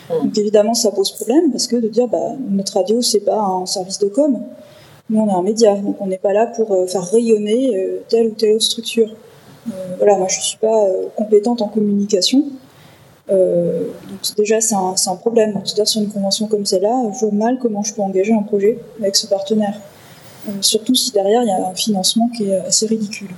[0.09, 0.23] Mmh.
[0.23, 3.67] Donc évidemment ça pose problème parce que de dire bah, notre radio c'est pas un
[3.67, 4.39] service de com,
[5.11, 8.31] nous on est un média donc on n'est pas là pour faire rayonner telle ou
[8.31, 9.09] telle autre structure.
[9.69, 12.43] Euh, voilà, moi je suis pas euh, compétente en communication.
[13.29, 15.61] Euh, donc déjà c'est un, problème.
[15.63, 18.79] C'est-à-dire sur une convention comme celle-là, je vois mal comment je peux engager un projet
[18.99, 19.79] avec ce partenaire.
[20.61, 23.29] surtout si derrière il y a un financement qui est assez ridicule.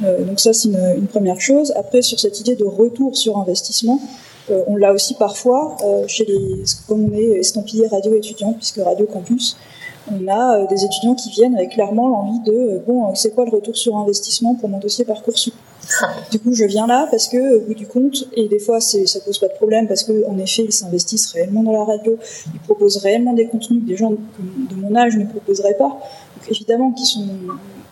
[0.00, 1.72] donc ça c'est une, une, première chose.
[1.76, 4.00] Après sur cette idée de retour sur investissement,
[4.66, 5.76] on l'a aussi parfois
[6.06, 9.56] chez les, comme on est estampillé radio étudiant puisque Radio Campus,
[10.12, 13.34] on a euh, des étudiants qui viennent avec clairement l'envie de euh, bon, euh, c'est
[13.34, 15.54] quoi le retour sur investissement pour mon dossier Parcoursup?
[16.30, 19.20] Du coup, je viens là parce que, au bout du compte, et des fois, ça
[19.20, 22.16] pose pas de problème parce que, en effet, ils s'investissent réellement dans la radio,
[22.54, 25.88] ils proposent réellement des contenus que des gens de mon âge ne proposeraient pas.
[25.88, 27.26] Donc, évidemment, qui sont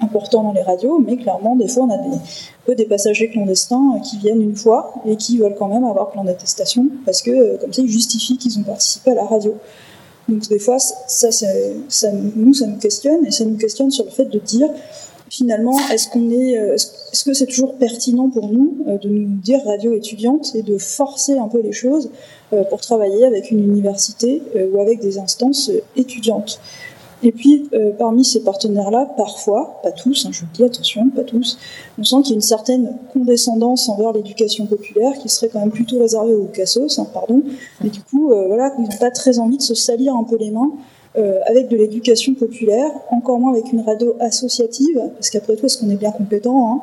[0.01, 1.99] importants dans les radios, mais clairement, des fois, on a
[2.65, 6.25] peu des passagers clandestins qui viennent une fois et qui veulent quand même avoir plein
[6.25, 9.55] d'attestations parce que, comme ça, ils justifient qu'ils ont participé à la radio.
[10.33, 11.29] Donc des fois, ça,
[12.37, 14.69] nous, ça nous questionne, et ça nous questionne sur le fait de dire,
[15.29, 19.27] finalement, est-ce qu'on est, euh, est-ce que c'est toujours pertinent pour nous euh, de nous
[19.27, 22.09] dire radio étudiante et de forcer un peu les choses
[22.55, 24.41] euh, pour travailler avec une université
[24.73, 26.61] ou avec des instances étudiantes?
[27.23, 31.23] Et puis, euh, parmi ces partenaires-là, parfois, pas tous, hein, je vous dis attention, pas
[31.23, 31.57] tous,
[31.99, 35.71] on sent qu'il y a une certaine condescendance envers l'éducation populaire qui serait quand même
[35.71, 37.43] plutôt réservée aux cassos, hein, pardon.
[37.81, 40.37] Mais du coup, euh, voilà, ils n'ont pas très envie de se salir un peu
[40.37, 40.73] les mains
[41.17, 45.79] euh, avec de l'éducation populaire, encore moins avec une radio associative, parce qu'après tout, est-ce
[45.79, 46.81] qu'on est bien compétent hein?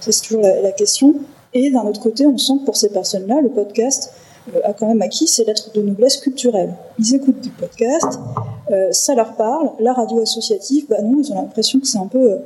[0.00, 1.16] C'est toujours la, question.
[1.52, 4.12] Et d'un autre côté, on sent que pour ces personnes-là, le podcast,
[4.64, 6.74] a quand même acquis ces lettres de noblesse culturelle.
[6.98, 8.18] Ils écoutent des podcasts,
[8.70, 9.70] euh, ça leur parle.
[9.80, 12.36] La radio associative, bah non, ils ont l'impression que c'est un peu euh,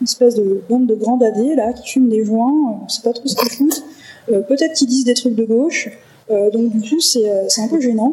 [0.00, 3.12] une espèce de bande de grands dadés là qui fument des joints, on sait pas
[3.12, 3.84] trop ce qu'ils foutent.
[4.26, 5.88] Peut-être qu'ils disent des trucs de gauche.
[6.28, 7.26] donc du coup, c'est
[7.58, 8.12] un peu gênant.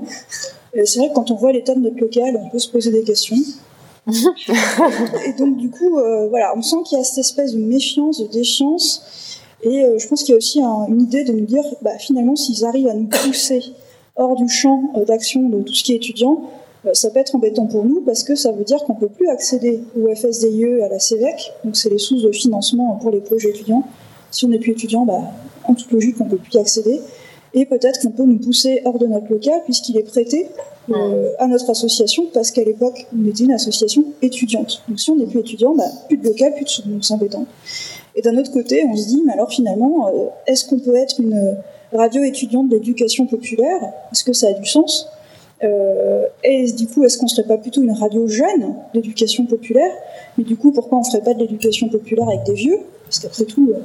[0.86, 3.04] c'est vrai que quand on voit l'état de notre local, on peut se poser des
[3.04, 3.36] questions.
[4.08, 6.00] et donc du coup,
[6.30, 9.35] voilà, on sent qu'il y a cette espèce de méfiance, de défiance
[9.66, 12.36] et euh, je pense qu'il y a aussi une idée de nous dire, bah, finalement,
[12.36, 13.64] s'ils arrivent à nous pousser
[14.16, 16.44] hors du champ euh, d'action de tout ce qui est étudiant,
[16.86, 19.28] euh, ça peut être embêtant pour nous parce que ça veut dire qu'on peut plus
[19.28, 23.50] accéder au FSDIE, à la CEVEC, donc c'est les sources de financement pour les projets
[23.50, 23.84] étudiants.
[24.30, 25.20] Si on n'est plus étudiant, bah,
[25.64, 27.02] en toute logique, on peut plus y accéder.
[27.56, 30.50] Et peut-être qu'on peut nous pousser hors de notre local puisqu'il est prêté
[31.40, 34.84] à notre association parce qu'à l'époque, on était une association étudiante.
[34.90, 37.14] Donc si on n'est plus étudiant, bah, plus de local, plus de sous, donc c'est
[37.14, 37.48] embêtant.
[38.16, 41.20] Et d'un autre côté, on se dit, mais alors finalement, euh, est-ce qu'on peut être
[41.20, 41.58] une
[41.94, 43.82] radio étudiante d'éducation populaire?
[44.12, 45.10] Est-ce que ça a du sens?
[45.64, 49.92] Euh, Et du coup, est-ce qu'on serait pas plutôt une radio jeune d'éducation populaire?
[50.38, 52.80] Mais du coup, pourquoi on ferait pas de l'éducation populaire avec des vieux?
[53.04, 53.80] Parce qu'après tout, euh,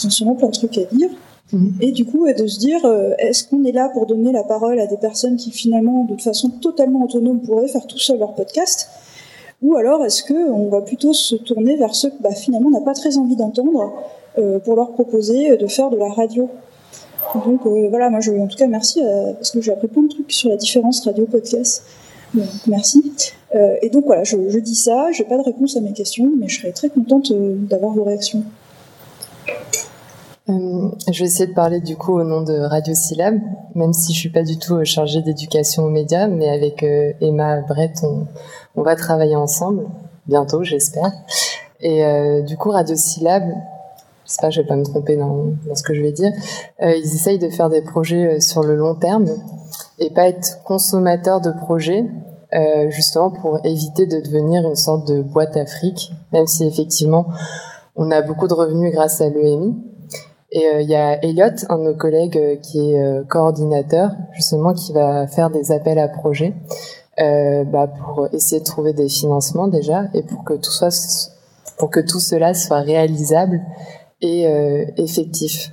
[0.00, 1.10] ils ont sûrement plein de trucs à dire.
[1.52, 1.74] Mhm.
[1.80, 2.84] Et du coup, de se dire,
[3.18, 6.48] est-ce qu'on est là pour donner la parole à des personnes qui finalement, de façon
[6.48, 8.88] totalement autonome, pourraient faire tout seul leur podcast?
[9.62, 12.80] Ou alors est-ce qu'on va plutôt se tourner vers ceux que bah, finalement on n'a
[12.80, 13.92] pas très envie d'entendre
[14.38, 16.48] euh, pour leur proposer de faire de la radio?
[17.34, 20.02] Donc euh, voilà, moi je, en tout cas merci euh, parce que j'ai appris plein
[20.02, 21.84] de trucs sur la différence radio-podcast.
[22.34, 23.12] Donc, merci.
[23.54, 26.60] et donc voilà, je, dis ça, j'ai pas de réponse à mes questions, mais je
[26.60, 28.42] serais très contente d'avoir vos réactions.
[30.48, 33.40] Euh, je vais essayer de parler du coup au nom de Radio Syllab,
[33.74, 37.12] même si je suis pas du tout euh, chargée d'éducation aux médias, mais avec euh,
[37.20, 38.26] Emma Brett, on,
[38.76, 39.86] on, va travailler ensemble
[40.26, 41.12] bientôt, j'espère.
[41.80, 42.02] Et
[42.42, 43.42] du coup, Radio Syllab,
[44.24, 46.32] j'espère que je vais pas me tromper dans, dans ce que je vais dire,
[46.80, 49.26] ils essayent de faire des projets sur le long terme
[49.98, 52.06] et pas être consommateurs de projets,
[52.88, 57.26] justement pour éviter de devenir une sorte de boîte Afrique, même si effectivement
[57.94, 59.74] on a beaucoup de revenus grâce à l'EMI
[60.52, 64.12] et euh, il y a Elliot, un de nos collègues euh, qui est euh, coordinateur,
[64.32, 66.54] justement, qui va faire des appels à projets
[67.18, 70.90] bah, pour essayer de trouver des financements déjà et pour que tout soit
[71.78, 73.60] pour que tout cela soit réalisable
[74.22, 74.46] et
[74.96, 75.72] effectif.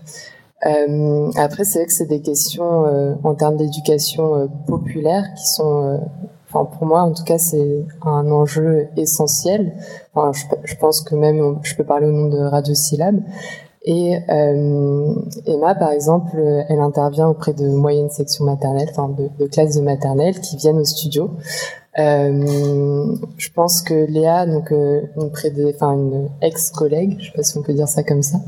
[0.65, 5.99] Euh, après, c'est vrai que c'est des questions en termes d'éducation populaire qui sont,
[6.49, 9.74] enfin pour moi en tout cas, c'est un enjeu essentiel.
[10.14, 13.22] Enfin, je, je, pense que même je peux parler au nom de Radio Syllab,
[13.85, 14.14] Et
[15.45, 16.38] Emma, par exemple,
[16.69, 20.80] elle intervient auprès de moyennes sections maternelles, enfin de, de classes de maternelle qui viennent
[20.80, 21.31] au studio.
[21.99, 25.31] Euh, je pense que Léa, donc euh, une,
[25.81, 28.39] une ex-collègue, je sais pas si on peut dire ça comme ça,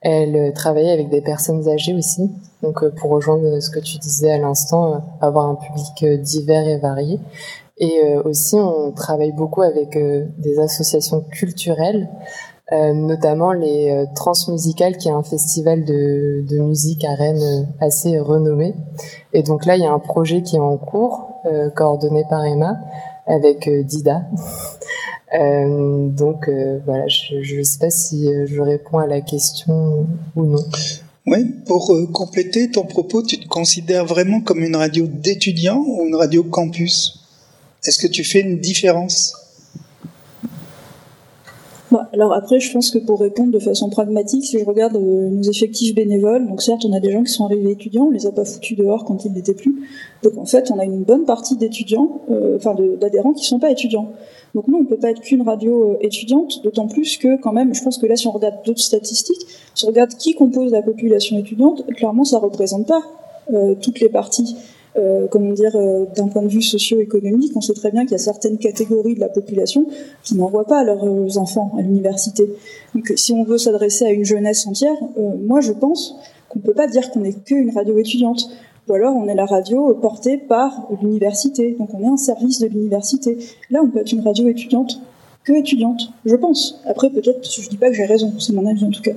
[0.00, 2.30] elle euh, travaillait avec des personnes âgées aussi.
[2.62, 7.18] Donc pour rejoindre ce que tu disais à l'instant, avoir un public divers et varié.
[7.78, 9.98] Et aussi, on travaille beaucoup avec
[10.38, 12.08] des associations culturelles.
[12.94, 18.74] Notamment les Transmusicales, qui est un festival de, musique à Rennes assez renommé.
[19.32, 22.44] Et donc là, il y a un projet qui est en cours euh, coordonné par
[22.44, 22.78] Emma
[23.26, 24.22] avec euh, Dida.
[25.34, 26.46] Euh, donc
[26.84, 30.62] voilà, je ne sais pas si je réponds à la question ou non.
[31.24, 36.16] Oui, pour compléter ton propos, tu te considères vraiment comme une radio d'étudiants ou une
[36.16, 37.24] radio campus?
[37.82, 39.34] Est-ce que tu fais une différence?
[42.12, 45.42] Alors après, je pense que pour répondre de façon pragmatique, si je regarde euh, nos
[45.42, 48.32] effectifs bénévoles, donc certes, on a des gens qui sont arrivés étudiants, on les a
[48.32, 49.88] pas foutus dehors quand ils n'étaient plus.
[50.22, 53.70] Donc en fait, on a une bonne partie d'étudiants, euh, enfin d'adhérents qui sont pas
[53.70, 54.12] étudiants.
[54.54, 57.74] Donc nous, on peut pas être qu'une radio euh, étudiante, d'autant plus que quand même,
[57.74, 60.82] je pense que là, si on regarde d'autres statistiques, si on regarde qui compose la
[60.82, 63.02] population étudiante, clairement, ça représente pas
[63.82, 64.56] toutes les parties
[64.96, 68.16] euh, comment dire, euh, d'un point de vue socio-économique, on sait très bien qu'il y
[68.16, 69.86] a certaines catégories de la population
[70.22, 72.52] qui n'envoient pas leurs euh, enfants à l'université.
[72.94, 76.14] Donc, si on veut s'adresser à une jeunesse entière, euh, moi, je pense
[76.48, 78.50] qu'on ne peut pas dire qu'on n'est qu'une radio étudiante.
[78.88, 81.74] Ou alors, on est la radio portée par l'université.
[81.78, 83.38] Donc, on est un service de l'université.
[83.70, 85.00] Là, on peut être une radio étudiante
[85.44, 86.80] que étudiante, je pense.
[86.86, 89.12] Après, peut-être, je dis pas que j'ai raison, c'est mon avis en tout cas.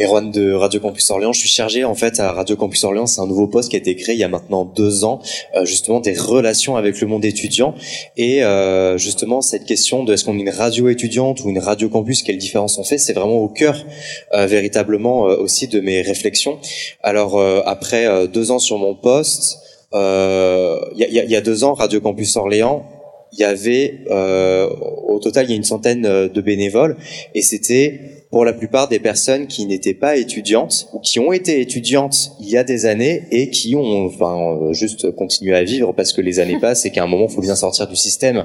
[0.00, 1.32] Erwan de Radio Campus Orléans.
[1.32, 3.06] Je suis chargé en fait à Radio Campus Orléans.
[3.06, 5.20] C'est un nouveau poste qui a été créé il y a maintenant deux ans,
[5.54, 7.74] euh, justement des relations avec le monde étudiant
[8.16, 11.90] et euh, justement cette question de est-ce qu'on est une radio étudiante ou une radio
[11.90, 13.84] campus, quelle différence on fait, c'est vraiment au cœur
[14.32, 16.58] euh, véritablement aussi de mes réflexions.
[17.02, 19.58] Alors après deux ans sur mon poste,
[19.92, 22.86] il y a, y, a, deux ans, Radio Campus Orléans
[23.32, 26.96] il y avait au total il y a une centaine de bénévoles
[27.34, 31.60] et c'était pour la plupart des personnes qui n'étaient pas étudiantes ou qui ont été
[31.60, 35.92] étudiantes il y a des années et qui ont enfin euh, juste continué à vivre
[35.92, 38.44] parce que les années passent et qu'à un moment il faut bien sortir du système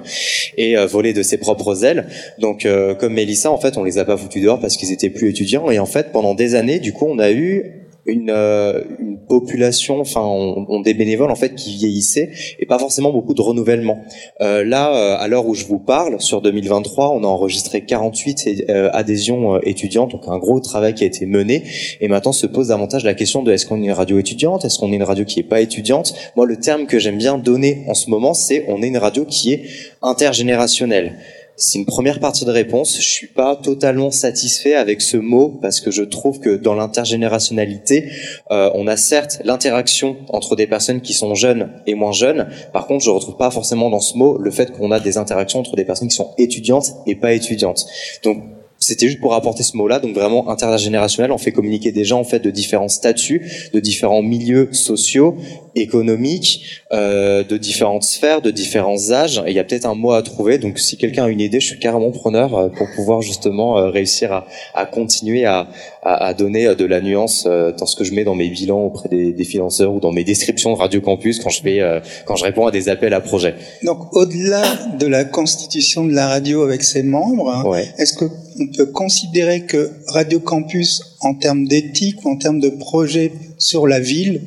[0.57, 2.07] et euh, voler de ses propres ailes.
[2.39, 5.11] Donc euh, comme Mélissa en fait on les a pas foutus dehors parce qu'ils étaient
[5.11, 8.81] plus étudiants et en fait pendant des années du coup on a eu une, euh,
[8.99, 13.41] une population, enfin, on, des bénévoles en fait qui vieillissaient et pas forcément beaucoup de
[13.41, 13.99] renouvellement.
[14.41, 18.65] Euh, là, euh, à l'heure où je vous parle, sur 2023, on a enregistré 48
[18.93, 21.63] adhésions étudiantes, donc un gros travail qui a été mené.
[22.01, 24.79] Et maintenant se pose davantage la question de est-ce qu'on est une radio étudiante, est-ce
[24.79, 26.13] qu'on est une radio qui est pas étudiante?
[26.35, 29.25] Moi, le terme que j'aime bien donner en ce moment, c'est on est une radio
[29.25, 29.63] qui est
[30.01, 31.17] intergénérationnelle.
[31.57, 32.97] C'est une première partie de réponse.
[32.97, 38.11] Je suis pas totalement satisfait avec ce mot parce que je trouve que dans l'intergénérationnalité,
[38.51, 42.49] euh, on a certes l'interaction entre des personnes qui sont jeunes et moins jeunes.
[42.73, 45.59] Par contre, je retrouve pas forcément dans ce mot le fait qu'on a des interactions
[45.59, 47.85] entre des personnes qui sont étudiantes et pas étudiantes.
[48.23, 48.43] Donc
[48.85, 51.31] c'était juste pour apporter ce mot-là, donc vraiment intergénérationnel.
[51.31, 55.37] On fait communiquer des gens en fait de différents statuts, de différents milieux sociaux,
[55.75, 59.41] économiques, euh, de différentes sphères, de différents âges.
[59.47, 60.59] Et il y a peut-être un mot à trouver.
[60.59, 63.89] Donc si quelqu'un a une idée, je suis carrément preneur euh, pour pouvoir justement euh,
[63.89, 64.45] réussir à,
[64.75, 65.67] à continuer à,
[66.05, 68.85] à, à, donner euh, de la nuance dans ce que je mets dans mes bilans
[68.85, 71.81] auprès des, des financeurs ou dans mes descriptions de Radio Campus quand je fais
[72.25, 73.55] quand je réponds à des appels à projets.
[73.83, 74.63] Donc au-delà
[74.99, 77.63] de la constitution de la radio avec ses membres, hein,
[77.97, 78.25] est-ce que
[78.59, 83.99] on peut considérer que Radio Campus, en termes d'éthique, en termes de projet sur la
[83.99, 84.41] ville,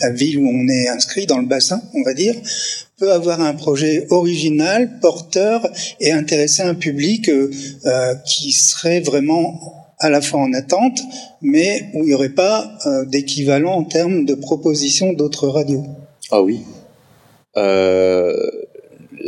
[0.00, 2.34] la ville où on est inscrit dans le bassin, on va dire,
[2.98, 5.68] peut avoir un projet original, porteur
[6.00, 7.50] et intéresser un public euh,
[7.84, 11.00] euh, qui serait vraiment à la fois en attente,
[11.42, 15.84] mais où il n'y aurait pas euh, d'équivalent en termes de propositions d'autres radios.
[16.30, 16.64] Ah oui.
[17.56, 18.50] Euh,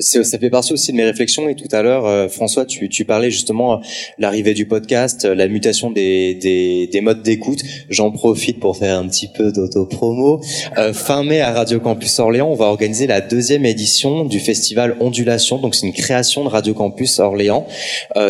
[0.01, 1.49] ça fait partie aussi de mes réflexions.
[1.49, 3.77] Et tout à l'heure, euh, François, tu, tu, parlais justement euh,
[4.19, 7.61] l'arrivée du podcast, euh, la mutation des, des, des modes d'écoute.
[7.89, 10.41] J'en profite pour faire un petit peu d'auto-promo.
[10.93, 15.59] fin mai à Radio Campus Orléans, on va organiser la deuxième édition du festival Ondulation.
[15.59, 17.67] Donc c'est une création de Radio Campus Orléans.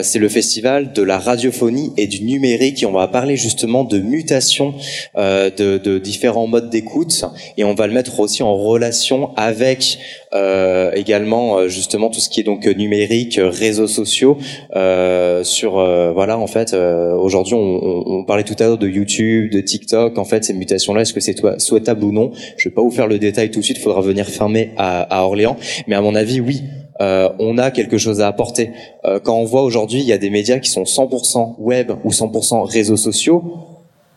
[0.03, 2.83] c'est le festival de la radiophonie et du numérique.
[2.83, 4.75] Et on va parler justement de mutation
[5.17, 7.25] de, de différents modes d'écoute.
[7.57, 9.99] Et on va le mettre aussi en relation avec
[10.35, 14.39] euh, également euh, justement tout ce qui est donc numérique, réseaux sociaux.
[14.77, 15.73] Euh, sur
[16.15, 20.19] voilà, en fait, aujourd'hui on, on, parlait tout à l'heure de YouTube, de TikTok.
[20.19, 22.33] En fait, ces mutations-là, est-ce que c'est souhaitable ou non?
[22.57, 23.79] Je vais pas vous faire le détail tout de suite.
[23.79, 25.57] Il faudra venir fermer à, à Orléans,
[25.87, 26.63] mais à mon avis, oui.
[27.01, 28.71] euh, on a quelque chose à apporter.
[29.05, 32.11] Euh, quand on voit aujourd'hui, il y a des médias qui sont 100% web ou
[32.11, 33.45] 100% réseaux sociaux,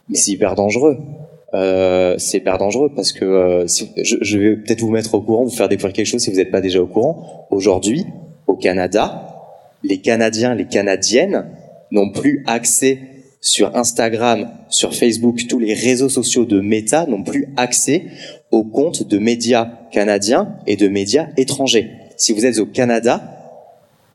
[0.09, 0.97] mais c'est hyper dangereux.
[1.53, 5.43] Euh, c'est hyper dangereux parce que euh, je, je, vais peut-être vous mettre au courant,
[5.43, 7.47] vous faire découvrir quelque chose si vous n'êtes pas déjà au courant.
[7.49, 8.05] Aujourd'hui,
[8.47, 9.35] au Canada,
[9.83, 11.45] les Canadiens, les Canadiennes
[11.91, 12.99] n'ont plus accès
[13.41, 18.05] sur Instagram, sur Facebook, tous les réseaux sociaux de Meta n'ont plus accès
[18.51, 21.91] aux comptes de médias canadiens et de médias étrangers.
[22.17, 23.21] Si vous êtes au Canada,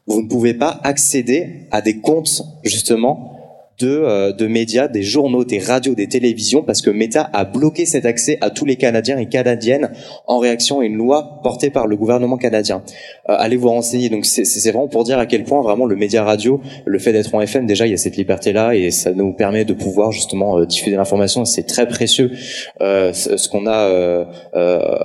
[0.06, 3.35] vous ne pouvez pas accéder à des comptes justement
[3.78, 7.84] de, euh, de médias, des journaux, des radios, des télévisions, parce que Meta a bloqué
[7.84, 9.90] cet accès à tous les Canadiens et Canadiennes
[10.26, 12.82] en réaction à une loi portée par le gouvernement canadien.
[13.28, 14.08] Euh, allez vous renseigner.
[14.08, 17.34] Donc c'est vraiment pour dire à quel point vraiment le média radio, le fait d'être
[17.34, 20.58] en FM, déjà il y a cette liberté-là et ça nous permet de pouvoir justement
[20.58, 21.44] euh, diffuser l'information.
[21.44, 22.32] C'est très précieux
[22.80, 24.26] euh, ce, qu'on a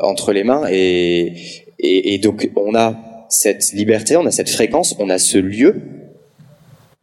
[0.02, 1.34] entre les mains et,
[1.80, 2.96] et donc on a
[3.30, 6.01] cette liberté, on a cette fréquence, on a ce lieu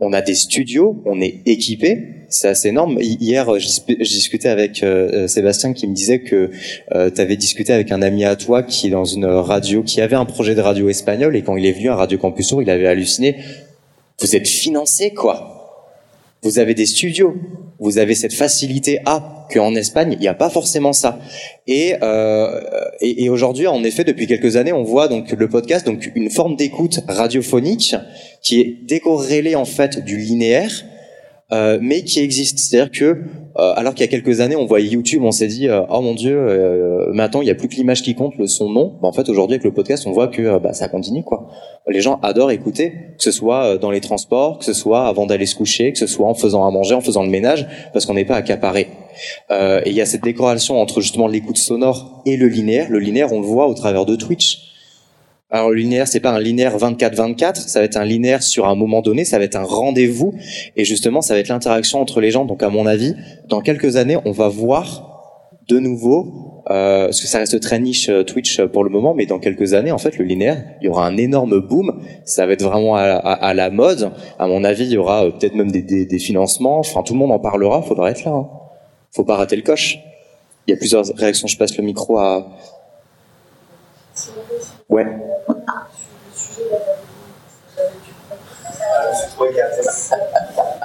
[0.00, 2.98] on a des studios, on est équipé, c'est assez énorme.
[3.00, 6.50] Hier, je discutais avec euh, Sébastien qui me disait que
[6.94, 10.16] euh, tu avais discuté avec un ami à toi qui dans une radio, qui avait
[10.16, 12.86] un projet de radio espagnol et quand il est venu à Radio Campus il avait
[12.86, 13.36] halluciné.
[14.20, 15.57] Vous êtes financé quoi
[16.42, 17.34] Vous avez des studios,
[17.80, 21.18] vous avez cette facilité à qu'en Espagne, il n'y a pas forcément ça.
[21.66, 22.60] Et, euh,
[23.00, 26.54] et, aujourd'hui, en effet, depuis quelques années, on voit donc le podcast, donc une forme
[26.54, 27.96] d'écoute radiophonique
[28.42, 30.84] qui est décorrélée en fait du linéaire,
[31.50, 32.58] euh, mais qui existe.
[32.58, 33.22] C'est-à-dire que,
[33.58, 36.14] alors qu'il y a quelques années, on voyait YouTube, on s'est dit, euh, oh mon
[36.14, 38.94] Dieu, euh, maintenant il n'y a plus que l'image qui compte, le son non.
[39.02, 41.48] En fait, aujourd'hui avec le podcast, on voit que bah, ça continue quoi.
[41.88, 45.46] Les gens adorent écouter, que ce soit dans les transports, que ce soit avant d'aller
[45.46, 48.14] se coucher, que ce soit en faisant à manger, en faisant le ménage, parce qu'on
[48.14, 48.88] n'est pas accaparé.
[49.50, 52.88] Euh, et il y a cette décoration entre justement l'écoute sonore et le linéaire.
[52.90, 54.68] Le linéaire, on le voit au travers de Twitch.
[55.50, 58.74] Alors le linéaire, c'est pas un linéaire 24-24, ça va être un linéaire sur un
[58.74, 60.34] moment donné, ça va être un rendez-vous,
[60.76, 62.44] et justement, ça va être l'interaction entre les gens.
[62.44, 63.14] Donc à mon avis,
[63.48, 65.08] dans quelques années, on va voir
[65.66, 69.24] de nouveau, euh, parce que ça reste très niche euh, Twitch pour le moment, mais
[69.24, 72.52] dans quelques années, en fait, le linéaire, il y aura un énorme boom, ça va
[72.52, 74.12] être vraiment à, la mode.
[74.38, 76.78] À mon avis, il y aura euh, peut-être même des, des, des, financements.
[76.78, 77.82] Enfin, tout le monde en parlera.
[77.82, 78.32] Faudra être là.
[78.32, 78.48] Hein.
[79.12, 79.98] Faut pas rater le coche.
[80.66, 81.48] Il y a plusieurs réactions.
[81.48, 82.48] Je passe le micro à.
[84.88, 85.06] Ouais.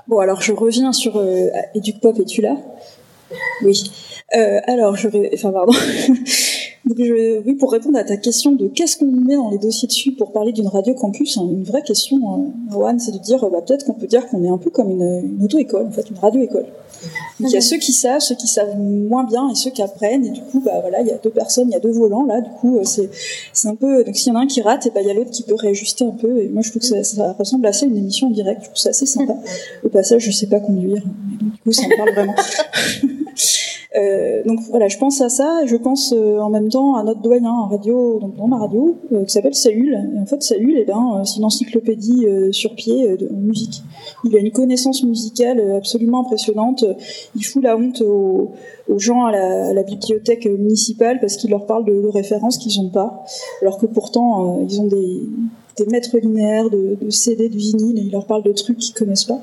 [0.08, 2.58] Bon, alors je reviens sur euh, EducPop, es-tu là?
[3.64, 3.92] Oui.
[4.36, 5.10] Euh, alors, je.
[5.34, 5.74] Enfin, pardon.
[6.86, 10.12] Je, oui, pour répondre à ta question de qu'est-ce qu'on met dans les dossiers dessus
[10.12, 13.62] pour parler d'une radio campus, hein, une vraie question, euh, Rowan, c'est de dire, bah,
[13.66, 16.18] peut-être qu'on peut dire qu'on est un peu comme une, une auto-école, en fait, une
[16.18, 16.66] radio-école.
[17.40, 19.82] Donc il y a ceux qui savent, ceux qui savent moins bien et ceux qui
[19.82, 20.26] apprennent.
[20.26, 22.26] Et du coup, bah voilà, il y a deux personnes, il y a deux volants
[22.26, 22.42] là.
[22.42, 23.10] Du coup, euh, c'est
[23.54, 24.04] c'est un peu.
[24.04, 25.44] Donc s'il y en a un qui rate, et bah il y a l'autre qui
[25.44, 26.42] peut réajuster un peu.
[26.42, 28.62] Et moi, je trouve que ça, ça ressemble assez à une émission en direct.
[28.62, 29.36] Je trouve ça assez sympa.
[29.84, 32.36] Au passage, je sais pas conduire, mais donc, du coup, ça me parle vraiment.
[33.95, 37.22] Euh, donc voilà, je pense à ça je pense euh, en même temps à notre
[37.22, 39.94] doyen en radio, donc dans ma radio, euh, qui s'appelle Saül.
[40.15, 43.84] Et en fait, Saül, eh ben, c'est une encyclopédie sur pied de musique.
[44.24, 46.86] Il a une connaissance musicale absolument impressionnante.
[47.36, 48.52] Il fout la honte aux,
[48.90, 52.82] aux gens à la, à la, bibliothèque municipale parce qu'il leur parle de, références qu'ils
[52.82, 53.24] n'ont pas,
[53.61, 55.22] alors que pourtant ils ont des,
[55.78, 58.94] des mètres linéaires de, de CD, de vinyle, et il leur parle de trucs qu'ils
[58.94, 59.41] connaissent pas.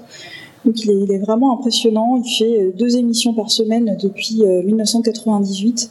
[0.65, 2.21] Donc il est, vraiment impressionnant.
[2.25, 5.91] Il fait deux émissions par semaine depuis 1998.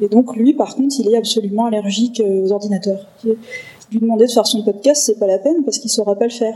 [0.00, 3.06] Et donc lui, par contre, il est absolument allergique aux ordinateurs.
[3.24, 6.30] Lui demander de faire son podcast, c'est pas la peine parce qu'il saura pas le
[6.30, 6.54] faire.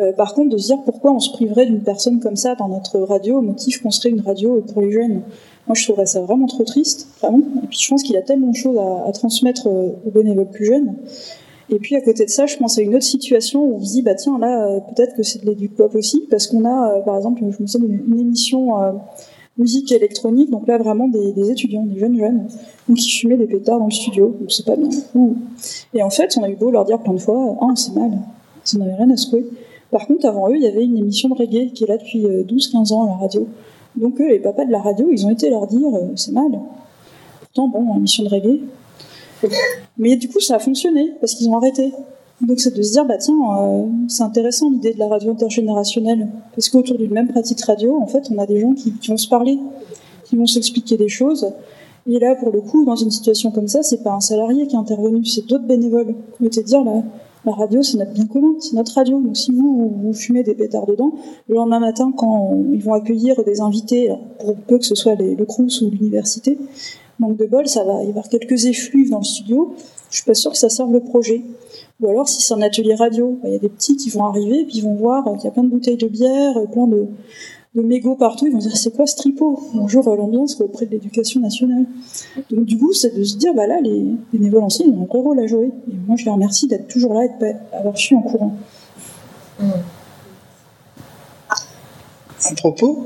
[0.00, 2.68] Euh, par contre, de se dire pourquoi on se priverait d'une personne comme ça dans
[2.68, 5.22] notre radio au motif qu'on serait une radio pour les jeunes.
[5.66, 7.08] Moi, je trouverais ça vraiment trop triste.
[7.24, 10.94] Et puis, je pense qu'il a tellement de choses à transmettre aux bénévoles plus jeunes.
[11.70, 13.92] Et puis à côté de ça, je pense à une autre situation où on se
[13.92, 16.96] dit bah tiens là euh, peut-être que c'est de l'éduc pop aussi parce qu'on a
[16.96, 18.92] euh, par exemple je me souviens d'une une émission euh,
[19.58, 22.48] musique électronique donc là vraiment des, étudiants, des jeunes jeunes
[22.88, 24.88] donc qui fumaient des pétards dans le studio donc c'est pas bien.
[25.92, 28.12] Et en fait on a eu beau leur dire plein de fois ah c'est mal,
[28.64, 29.44] ça n'avait rien à secouer.
[29.90, 32.24] Par contre avant eux il y avait une émission de reggae qui est là depuis
[32.24, 33.46] 12-15 ans à la radio.
[33.94, 35.86] Donc eux les papas de la radio ils ont été leur dire
[36.16, 36.58] c'est mal.
[37.40, 38.60] Pourtant bon émission de reggae
[39.98, 41.92] mais du coup, ça a fonctionné parce qu'ils ont arrêté.
[42.40, 46.28] Donc c'est de se dire, bah tiens, euh, c'est intéressant l'idée de la radio intergénérationnelle,
[46.54, 49.28] parce qu'autour d'une même pratique radio, en fait, on a des gens qui, vont se
[49.28, 49.58] parler,
[50.24, 51.50] qui vont s'expliquer des choses.
[52.06, 54.76] Et là, pour le coup, dans une situation comme ça, c'est pas un salarié qui
[54.76, 57.02] est intervenu, c'est d'autres bénévoles ont été dire, la,
[57.44, 59.20] la radio, c'est notre bien commun, c'est notre radio.
[59.20, 61.12] Donc si vous, vous fumez des pétards dedans,
[61.48, 65.34] le lendemain matin, quand ils vont accueillir des invités, pour peu que ce soit les,
[65.34, 66.56] le Crous ou l'université,
[67.18, 69.74] manque de bol, ça va y avoir quelques effluves dans le studio.
[70.10, 71.42] Je suis pas sûre que ça serve le projet.
[72.00, 74.24] Ou alors si c'est un atelier radio, bah, il y a des petits qui vont
[74.24, 76.86] arriver et puis ils vont voir qu'il y a plein de bouteilles de bière, plein
[76.86, 77.06] de,
[77.74, 79.60] de mégots partout, ils vont dire c'est quoi ce tripot?
[79.74, 81.86] Bonjour l'ambiance auprès de l'éducation nationale.
[82.50, 85.06] Donc du coup, c'est de se dire bah là les bénévoles anciens ils ont un
[85.06, 85.70] gros rôle à jouer.
[85.90, 87.30] Et moi je les remercie d'être toujours là et
[87.72, 88.52] d'avoir su en courant.
[89.60, 89.72] Un
[92.54, 93.04] propos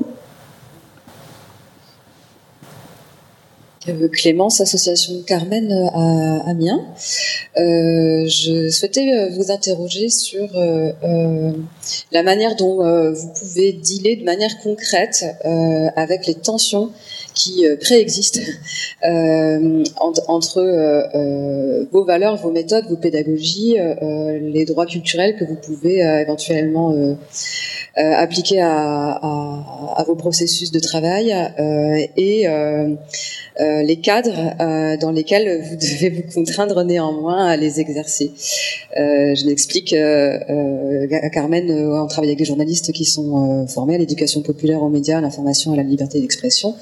[4.11, 6.81] Clémence, association Carmen euh, à Amiens.
[7.57, 10.49] Euh, je souhaitais vous interroger sur
[12.11, 15.25] la manière dont vous pouvez dealer de manière concrète
[15.95, 16.91] avec les tensions
[17.33, 18.39] qui préexistent
[20.27, 23.77] entre vos valeurs, vos méthodes, vos pédagogies,
[24.41, 26.95] les droits culturels que vous pouvez éventuellement
[27.95, 31.35] appliquer à, à, vos processus de travail
[32.17, 32.47] et
[33.59, 38.31] euh, les cadres euh, dans lesquels vous devez vous contraindre néanmoins à les exercer.
[38.97, 44.41] Euh, je l'explique à Carmen, on travaille avec des journalistes qui sont formés à l'éducation
[44.41, 46.75] populaire aux médias, à l'information, à la liberté d'expression.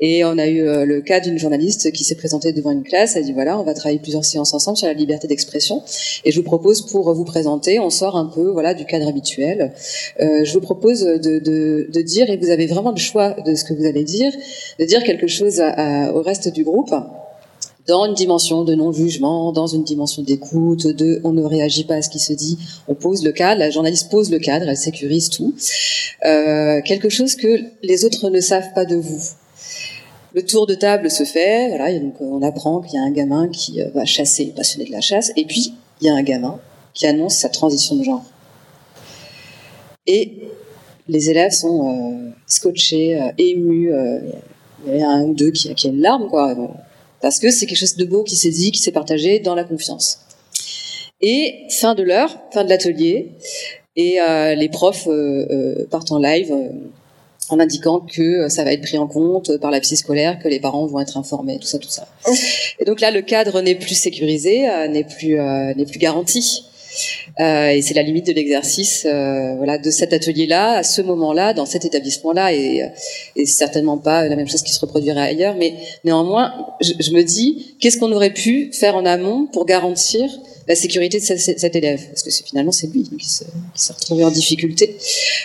[0.00, 3.22] Et on a eu le cas d'une journaliste qui s'est présentée devant une classe, elle
[3.22, 5.82] a dit voilà, on va travailler plusieurs séances ensemble sur la liberté d'expression.
[6.24, 9.72] Et je vous propose pour vous présenter, on sort un peu voilà du cadre habituel.
[10.18, 13.64] je vous propose de, de, de, dire, et vous avez vraiment le choix de ce
[13.64, 14.32] que vous allez dire,
[14.78, 16.94] de dire quelque chose à euh, au reste du groupe
[17.86, 22.02] dans une dimension de non-jugement, dans une dimension d'écoute, de on ne réagit pas à
[22.02, 25.30] ce qui se dit, on pose le cadre, la journaliste pose le cadre, elle sécurise
[25.30, 25.54] tout.
[26.26, 29.22] Euh, quelque chose que les autres ne savent pas de vous.
[30.38, 33.10] Le tour de table se fait, voilà, et donc on apprend qu'il y a un
[33.10, 36.22] gamin qui euh, va chasser, passionné de la chasse, et puis il y a un
[36.22, 36.60] gamin
[36.94, 38.22] qui annonce sa transition de genre.
[40.06, 40.34] Et
[41.08, 43.92] les élèves sont scotchés, émus,
[44.86, 46.56] il y a un ou deux qui, qui a une larme, quoi.
[47.20, 49.64] Parce que c'est quelque chose de beau qui s'est dit, qui s'est partagé dans la
[49.64, 50.20] confiance.
[51.20, 53.32] Et fin de l'heure, fin de l'atelier,
[53.98, 56.54] et euh, les profs euh, euh, partent en live
[57.48, 60.60] en indiquant que ça va être pris en compte par la psy scolaire, que les
[60.60, 62.06] parents vont être informés, tout ça, tout ça.
[62.78, 65.36] Et donc là, le cadre n'est plus sécurisé, n'est plus
[65.76, 66.64] n'est plus garanti.
[67.40, 71.54] Euh, et c'est la limite de l'exercice, euh, voilà, de cet atelier-là, à ce moment-là,
[71.54, 72.86] dans cet établissement-là, et, euh,
[73.36, 75.54] et certainement pas la même chose qui se reproduirait ailleurs.
[75.56, 75.74] Mais
[76.04, 80.28] néanmoins, je, me dis, qu'est-ce qu'on aurait pu faire en amont pour garantir
[80.66, 83.46] la sécurité de cet, élève, parce que finalement c'est lui qui s'est
[83.94, 84.98] retrouvé en difficulté.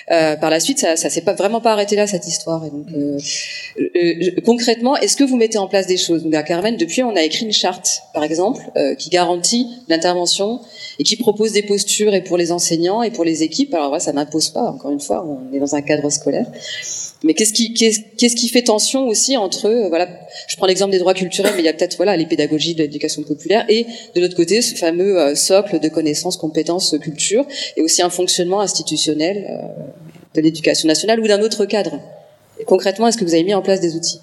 [0.10, 2.66] Par la suite, ça, ça s'est pas vraiment pas arrêté là cette histoire.
[2.66, 6.24] Et donc, concrètement, est-ce que vous mettez en place des choses?
[6.24, 8.60] Donc à Carmen, depuis, on a écrit une charte, par exemple,
[9.00, 10.60] qui garantit l'intervention
[11.00, 13.74] et qui propose des postures et pour les enseignants et pour les équipes.
[13.74, 14.64] Alors ouais, ça n'impose pas.
[14.64, 16.48] Encore une fois, on est dans un cadre scolaire.
[17.24, 20.10] Mais qu'est-ce qui, qu'est-ce, qui fait tension aussi entre, euh, voilà,
[20.48, 22.82] je prends l'exemple des droits culturels, mais il y a peut-être voilà les pédagogies de
[22.84, 27.46] l'éducation populaire et de l'autre côté ce fameux euh, socle de connaissances, compétences, culture
[27.78, 29.84] et aussi un fonctionnement institutionnel euh,
[30.36, 31.98] de l'éducation nationale ou d'un autre cadre.
[32.66, 34.20] Concrètement, est-ce que vous avez mis en place des outils?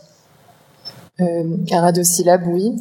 [1.20, 2.74] Euh, Syllab, oui,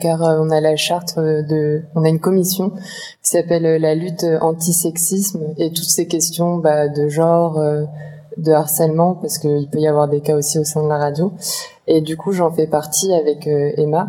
[0.00, 5.40] car on a la charte de, on a une commission qui s'appelle la lutte anti-sexisme
[5.58, 7.60] et toutes ces questions bah, de genre,
[8.36, 11.32] de harcèlement parce qu'il peut y avoir des cas aussi au sein de la radio.
[11.86, 14.08] Et du coup, j'en fais partie avec euh, Emma.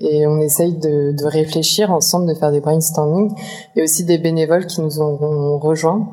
[0.00, 3.32] Et on essaye de, de, réfléchir ensemble, de faire des brainstorming
[3.74, 6.06] et aussi des bénévoles qui nous ont, rejoints.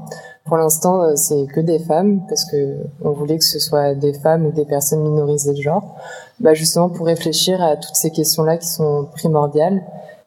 [0.46, 4.14] Pour l'instant, euh, c'est que des femmes parce que on voulait que ce soit des
[4.14, 5.98] femmes ou des personnes minorisées de genre.
[6.40, 9.84] Bah justement pour réfléchir à toutes ces questions-là qui sont primordiales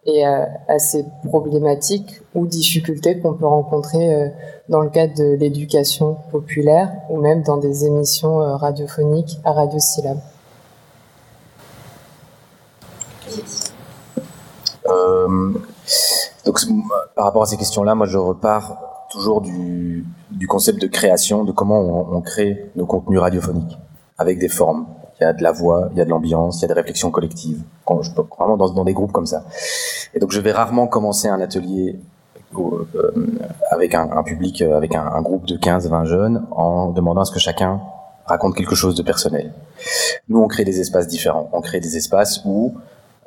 [0.06, 4.28] et à, ces problématiques ou difficultés qu'on peut rencontrer euh,
[4.68, 9.78] dans le cadre de l'éducation populaire ou même dans des émissions euh, radiophoniques à Radio
[9.80, 10.18] Syllab.
[14.88, 15.52] Euh,
[16.44, 16.60] donc,
[17.16, 21.50] par rapport à ces questions-là, moi, je repars toujours du, du, concept de création, de
[21.50, 21.80] comment
[22.12, 23.76] on, crée nos contenus radiophoniques
[24.18, 24.86] avec des formes.
[25.20, 26.74] Il y a de la voix, il y a de l'ambiance, il y a des
[26.74, 27.62] réflexions collectives.
[28.38, 29.44] Vraiment dans, des groupes comme ça.
[30.14, 31.98] Et donc, je vais rarement commencer un atelier
[32.58, 32.86] euh,
[33.70, 37.38] avec un, public, euh, avec un, groupe de 15-20 jeunes, en demandant à ce que
[37.38, 37.80] chacun
[38.26, 39.52] raconte quelque chose de personnel.
[40.28, 41.48] Nous, on crée des espaces différents.
[41.52, 42.74] On crée des espaces où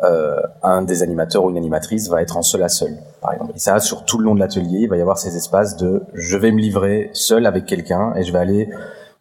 [0.02, 3.52] euh, un des animateurs ou une animatrice va être en seul à seul, par exemple.
[3.56, 6.04] Et ça, sur tout le long de l'atelier, il va y avoir ces espaces de
[6.14, 8.70] je vais me livrer seul avec quelqu'un et je vais aller,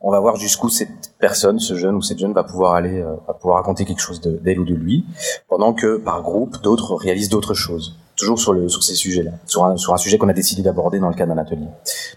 [0.01, 3.15] on va voir jusqu'où cette personne, ce jeune ou cette jeune va pouvoir aller, euh,
[3.27, 5.05] va pouvoir raconter quelque chose d'elle ou de lui,
[5.49, 9.65] pendant que par groupe, d'autres réalisent d'autres choses toujours sur, le, sur ces sujets-là, sur
[9.65, 11.69] un, sur un sujet qu'on a décidé d'aborder dans le cadre d'un atelier.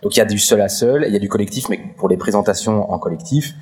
[0.01, 2.09] Donc il y a du seul à seul, il y a du collectif, mais pour
[2.09, 3.53] les présentations en collectif,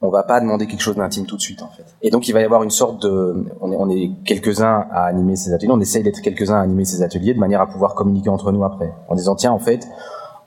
[0.00, 1.84] on va pas demander quelque chose d'intime tout de suite en fait.
[2.02, 5.04] Et donc il va y avoir une sorte de, on est, on est quelques-uns à
[5.04, 7.94] animer ces ateliers, on essaye d'être quelques-uns à animer ces ateliers de manière à pouvoir
[7.94, 9.88] communiquer entre nous après, en disant tiens en fait,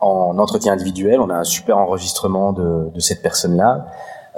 [0.02, 3.86] en entretien individuel, on a un super enregistrement de, de cette personne-là,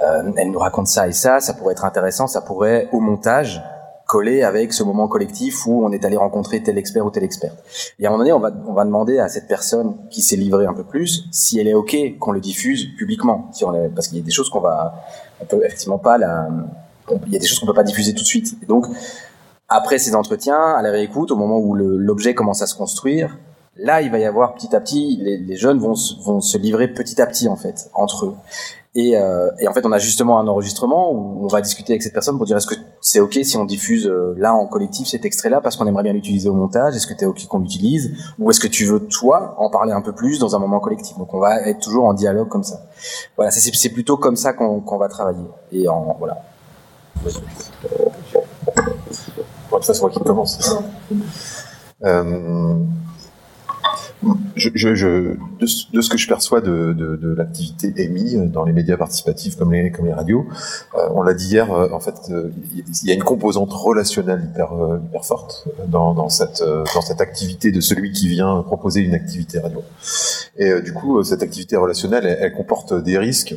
[0.00, 3.62] euh, elle nous raconte ça et ça, ça pourrait être intéressant, ça pourrait au montage
[4.06, 7.52] coller avec ce moment collectif où on est allé rencontrer tel expert ou tel expert.
[7.98, 10.36] Et à un moment donné, on va, on va demander à cette personne qui s'est
[10.36, 13.50] livrée un peu plus si elle est OK qu'on le diffuse publiquement.
[13.94, 14.94] Parce qu'il y a des choses qu'on va,
[15.40, 16.48] on peut effectivement pas la,
[17.26, 18.56] il y a des choses qu'on peut pas diffuser tout de suite.
[18.62, 18.86] Et donc,
[19.68, 23.38] après ces entretiens, à la réécoute, au moment où l'objet commence à se construire,
[23.76, 25.94] là, il va y avoir petit à petit, les, les jeunes vont,
[26.24, 28.34] vont se livrer petit à petit, en fait, entre eux.
[28.96, 32.02] Et, euh, et, en fait, on a justement un enregistrement où on va discuter avec
[32.04, 35.08] cette personne pour dire est-ce que c'est ok si on diffuse euh, là en collectif
[35.08, 36.94] cet extrait-là parce qu'on aimerait bien l'utiliser au montage?
[36.94, 38.12] Est-ce que tu es ok qu'on l'utilise?
[38.38, 41.18] Ou est-ce que tu veux toi en parler un peu plus dans un moment collectif?
[41.18, 42.82] Donc on va être toujours en dialogue comme ça.
[43.34, 45.48] Voilà, c'est plutôt comme ça qu'on qu'on va travailler.
[45.72, 46.44] Et en voilà.
[47.24, 47.30] Bon,
[49.70, 50.76] toute façon, qui commence.
[52.04, 52.74] Euh,
[54.56, 58.72] je, je, je de, ce que je perçois de, de, de l'activité émise dans les
[58.72, 60.46] médias participatifs comme les, comme les radios,
[60.94, 64.48] euh, on l'a dit hier, euh, en fait, euh, il y a une composante relationnelle
[64.50, 69.00] hyper, euh, hyper forte dans, dans, cette, dans cette activité de celui qui vient proposer
[69.00, 69.82] une activité radio.
[70.56, 73.56] Et du coup, cette activité relationnelle, elle, elle comporte des risques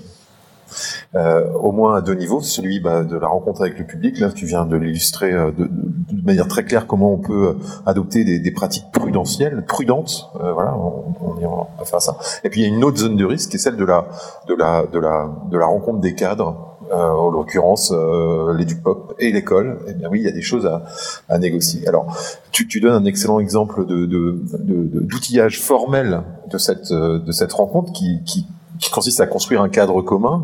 [1.16, 2.42] euh, au moins à deux niveaux.
[2.42, 5.66] Celui bah, de la rencontre avec le public, là tu viens de l'illustrer euh, de,
[5.66, 7.54] de, manière très claire comment on peut euh,
[7.86, 10.30] adopter des, des pratiques prudentielles, prudentes.
[10.42, 12.18] Euh, voilà, on, on, on, faire ça.
[12.44, 14.08] Et puis il y a une autre zone de risque qui est celle de la
[14.48, 16.68] de la de la de la rencontre des cadres.
[16.90, 20.66] Euh, en l'occurrence euh, l'EduPop et l'école, eh bien oui, il y a des choses
[20.66, 20.86] à,
[21.28, 21.86] à négocier.
[21.86, 22.16] Alors,
[22.54, 27.52] tu, tu, donnes un excellent exemple de, d'outillage de, de, formel de cette, de cette
[27.52, 28.48] rencontre qui, qui,
[28.80, 30.44] qui consiste à construire un cadre commun.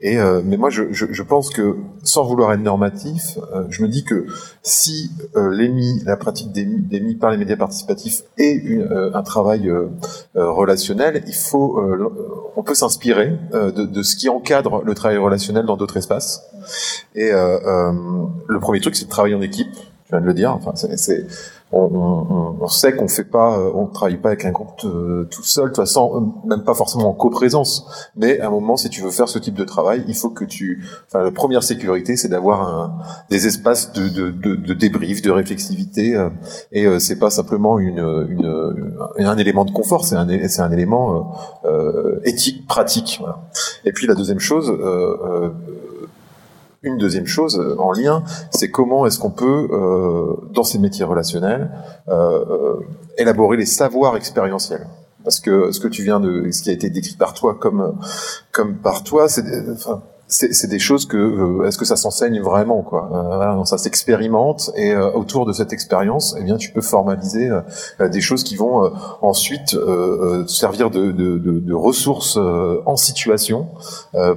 [0.00, 3.82] Et euh, mais moi, je, je, je, pense que sans vouloir être normatif, euh, je
[3.82, 4.26] me dis que
[4.62, 9.68] si euh, l'EMI, la pratique d'EMI par les médias participatifs est une, euh, un travail
[9.68, 9.88] euh,
[10.34, 11.80] relationnel, il faut,
[12.56, 16.44] on peut s'inspirer de, de, ce qui encadre le travail relationnel dans d'autres espaces.
[17.14, 19.72] Et le premier truc, c'est de travailler en équipe.
[19.72, 20.52] Tu viens de le dire.
[20.52, 21.26] Enfin, c'est
[21.72, 25.42] on, on, on, sait qu'on fait pas, on travaille pas avec un groupe euh, tout
[25.42, 27.86] seul, de toute façon, même pas forcément en coprésence.
[28.16, 30.44] Mais à un moment, si tu veux faire ce type de travail, il faut que
[30.44, 32.92] tu, enfin, la première sécurité, c'est d'avoir
[33.30, 36.30] des espaces de, de, de, débrief, de réflexivité, euh,
[36.72, 40.72] et euh, c'est pas simplement une, une, un élément de confort, c'est un, c'est un
[40.72, 41.32] élément
[41.64, 43.18] euh, éthique, pratique.
[43.20, 43.40] Voilà.
[43.84, 44.72] Et puis la deuxième chose
[46.82, 51.04] une deuxième chose euh, en lien, c'est comment est-ce qu'on peut, euh, dans ces métiers
[51.04, 51.70] relationnels,
[52.08, 52.76] euh,
[53.16, 54.86] élaborer les savoirs expérientiels.
[55.24, 57.98] Parce que ce que tu viens de, ce qui a été décrit par toi comme
[58.52, 59.44] comme par toi, c'est,
[60.30, 64.92] c'est des choses que euh, est-ce que ça s'enseigne vraiment quoi euh, ça s'expérimente et
[64.92, 68.84] euh, autour de cette expérience eh bien tu peux formaliser euh, des choses qui vont
[68.84, 68.90] euh,
[69.22, 69.74] ensuite
[70.46, 73.68] servir de, de, de, de ressources en situation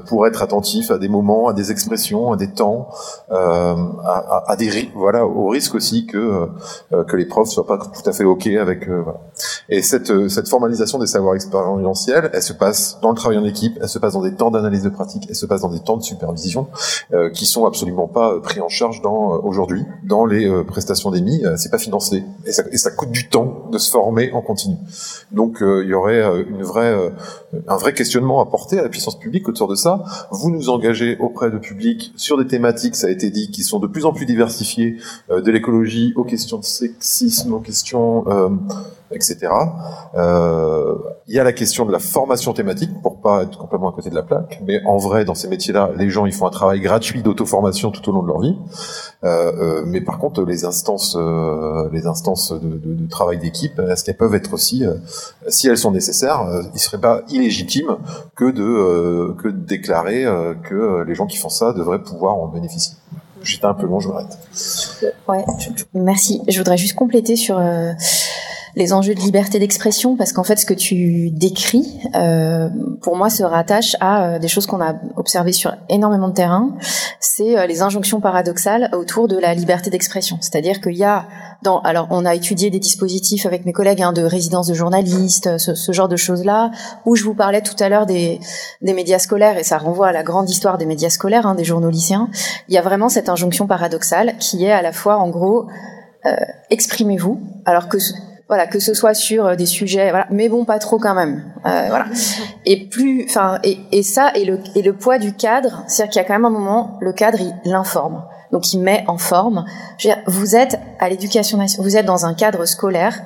[0.07, 2.89] pour être attentif à des moments à des expressions à des temps
[3.30, 6.47] à, à, à, des voilà au risque aussi que
[6.91, 9.19] que les profs soient pas tout à fait ok avec voilà.
[9.69, 13.77] et cette cette formalisation des savoirs expérientiels elle se passe dans le travail en équipe
[13.81, 15.97] elle se passe dans des temps d'analyse de pratique elle se passe dans des temps
[15.97, 16.67] de supervision
[17.13, 21.11] euh, qui sont absolument pas pris en charge dans euh, aujourd'hui dans les euh, prestations
[21.11, 21.45] d'EMI.
[21.45, 24.41] Euh, c'est pas financé et ça, et ça, coûte du temps de se former en
[24.41, 24.75] continu.
[25.31, 26.95] Donc il y aurait une vraie,
[27.67, 30.03] un vrai questionnement à porter à la puissance publique autour de ça.
[30.31, 33.79] Vous nous engagez auprès de publics sur des thématiques, ça a été dit, qui sont
[33.79, 34.97] de plus en plus diversifiées,
[35.29, 38.25] de l'écologie aux questions de sexisme, aux questions
[39.13, 39.51] etc.
[40.15, 40.95] Euh,
[41.27, 44.09] il y a la question de la formation thématique pour pas être complètement à côté
[44.09, 46.79] de la plaque, mais en vrai, dans ces métiers-là, les gens ils font un travail
[46.79, 48.57] gratuit d'auto-formation tout au long de leur vie.
[49.23, 53.79] Euh, euh, mais par contre, les instances, euh, les instances de, de, de travail d'équipe,
[53.79, 54.95] est-ce qu'elles peuvent être aussi, euh,
[55.47, 57.97] si elles sont nécessaires, euh, il serait pas illégitime
[58.35, 60.25] que de que de déclarer
[60.63, 62.95] que les gens qui font ça devraient pouvoir en bénéficier.
[63.43, 64.38] J'étais un peu long, je m'arrête.
[65.27, 65.43] Ouais,
[65.93, 66.41] merci.
[66.47, 67.59] Je voudrais juste compléter sur
[68.76, 72.69] les enjeux de liberté d'expression parce qu'en fait ce que tu décris euh,
[73.02, 76.76] pour moi se rattache à euh, des choses qu'on a observées sur énormément de terrain.
[77.19, 80.38] C'est euh, les injonctions paradoxales autour de la liberté d'expression.
[80.41, 81.27] C'est-à-dire qu'il y a
[81.64, 85.57] dans alors on a étudié des dispositifs avec mes collègues hein, de résidence de journalistes
[85.57, 86.72] ce, ce, genre de choses là
[87.06, 88.39] où je vous parlais tout à l'heure des,
[88.81, 91.64] des médias scolaires et ça renvoie à la grande histoire des médias scolaires hein, des
[91.64, 92.30] journaux lycéens.
[92.68, 95.68] Il y a vraiment cette injonction paradoxale qui est à la fois en gros
[96.26, 96.35] euh,
[96.69, 97.98] exprimez-vous alors que
[98.52, 101.41] voilà, que ce soit sur euh, des sujets, voilà, mais bon, pas trop quand même,
[101.65, 102.07] euh, voilà.
[102.65, 106.22] Et plus, enfin, et, et, ça, et le, et le poids du cadre, c'est-à-dire qu'il
[106.22, 109.64] y a quand même un moment, le cadre, il l'informe, donc il met en forme.
[109.98, 113.22] Je veux dire, vous êtes à l'éducation nationale, vous êtes dans un cadre scolaire.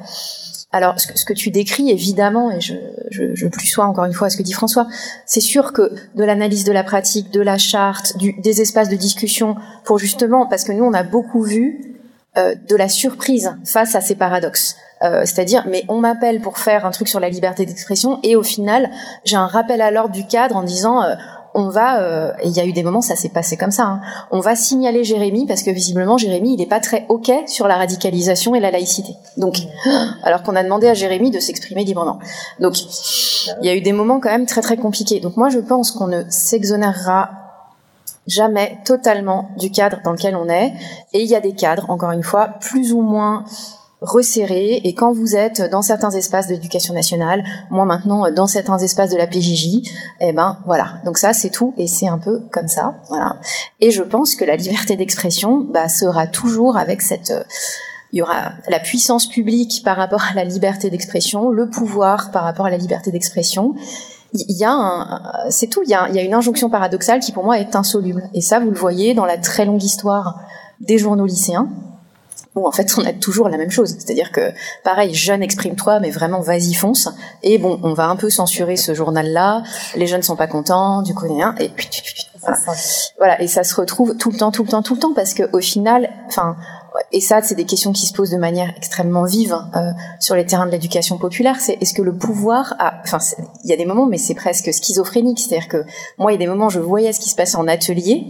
[0.72, 2.76] Alors, ce que, ce que tu décris, évidemment, et je,
[3.10, 4.86] je, je plus sois encore une fois à ce que dit François,
[5.26, 8.96] c'est sûr que de l'analyse de la pratique, de la charte, du, des espaces de
[8.96, 11.96] discussion, pour justement, parce que nous, on a beaucoup vu
[12.36, 14.76] de la surprise face à ces paradoxes.
[15.04, 18.44] Euh, c'est-à-dire, mais on m'appelle pour faire un truc sur la liberté d'expression et au
[18.44, 18.90] final,
[19.26, 21.16] j'ai un rappel à l'ordre du cadre en disant, euh,
[21.54, 23.84] on va, euh, et il y a eu des moments, ça s'est passé comme ça,
[23.84, 24.02] hein,
[24.32, 27.76] on va signaler Jérémy parce que visiblement Jérémy, il n'est pas très ok sur la
[27.76, 29.16] radicalisation et la laïcité.
[29.36, 29.58] Donc,
[30.24, 32.20] alors qu'on a demandé à Jérémy de s'exprimer librement.
[32.62, 32.78] Donc,
[33.62, 35.20] il y a eu des moments quand même très très compliqués.
[35.20, 37.45] Donc moi, je pense qu'on ne s'exonérera
[38.28, 40.74] jamais totalement du cadre dans lequel on est.
[41.14, 43.46] Et il y a des cadres, encore une fois, plus ou moins
[44.02, 49.10] resserré et quand vous êtes dans certains espaces d'éducation nationale, moi maintenant dans certains espaces
[49.10, 49.90] de la PJJ,
[50.20, 51.00] eh ben voilà.
[51.06, 53.38] Donc ça c'est tout et c'est un peu comme ça, voilà.
[53.80, 57.44] Et je pense que la liberté d'expression bah, sera toujours avec cette euh,
[58.12, 62.44] il y aura la puissance publique par rapport à la liberté d'expression, le pouvoir par
[62.44, 63.76] rapport à la liberté d'expression.
[64.34, 65.82] Il y a un, c'est tout.
[65.84, 68.30] Il y a, il y a une injonction paradoxale qui pour moi est insoluble.
[68.34, 70.40] Et ça, vous le voyez dans la très longue histoire
[70.82, 71.70] des journaux lycéens
[72.56, 73.96] où en fait on a toujours la même chose.
[74.00, 74.52] C'est-à-dire que
[74.84, 77.10] pareil, jeune exprime-toi, mais vraiment vas-y fonce.
[77.44, 79.64] Et bon, on va un peu censurer ce journal-là.
[79.96, 81.56] Les jeunes sont pas contents, du coup, rien.
[81.60, 81.90] Et puis
[82.42, 82.58] voilà.
[83.18, 83.42] voilà.
[83.42, 85.44] Et ça se retrouve tout le temps, tout le temps, tout le temps, parce que
[85.54, 86.56] au final, enfin.
[87.12, 90.46] Et ça, c'est des questions qui se posent de manière extrêmement vive euh, sur les
[90.46, 91.58] terrains de l'éducation populaire.
[91.60, 93.20] C'est est-ce que le pouvoir a, enfin,
[93.64, 95.40] il y a des moments, mais c'est presque schizophrénique.
[95.40, 95.84] C'est-à-dire que
[96.18, 98.26] moi, il y a des moments, je voyais ce qui se passait en atelier.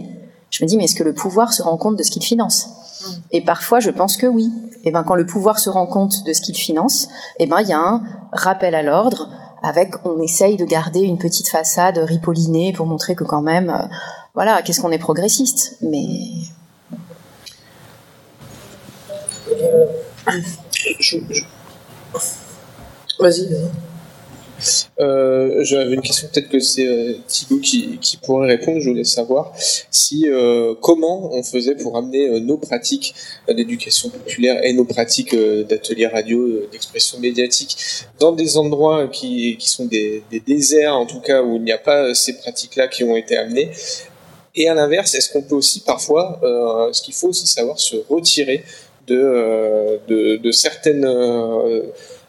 [0.50, 2.68] Je me dis, mais est-ce que le pouvoir se rend compte de ce qu'il finance?
[3.30, 4.50] Et parfois, je pense que oui.
[4.84, 7.68] Et ben, quand le pouvoir se rend compte de ce qu'il finance, et ben, il
[7.68, 8.02] y a un
[8.32, 9.28] rappel à l'ordre
[9.62, 13.86] avec, on essaye de garder une petite façade ripollinée pour montrer que quand même, euh,
[14.34, 15.76] voilà, qu'est-ce qu'on est progressiste.
[15.82, 16.06] Mais.
[23.18, 23.48] Vas-y.
[25.00, 28.80] Euh, J'avais une question, peut-être que c'est euh, Thibaut qui, pourrait répondre.
[28.80, 29.52] Je voulais savoir
[29.90, 33.14] si euh, comment on faisait pour amener euh, nos pratiques
[33.48, 37.76] d'éducation populaire et nos pratiques d'ateliers radio, d'expression médiatique
[38.18, 41.72] dans des endroits qui, qui sont des, des, déserts, en tout cas où il n'y
[41.72, 43.70] a pas ces pratiques-là qui ont été amenées.
[44.54, 46.40] Et à l'inverse, est-ce qu'on peut aussi parfois,
[46.92, 48.64] ce qu'il faut aussi savoir, se retirer
[49.06, 51.06] de, de, certaines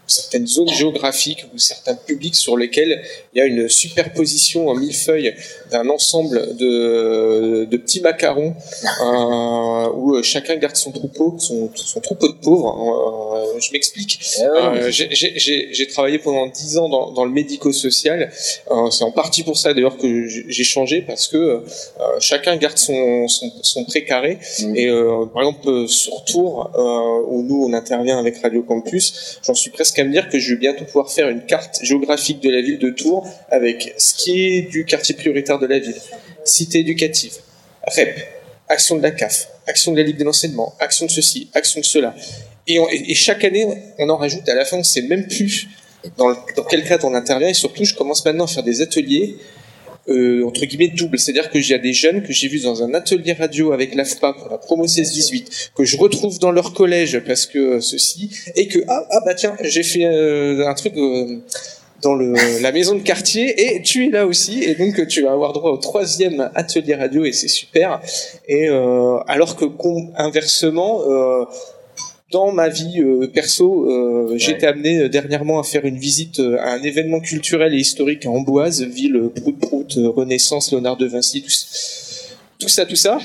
[0.06, 3.02] certaines zones géographiques ou certains publics sur lesquels
[3.34, 5.34] il y a une superposition en millefeuille
[5.70, 8.54] d'un ensemble de, de, petits macarons
[9.02, 13.36] euh, où chacun garde son troupeau, son, son troupeau de pauvres.
[13.36, 14.20] Euh, je m'explique.
[14.38, 18.30] Eh euh, j'ai travaillé pendant dix ans dans, dans le médico-social.
[18.70, 21.60] Euh, C'est en partie pour ça d'ailleurs que j'ai changé parce que euh,
[22.20, 24.38] chacun garde son, son, son précaré.
[24.60, 24.76] Mmh.
[24.76, 24.88] Et
[25.32, 26.70] par exemple sur Tours,
[27.28, 30.54] où nous on intervient avec Radio Campus, j'en suis presque à me dire que je
[30.54, 34.40] vais bientôt pouvoir faire une carte géographique de la ville de Tours avec ce qui
[34.46, 36.00] est du quartier prioritaire de la ville,
[36.44, 37.32] cité éducative,
[37.86, 38.18] REP,
[38.68, 41.84] action de la CAF, action de la Ligue de l'enseignement, action de ceci, action de
[41.84, 42.14] cela.
[42.66, 43.66] Et, chaque année,
[43.98, 44.46] on en rajoute.
[44.48, 45.68] À la fin, on sait même plus
[46.18, 46.34] dans,
[46.68, 47.48] quel cadre on intervient.
[47.48, 49.36] Et surtout, je commence maintenant à faire des ateliers
[50.08, 53.34] euh, entre guillemets double, c'est-à-dire que j'ai des jeunes que j'ai vus dans un atelier
[53.34, 57.80] radio avec l'AFPA pour la promo 16-18, que je retrouve dans leur collège parce que
[57.80, 61.40] ceci, et que ah, ah bah tiens, j'ai fait euh, un truc euh,
[62.02, 65.32] dans le, la maison de quartier et tu es là aussi et donc tu vas
[65.32, 68.00] avoir droit au troisième atelier radio et c'est super.
[68.48, 69.64] Et alors que
[70.16, 71.02] inversement
[72.30, 76.72] dans ma vie euh, perso, euh, été amené euh, dernièrement à faire une visite à
[76.74, 81.66] un événement culturel et historique à Amboise, ville prout-prout, Renaissance, Léonard de Vinci, tout, ça,
[82.58, 83.18] tout ça.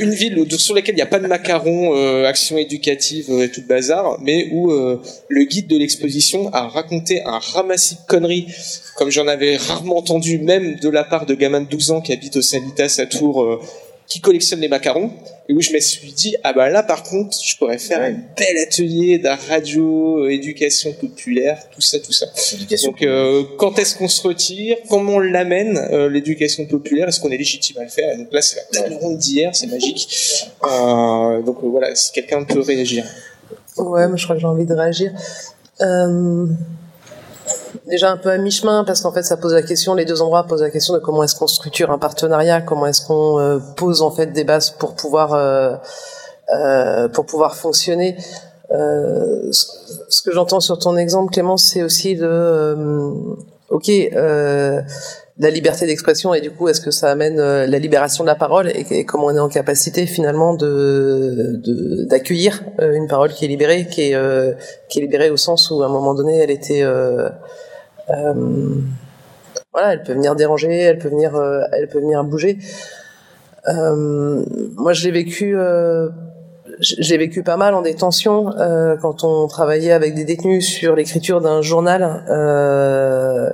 [0.00, 4.18] une ville sur laquelle il n'y a pas de macarons, action éducative et tout bazar,
[4.20, 8.46] mais où le guide de l'exposition a raconté un ramassis de conneries,
[8.96, 12.12] comme j'en avais rarement entendu, même de la part de gamins de 12 ans qui
[12.12, 13.60] habitent au Sanitas à Tours
[14.06, 15.10] qui collectionne les macarons
[15.48, 18.12] et où je me suis dit ah bah là par contre je pourrais faire un
[18.36, 22.26] bel atelier de radio euh, éducation populaire tout ça tout ça.
[22.84, 24.76] Donc euh, quand est-ce qu'on se retire?
[24.88, 27.08] Comment on l'amène euh, l'éducation populaire?
[27.08, 28.12] Est-ce qu'on est légitime à le faire?
[28.12, 30.08] Et donc là c'est la table ronde d'hier c'est magique.
[30.62, 33.04] Donc voilà si quelqu'un peut réagir.
[33.76, 35.12] Ouais moi je crois que j'ai envie de réagir
[37.86, 40.44] déjà un peu à mi-chemin parce qu'en fait ça pose la question, les deux endroits
[40.44, 44.02] posent la question de comment est-ce qu'on structure un partenariat, comment est-ce qu'on euh, pose
[44.02, 45.76] en fait des bases pour pouvoir euh,
[46.54, 48.16] euh, pour pouvoir fonctionner.
[48.70, 52.76] euh, ce que j'entends sur ton exemple, Clément, c'est aussi de,
[53.70, 53.90] ok,
[55.38, 58.70] la liberté d'expression et du coup, est-ce que ça amène la libération de la parole
[58.74, 61.60] et, comment on est en capacité finalement de
[62.08, 64.18] d'accueillir une parole qui est libérée, qui est
[64.88, 66.82] qui est libérée au sens où à un moment donné, elle était
[69.72, 71.38] voilà, elle peut venir déranger, elle peut venir,
[71.72, 72.58] elle peut venir bouger.
[73.68, 74.44] Euh,
[74.76, 75.56] moi, je l'ai vécu.
[75.56, 76.08] Euh,
[76.80, 81.40] j'ai vécu pas mal en détention euh, quand on travaillait avec des détenus sur l'écriture
[81.40, 83.50] d'un journal euh,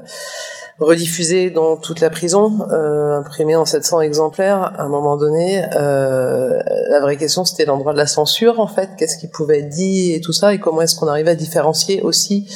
[0.83, 4.73] rediffusé dans toute la prison, euh, imprimé en 700 exemplaires.
[4.79, 6.61] À un moment donné, euh,
[6.91, 10.13] la vraie question c'était l'endroit de la censure en fait, qu'est-ce qui pouvait être dit
[10.13, 12.47] et tout ça, et comment est-ce qu'on arrivait à différencier aussi,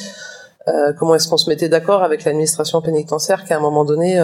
[0.67, 4.19] euh, comment est-ce qu'on se mettait d'accord avec l'administration pénitentiaire qu'à un moment donné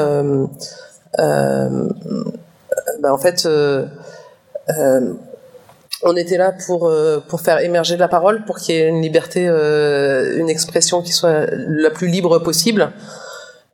[3.02, 3.48] ben en fait,
[6.06, 6.92] on était là pour
[7.28, 11.46] pour faire émerger la parole, pour qu'il y ait une liberté, une expression qui soit
[11.52, 12.92] la plus libre possible.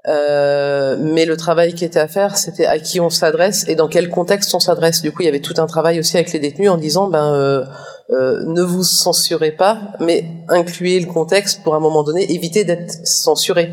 [0.10, 4.10] Mais le travail qui était à faire, c'était à qui on s'adresse et dans quel
[4.10, 5.02] contexte on s'adresse.
[5.02, 7.68] Du coup, il y avait tout un travail aussi avec les détenus en disant, ben,
[8.10, 13.06] ne vous censurez pas, mais incluez le contexte pour à un moment donné éviter d'être
[13.06, 13.72] censuré.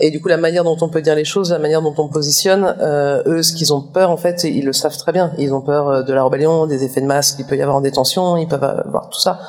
[0.00, 2.08] Et du coup, la manière dont on peut dire les choses, la manière dont on
[2.08, 5.32] positionne, euh, eux, ce qu'ils ont peur, en fait, ils le savent très bien.
[5.38, 7.76] Ils ont peur euh, de la rébellion, des effets de masse qu'il peut y avoir
[7.76, 9.40] en détention, ils peuvent avoir tout ça.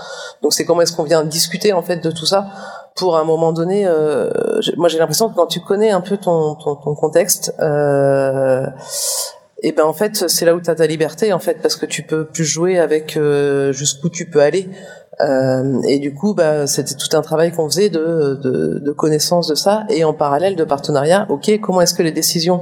[0.42, 2.48] Donc c'est comment est-ce qu'on vient discuter en fait de tout ça
[3.00, 3.88] pour un moment donné.
[3.88, 4.30] Euh,
[4.78, 7.54] moi, j'ai l'impression que quand tu connais un peu ton ton, ton contexte.
[7.60, 8.66] Euh,
[9.62, 11.86] et ben en fait c'est là où tu as ta liberté en fait parce que
[11.86, 14.70] tu peux plus jouer avec euh, jusqu'où tu peux aller
[15.22, 19.48] euh, et du coup, bah, c'était tout un travail qu'on faisait de, de, de, connaissance
[19.48, 21.26] de ça et en parallèle de partenariat.
[21.30, 22.62] Ok, comment est-ce que les décisions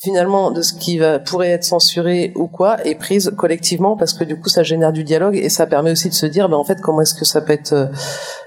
[0.00, 4.22] finalement de ce qui va pourrait être censuré ou quoi est prise collectivement parce que
[4.22, 6.62] du coup ça génère du dialogue et ça permet aussi de se dire ben en
[6.62, 7.86] fait comment est-ce que ça peut être euh,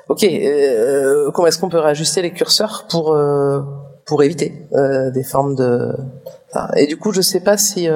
[0.08, 3.60] ok euh, comment est-ce qu'on peut réajuster les curseurs pour euh,
[4.06, 4.68] pour éviter
[5.14, 5.94] des formes de
[6.76, 7.88] et du coup je sais pas si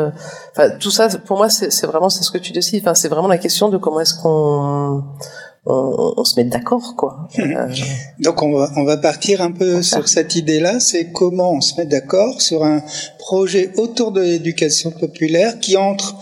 [0.51, 3.27] enfin tout ça pour moi c'est vraiment c'est ce que tu décides enfin c'est vraiment
[3.27, 5.03] la question de comment est-ce qu'on
[5.65, 7.27] on, se met d'accord, quoi.
[7.39, 7.67] Euh,
[8.19, 11.79] Donc on va, on va partir un peu sur cette idée-là, c'est comment on se
[11.79, 12.83] met d'accord sur un
[13.17, 16.15] projet autour de l'éducation populaire qui entre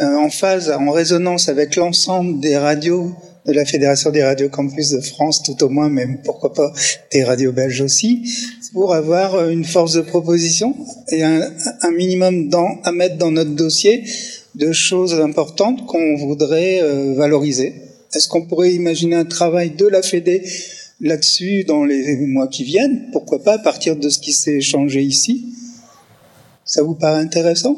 [0.00, 3.12] euh, en phase, en résonance avec l'ensemble des radios
[3.46, 6.72] de la Fédération des radios campus de France, tout au moins, même pourquoi pas
[7.12, 8.22] des radios belges aussi,
[8.72, 10.74] pour avoir euh, une force de proposition
[11.08, 11.50] et un,
[11.92, 14.04] minimum dans, à mettre dans notre dossier
[14.54, 16.80] de choses importantes qu'on voudrait
[17.14, 17.74] valoriser.
[18.14, 20.48] Est-ce qu'on pourrait imaginer un travail de la Fédé
[21.00, 23.08] là-dessus dans les mois qui viennent?
[23.12, 25.52] Pourquoi pas à partir de ce qui s'est échangé ici?
[26.64, 27.76] Ça vous paraît intéressant?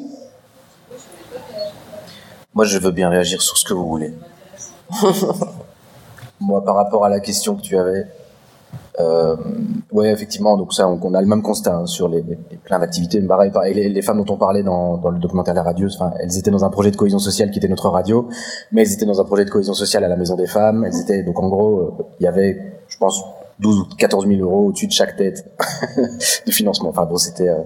[2.54, 4.12] Moi, je veux bien réagir sur ce que vous voulez.
[6.40, 8.06] Moi, par rapport à la question que tu avais,
[8.98, 9.36] euh,
[9.92, 13.20] ouais, effectivement, donc ça, on, a le même constat hein, sur les, les, plein d'activités.
[13.20, 16.38] Pareil les, les, femmes dont on parlait dans, dans le documentaire La Radio, enfin, elles
[16.38, 18.28] étaient dans un projet de cohésion sociale qui était notre radio,
[18.72, 20.84] mais elles étaient dans un projet de cohésion sociale à la Maison des Femmes.
[20.84, 23.22] Elles étaient donc en gros, euh, il y avait, je pense,
[23.60, 25.44] 12 ou 14 000 euros au-dessus de chaque tête
[26.46, 26.90] de financement.
[26.90, 27.48] Enfin bon, c'était.
[27.48, 27.62] Euh...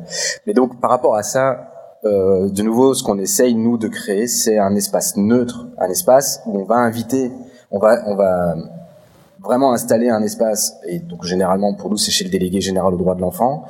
[0.47, 1.71] Mais donc par rapport à ça,
[2.05, 6.41] euh, de nouveau, ce qu'on essaye nous de créer, c'est un espace neutre, un espace
[6.47, 7.31] où on va inviter,
[7.71, 8.57] on va, on va
[9.43, 12.99] vraiment installer un espace, et donc généralement pour nous c'est chez le délégué général aux
[12.99, 13.65] droits de l'enfant,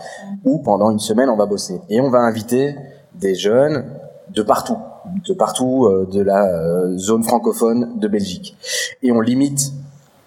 [0.45, 1.81] où pendant une semaine on va bosser.
[1.89, 2.77] Et on va inviter
[3.15, 3.85] des jeunes
[4.31, 4.79] de partout,
[5.27, 8.57] de partout euh, de la euh, zone francophone de Belgique.
[9.03, 9.73] Et on limite,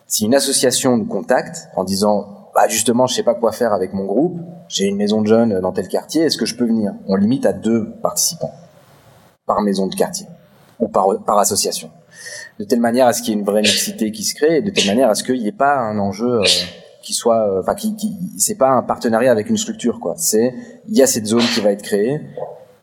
[0.07, 3.93] si une association nous contacte en disant, bah justement je sais pas quoi faire avec
[3.93, 6.93] mon groupe, j'ai une maison de jeunes dans tel quartier, est-ce que je peux venir?
[7.07, 8.53] On limite à deux participants
[9.45, 10.27] par maison de quartier
[10.79, 11.89] ou par, par association
[12.59, 14.61] de telle manière à ce qu'il y ait une vraie mixité qui se crée, et
[14.61, 16.43] de telle manière à ce qu'il n'y ait pas un enjeu euh,
[17.01, 20.15] qui soit, euh, enfin, qui, qui c'est pas un partenariat avec une structure, quoi.
[20.17, 20.53] C'est,
[20.87, 22.21] il y a cette zone qui va être créée,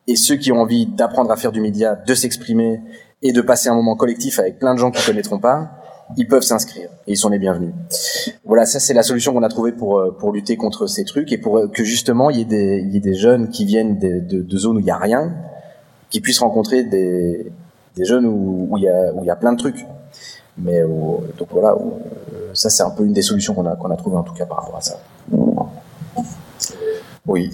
[0.06, 2.80] et ceux qui ont envie d'apprendre à faire du média, de s'exprimer
[3.22, 5.70] et de passer un moment collectif avec plein de gens qui connaîtront pas,
[6.16, 7.72] ils peuvent s'inscrire et ils sont les bienvenus.
[8.44, 11.30] Voilà, ça c'est la solution qu'on a trouvée pour euh, pour lutter contre ces trucs
[11.30, 13.98] et pour que justement il y ait des il y ait des jeunes qui viennent
[13.98, 15.32] de, de, de zones où il y a rien,
[16.08, 17.52] qui puissent rencontrer des
[18.00, 19.86] des jeunes où il y a plein de trucs.
[20.58, 20.82] Mais
[21.38, 21.74] donc voilà,
[22.54, 24.46] ça c'est un peu une des solutions qu'on a qu'on a trouvé en tout cas
[24.46, 24.98] par rapport à ça.
[27.26, 27.52] Oui,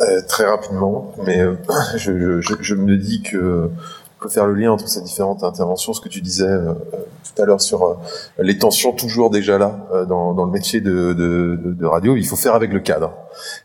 [0.00, 1.56] euh, très rapidement, mais euh,
[1.96, 6.08] je, me dis que on peut faire le lien entre ces différentes interventions, ce que
[6.08, 7.98] tu disais euh, tout à l'heure sur
[8.38, 12.16] les tensions toujours déjà là dans, le métier de, radio.
[12.16, 13.12] Il faut faire avec le cadre.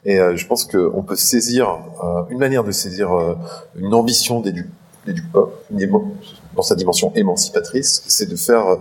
[0.06, 1.80] Et je pense qu'on peut saisir
[2.30, 3.10] une manière de saisir
[3.76, 4.42] une ambition
[5.06, 5.52] d'éducation
[6.56, 8.78] dans sa dimension émancipatrice, c'est de faire,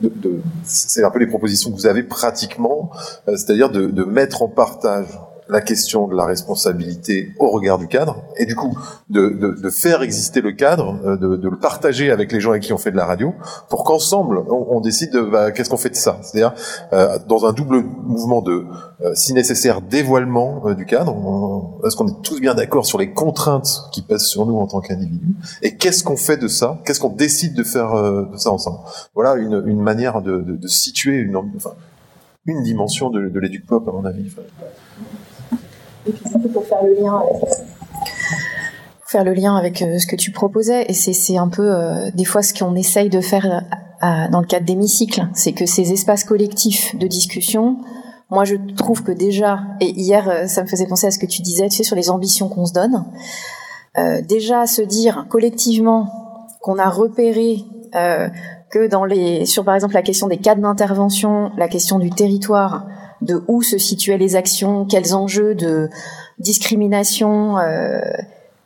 [0.00, 2.90] de, c'est un peu les propositions que vous avez pratiquement,
[3.26, 5.08] c'est-à-dire de, de mettre en partage
[5.48, 8.76] la question de la responsabilité au regard du cadre, et du coup
[9.10, 12.50] de, de, de faire exister le cadre, euh, de, de, le partager avec les gens
[12.50, 13.34] avec qui on fait de la radio,
[13.68, 16.18] pour qu'ensemble on, on, décide de bah, qu'est-ce qu'on fait de ça.
[16.22, 16.54] C'est-à-dire
[16.92, 18.64] euh, dans un double mouvement de,
[19.02, 21.14] euh, si nécessaire, dévoilement euh, du cadre,
[21.84, 24.80] est-ce qu'on est tous bien d'accord sur les contraintes qui pèsent sur nous en tant
[24.80, 28.78] qu'individus, et qu'est-ce qu'on fait de ça, qu'est-ce qu'on décide de faire de ça ensemble?
[29.14, 31.72] Voilà une, une manière de, de, situer une, enfin,
[32.46, 34.30] une dimension de, de l'éduc pop à mon avis.
[36.04, 36.94] Puis pour faire le
[39.32, 42.52] lien avec, euh, ce que tu proposais, et c'est un peu euh, des fois ce
[42.52, 43.62] qu'on essaye de faire
[44.02, 47.78] euh, dans le cadre d'hémicycle, c'est que ces espaces collectifs de discussion,
[48.30, 51.42] moi je trouve que déjà, et hier ça me faisait penser à ce que tu
[51.42, 53.04] disais, tu sais, sur les ambitions qu'on se donne,
[53.96, 56.08] euh, déjà se dire collectivement
[56.60, 57.64] qu'on a repéré
[57.94, 58.28] euh,
[58.70, 62.86] que dans les, sur par exemple la question des cadres d'intervention, la question du territoire,
[63.24, 65.88] de où se situaient les actions, quels enjeux de
[66.38, 68.00] discrimination euh,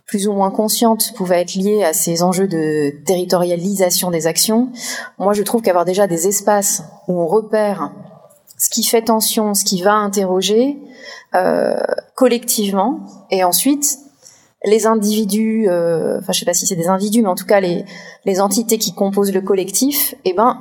[0.06, 4.70] plus ou moins conscientes pouvaient être liés à ces enjeux de territorialisation des actions.
[5.18, 7.93] Moi, je trouve qu'avoir déjà des espaces où on repère
[8.56, 10.78] ce qui fait tension, ce qui va interroger
[11.35, 11.76] euh,
[12.14, 13.98] collectivement, et ensuite
[14.64, 17.60] les individus, euh, enfin je sais pas si c'est des individus, mais en tout cas
[17.60, 17.85] les,
[18.24, 20.59] les entités qui composent le collectif, eh ben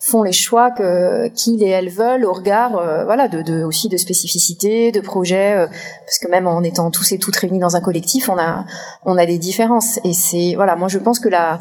[0.00, 3.88] font les choix que qu'ils et elles veulent au regard euh, voilà de, de, aussi
[3.88, 7.76] de spécificités de projets euh, parce que même en étant tous et toutes réunis dans
[7.76, 8.64] un collectif on a
[9.04, 9.98] on a des différences.
[10.04, 11.58] Et c'est voilà moi je pense que la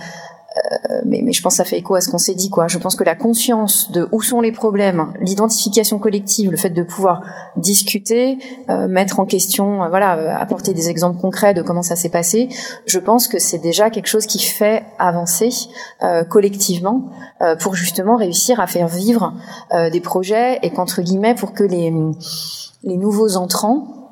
[1.05, 2.67] mais, mais, je pense que ça fait écho à ce qu'on s'est dit, quoi.
[2.67, 6.83] Je pense que la conscience de où sont les problèmes, l'identification collective, le fait de
[6.83, 7.21] pouvoir
[7.55, 8.37] discuter,
[8.69, 12.09] euh, mettre en question, euh, voilà, euh, apporter des exemples concrets de comment ça s'est
[12.09, 12.49] passé,
[12.85, 15.49] je pense que c'est déjà quelque chose qui fait avancer
[16.29, 17.09] collectivement
[17.59, 19.33] pour justement réussir à faire vivre
[19.91, 21.93] des projets et qu'entre guillemets pour que les
[22.83, 24.06] les nouveaux entrants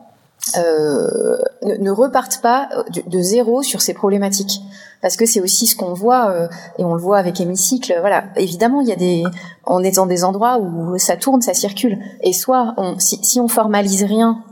[0.57, 4.61] euh, ne, ne, repartent pas de, de, zéro sur ces problématiques.
[5.01, 6.47] Parce que c'est aussi ce qu'on voit euh,
[6.77, 8.25] et on le voit avec hémicycle voilà.
[8.35, 9.23] Évidemment il y a des
[9.65, 11.97] on est dans des endroits où ça tourne ça circule.
[12.21, 14.43] Et soit on, si, si on formalise rien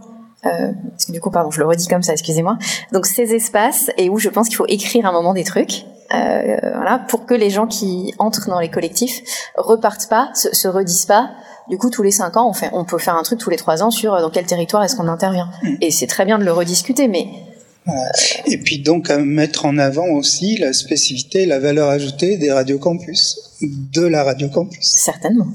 [0.45, 2.57] euh, parce que du coup pardon je le redis comme ça excusez-moi.
[2.91, 6.57] Donc ces espaces et où je pense qu'il faut écrire un moment des trucs euh,
[6.75, 9.21] voilà pour que les gens qui entrent dans les collectifs
[9.55, 11.31] repartent pas se, se redisent pas
[11.69, 13.57] du coup, tous les cinq ans, on, fait, on peut faire un truc tous les
[13.57, 15.49] trois ans sur dans quel territoire est-ce qu'on intervient.
[15.63, 15.75] Mm.
[15.81, 17.27] Et c'est très bien de le rediscuter, mais
[18.45, 22.51] et puis donc à mettre en avant aussi la spécificité et la valeur ajoutée des
[22.51, 24.85] radiocampus, de la radiocampus.
[24.85, 25.47] Certainement.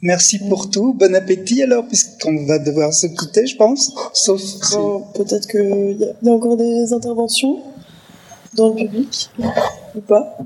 [0.00, 0.94] Merci pour tout.
[0.94, 3.94] Bon appétit alors, puisqu'on va devoir se quitter, je pense.
[4.12, 4.40] Sauf
[5.14, 7.62] peut-être qu'il y, y, a encore des interventions
[8.54, 9.30] dans le public
[9.94, 10.38] ou pas?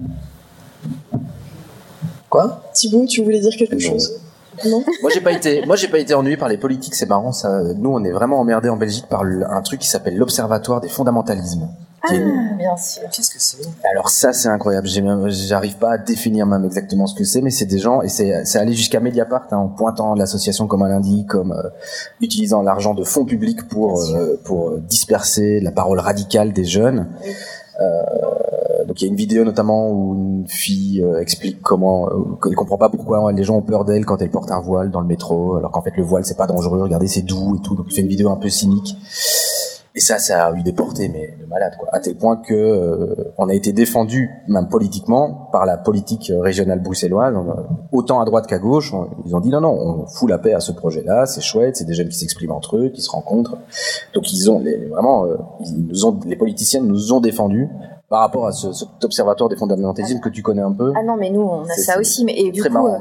[2.28, 2.70] Quoi?
[2.74, 4.20] Thibaut, tu voulais dire quelque chose?
[4.64, 6.94] Moi j'ai pas été, moi j'ai pas été ennuyé par les politiques.
[6.94, 7.62] C'est marrant ça.
[7.76, 11.68] Nous on est vraiment emmerdé en Belgique par un truc qui s'appelle l'Observatoire des fondamentalismes.
[12.02, 12.12] Ah,
[12.56, 13.02] bien sûr.
[13.10, 13.68] Qu'est-ce que c'est?
[13.90, 14.86] Alors ça c'est incroyable.
[15.28, 18.56] J'arrive pas à définir même exactement ce que c'est, mais c'est des gens et c'est
[18.56, 21.68] allé jusqu'à Mediapart hein, en pointant l'association comme un lundi, comme euh,
[22.20, 27.08] utilisant l'argent de fonds publics pour euh, pour disperser la parole radicale des jeunes.
[27.80, 28.02] Euh,
[28.98, 32.78] il y a une vidéo notamment où une fille euh, explique comment, euh, elle comprend
[32.78, 35.56] pas pourquoi les gens ont peur d'elle quand elle porte un voile dans le métro,
[35.56, 37.74] alors qu'en fait le voile c'est pas dangereux, regardez c'est doux et tout.
[37.74, 38.96] Donc il fait une vidéo un peu cynique.
[39.94, 41.88] Et ça, ça a eu des portées, mais de malade, quoi.
[41.90, 46.80] À tel point que euh, on a été défendu, même politiquement, par la politique régionale
[46.80, 47.34] bruxelloise,
[47.90, 48.94] autant à droite qu'à gauche.
[49.26, 51.84] ils ont dit non, non, on fout la paix à ce projet-là, c'est chouette, c'est
[51.84, 53.56] des jeunes qui s'expriment entre eux, qui se rencontrent.
[54.14, 55.26] Donc ils ont les, vraiment,
[55.64, 57.68] ils nous ont, les politiciens nous ont défendus
[58.08, 61.16] par rapport à ce, cet observatoire des fondamentalismes que tu connais un peu Ah non,
[61.18, 62.24] mais nous, on a ça aussi.
[62.24, 62.98] Mais, et du coup, euh,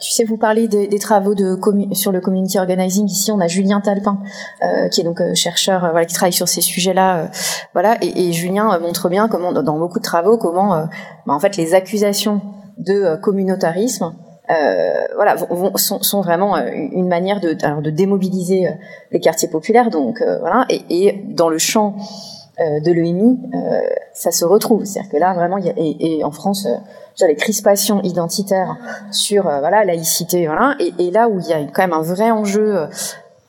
[0.00, 1.56] tu sais, vous parlez des, des travaux de
[1.92, 3.06] sur le community organizing.
[3.06, 4.18] Ici, on a Julien Talpin,
[4.64, 7.30] euh, qui est donc euh, chercheur, euh, voilà, qui travaille sur ces sujets-là.
[7.72, 10.86] voilà, et, et, Julien montre bien comment, dans beaucoup de travaux, comment,
[11.26, 12.40] bah, en fait, les accusations
[12.78, 14.12] de communautarisme
[14.50, 18.66] euh, voilà, vont, sont, sont, vraiment une manière de, alors de démobiliser
[19.12, 19.90] les quartiers populaires.
[19.90, 23.80] Donc voilà, et, et, dans le champ euh, de l'EMI, euh,
[24.12, 24.84] ça se retrouve.
[24.84, 28.76] C'est-à-dire que là, vraiment, il y a, et, et en France, euh, les crispations identitaires
[29.10, 32.02] sur euh, voilà laïcité, voilà, et, et, là où il y a quand même un
[32.02, 32.86] vrai enjeu.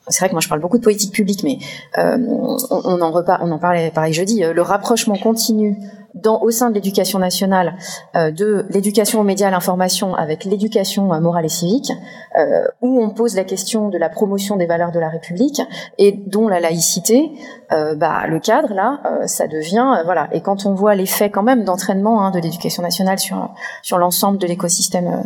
[0.07, 1.59] c'est vrai que moi je parle beaucoup de politique publique, mais
[1.97, 4.41] on, on, en repart, on en parlait pareil jeudi.
[4.41, 5.77] Le rapprochement continu
[6.13, 7.75] dans, au sein de l'éducation nationale
[8.15, 11.91] euh, de l'éducation aux médias, à l'information avec l'éducation euh, morale et civique,
[12.37, 15.61] euh, où on pose la question de la promotion des valeurs de la République
[15.97, 17.31] et dont la laïcité,
[17.69, 20.27] bah, le cadre là, ça devient voilà.
[20.31, 23.53] Et quand on voit l'effet quand même d'entraînement hein, de l'éducation nationale sur
[23.83, 25.23] sur l'ensemble de l'écosystème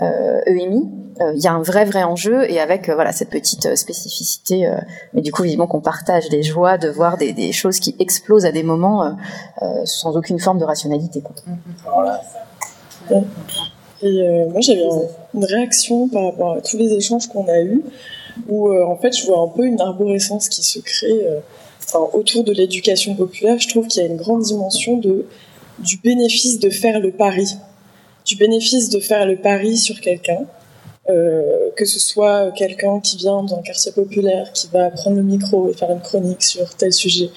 [0.00, 4.68] EMI, il y a un vrai vrai enjeu et avec voilà cette petite spécificité.
[5.12, 8.46] mais du coup, évidemment qu'on partage les joies de voir des, des choses qui explosent
[8.46, 9.16] à des moments
[9.84, 11.20] sans aucune forme de rationalité.
[11.20, 11.34] Quoi.
[11.84, 12.20] Voilà.
[14.04, 14.84] Et euh, moi, j'avais
[15.34, 17.82] une réaction par rapport à tous les échanges qu'on a eus,
[18.48, 21.40] où euh, en fait, je vois un peu une arborescence qui se crée euh,
[21.82, 23.58] enfin, autour de l'éducation populaire.
[23.58, 25.26] Je trouve qu'il y a une grande dimension de,
[25.78, 27.56] du bénéfice de faire le pari,
[28.26, 30.40] du bénéfice de faire le pari sur quelqu'un.
[31.06, 35.74] Que ce soit quelqu'un qui vient d'un quartier populaire, qui va prendre le micro et
[35.74, 37.30] faire une chronique sur tel sujet,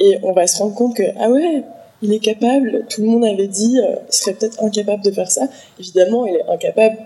[0.00, 1.62] et on va se rendre compte que, ah ouais,
[2.02, 5.30] il est capable, tout le monde avait dit, euh, il serait peut-être incapable de faire
[5.30, 5.46] ça.
[5.78, 6.96] Évidemment, il est incapable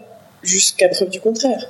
[0.42, 1.68] jusqu'à preuve du contraire.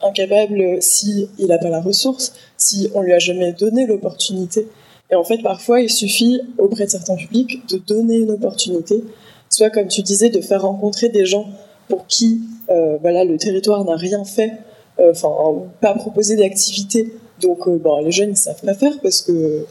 [0.00, 4.68] Incapable si il n'a pas la ressource, si on lui a jamais donné l'opportunité.
[5.10, 9.02] Et en fait, parfois, il suffit auprès de certains publics de donner une opportunité,
[9.50, 11.48] soit comme tu disais, de faire rencontrer des gens
[11.92, 12.40] pour qui,
[12.70, 14.52] euh, voilà, le territoire n'a rien fait,
[14.98, 15.30] euh, enfin,
[15.82, 17.12] pas proposé d'activité.
[17.42, 19.66] Donc, bon, les jeunes ne savent pas faire parce que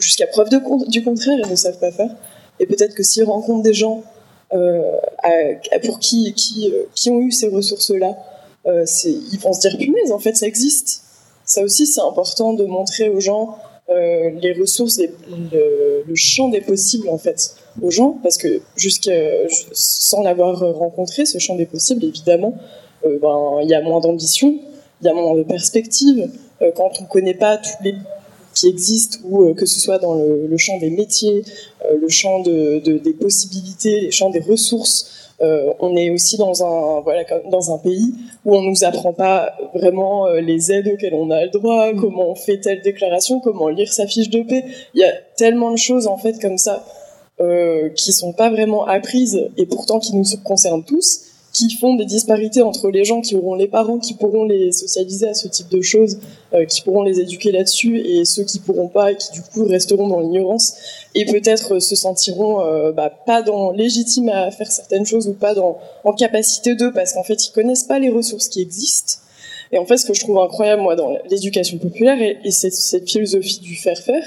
[0.00, 0.48] jusqu'à preuve
[0.88, 2.10] du contraire, ils ne savent pas faire.
[2.58, 4.02] Et peut-être que s'ils rencontrent des gens
[4.52, 4.82] euh,
[5.84, 8.16] pour qui, qui, euh, qui, ont eu ces ressources-là,
[8.66, 11.04] euh, ils vont se dire punaise, en fait, ça existe.
[11.44, 13.58] Ça aussi, c'est important de montrer aux gens
[13.90, 15.10] euh, les ressources, et
[15.52, 19.12] le, champ des possibles, en fait, aux gens, parce que jusqu'à,
[19.72, 22.54] sans l'avoir rencontré, ce champ des possibles, évidemment,
[23.04, 24.58] euh, ben, il y a moins d'ambition,
[25.00, 26.28] il y a moins de perspectives.
[26.76, 27.94] quand on ne connaît pas tous les
[28.54, 31.42] qui existent, ou euh, que ce soit dans le, champ des métiers,
[31.84, 35.19] euh, le champ de, des possibilités, le champ des ressources.
[35.42, 38.14] Euh, on est aussi dans un voilà dans un pays
[38.44, 42.00] où on nous apprend pas vraiment les aides auxquelles on a le droit, mm.
[42.00, 44.64] comment on fait telle déclaration, comment lire sa fiche de paix.
[44.94, 46.84] Il y a tellement de choses en fait comme ça
[47.40, 52.04] euh, qui sont pas vraiment apprises et pourtant qui nous concernent tous qui font des
[52.04, 55.68] disparités entre les gens qui auront les parents qui pourront les socialiser à ce type
[55.68, 56.18] de choses,
[56.54, 60.08] euh, qui pourront les éduquer là-dessus, et ceux qui pourront pas qui du coup resteront
[60.08, 60.74] dans l'ignorance
[61.14, 65.54] et peut-être se sentiront euh, bah, pas dans légitimes à faire certaines choses ou pas
[65.54, 69.18] dans en capacité d'eux parce qu'en fait ils connaissent pas les ressources qui existent.
[69.72, 72.74] Et en fait, ce que je trouve incroyable moi dans l'éducation populaire et, et cette,
[72.74, 74.24] cette philosophie du faire faire,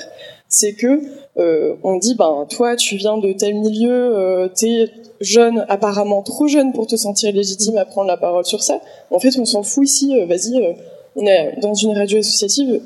[0.53, 1.01] c'est que
[1.37, 4.91] euh, on dit ben toi tu viens de tel milieu, euh, t'es
[5.23, 8.81] jeune, apparemment trop jeune pour te sentir légitime à prendre la parole sur ça.
[9.09, 10.15] En fait, on s'en fout ici.
[10.15, 10.73] Euh, vas-y, euh,
[11.15, 12.81] on est dans une radio associative.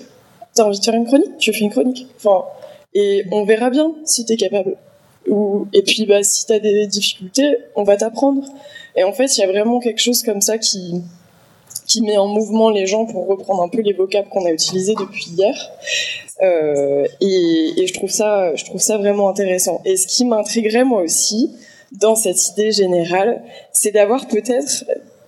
[0.54, 2.08] T'as envie de faire une chronique Tu fais une chronique.
[2.18, 2.46] Enfin,
[2.94, 4.78] et on verra bien si t'es capable.
[5.28, 8.44] Ou, et puis, bah, si t'as des difficultés, on va t'apprendre.
[8.96, 11.02] Et en fait, il y a vraiment quelque chose comme ça qui,
[11.86, 14.96] qui met en mouvement les gens pour reprendre un peu les vocables qu'on a utilisés
[14.96, 15.54] depuis hier.
[16.42, 19.82] Euh, et, et, je trouve ça, je trouve ça vraiment intéressant.
[19.86, 21.52] Et ce qui m'intriguerait moi aussi,
[21.92, 23.42] dans cette idée générale,
[23.72, 24.86] c'est d'avoir peut-être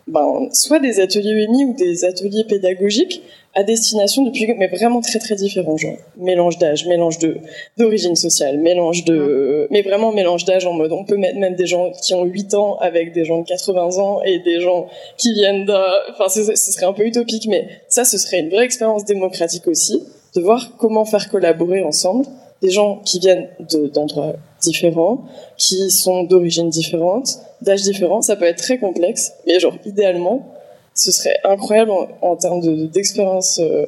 [0.10, 3.22] ben, soit des ateliers UMI ou des ateliers pédagogiques
[3.54, 7.38] à destination de publics mais vraiment très très différents genre mélange d'âge mélange de
[7.78, 11.66] d'origine sociale mélange de mais vraiment mélange d'âge en mode on peut mettre même des
[11.66, 14.88] gens qui ont 8 ans avec des gens de 80 ans et des gens
[15.18, 18.66] qui viennent d'un enfin ce serait un peu utopique mais ça ce serait une vraie
[18.66, 20.04] expérience démocratique aussi
[20.36, 22.26] de voir comment faire collaborer ensemble
[22.62, 23.48] des gens qui viennent
[23.94, 25.24] d'endroits différents,
[25.58, 28.22] qui sont d'origines différentes, d'âges différents.
[28.22, 30.46] Ça peut être très complexe, mais genre idéalement,
[30.94, 31.92] ce serait incroyable
[32.22, 33.86] en, termes d'expérience euh,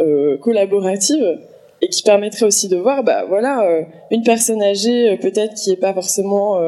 [0.00, 1.40] euh, collaborative
[1.80, 5.76] et qui permettrait aussi de voir, bah voilà, euh, une personne âgée peut-être qui est
[5.76, 6.60] pas forcément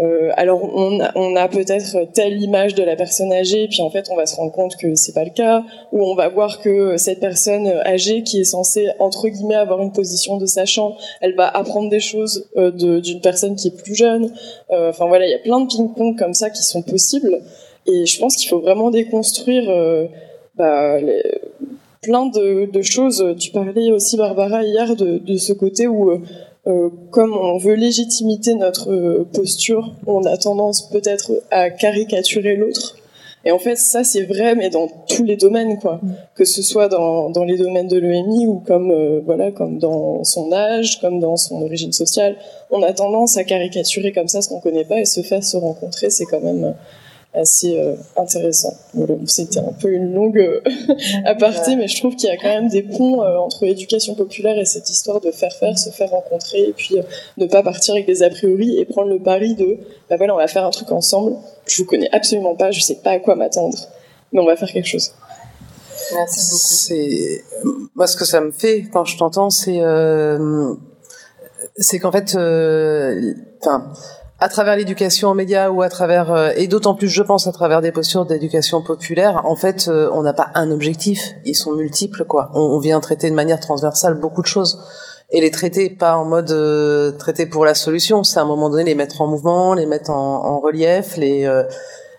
[0.00, 3.82] euh, euh, alors on a, on a peut-être telle image de la personne âgée, puis
[3.82, 6.28] en fait on va se rendre compte que c'est pas le cas, ou on va
[6.28, 10.96] voir que cette personne âgée qui est censée entre guillemets avoir une position de sachant,
[11.20, 14.32] elle va apprendre des choses euh, d'une personne qui est plus jeune.
[14.70, 17.40] Euh, enfin voilà, il y a plein de ping-pong comme ça qui sont possibles,
[17.86, 19.70] et je pense qu'il faut vraiment déconstruire
[20.56, 21.22] bah, les,
[22.02, 23.34] plein de, de, choses.
[23.38, 26.22] Tu parlais aussi Barbara hier de, de ce côté où
[26.66, 32.96] euh, comme on veut légitimiter notre euh, posture, on a tendance peut-être à caricaturer l'autre.
[33.46, 36.00] Et en fait, ça c'est vrai, mais dans tous les domaines, quoi.
[36.02, 36.14] Mm.
[36.34, 40.24] Que ce soit dans, dans les domaines de l'EMI ou comme euh, voilà, comme dans
[40.24, 42.36] son âge, comme dans son origine sociale,
[42.70, 45.58] on a tendance à caricaturer comme ça ce qu'on connaît pas et se faire se
[45.58, 46.74] rencontrer, c'est quand même
[47.34, 47.78] assez
[48.16, 48.74] intéressant.
[49.26, 50.62] C'était un peu une longue
[51.24, 54.64] aparté, mais je trouve qu'il y a quand même des ponts entre l'éducation populaire et
[54.64, 56.96] cette histoire de faire faire, se faire rencontrer, et puis
[57.36, 59.78] ne pas partir avec des a priori et prendre le pari de,
[60.08, 61.36] bah voilà, on va faire un truc ensemble.
[61.66, 63.78] Je vous connais absolument pas, je sais pas à quoi m'attendre,
[64.32, 65.12] mais on va faire quelque chose.
[66.12, 66.62] Merci beaucoup.
[66.66, 67.44] C'est
[67.94, 70.74] moi ce que ça me fait quand je t'entends, c'est euh,
[71.76, 73.92] c'est qu'en fait, euh, enfin.
[74.40, 77.52] À travers l'éducation en médias ou à travers euh, et d'autant plus je pense à
[77.52, 81.32] travers des postures d'éducation populaire en fait on n'a pas un objectif.
[81.44, 82.50] Ils sont multiples quoi.
[82.54, 84.80] On, vient traiter de manière transversale beaucoup de choses.
[85.30, 88.84] Et les traiter pas en mode traiter pour la solution c'est à un moment donné
[88.84, 91.50] les mettre en mouvement les mettre en, en relief les,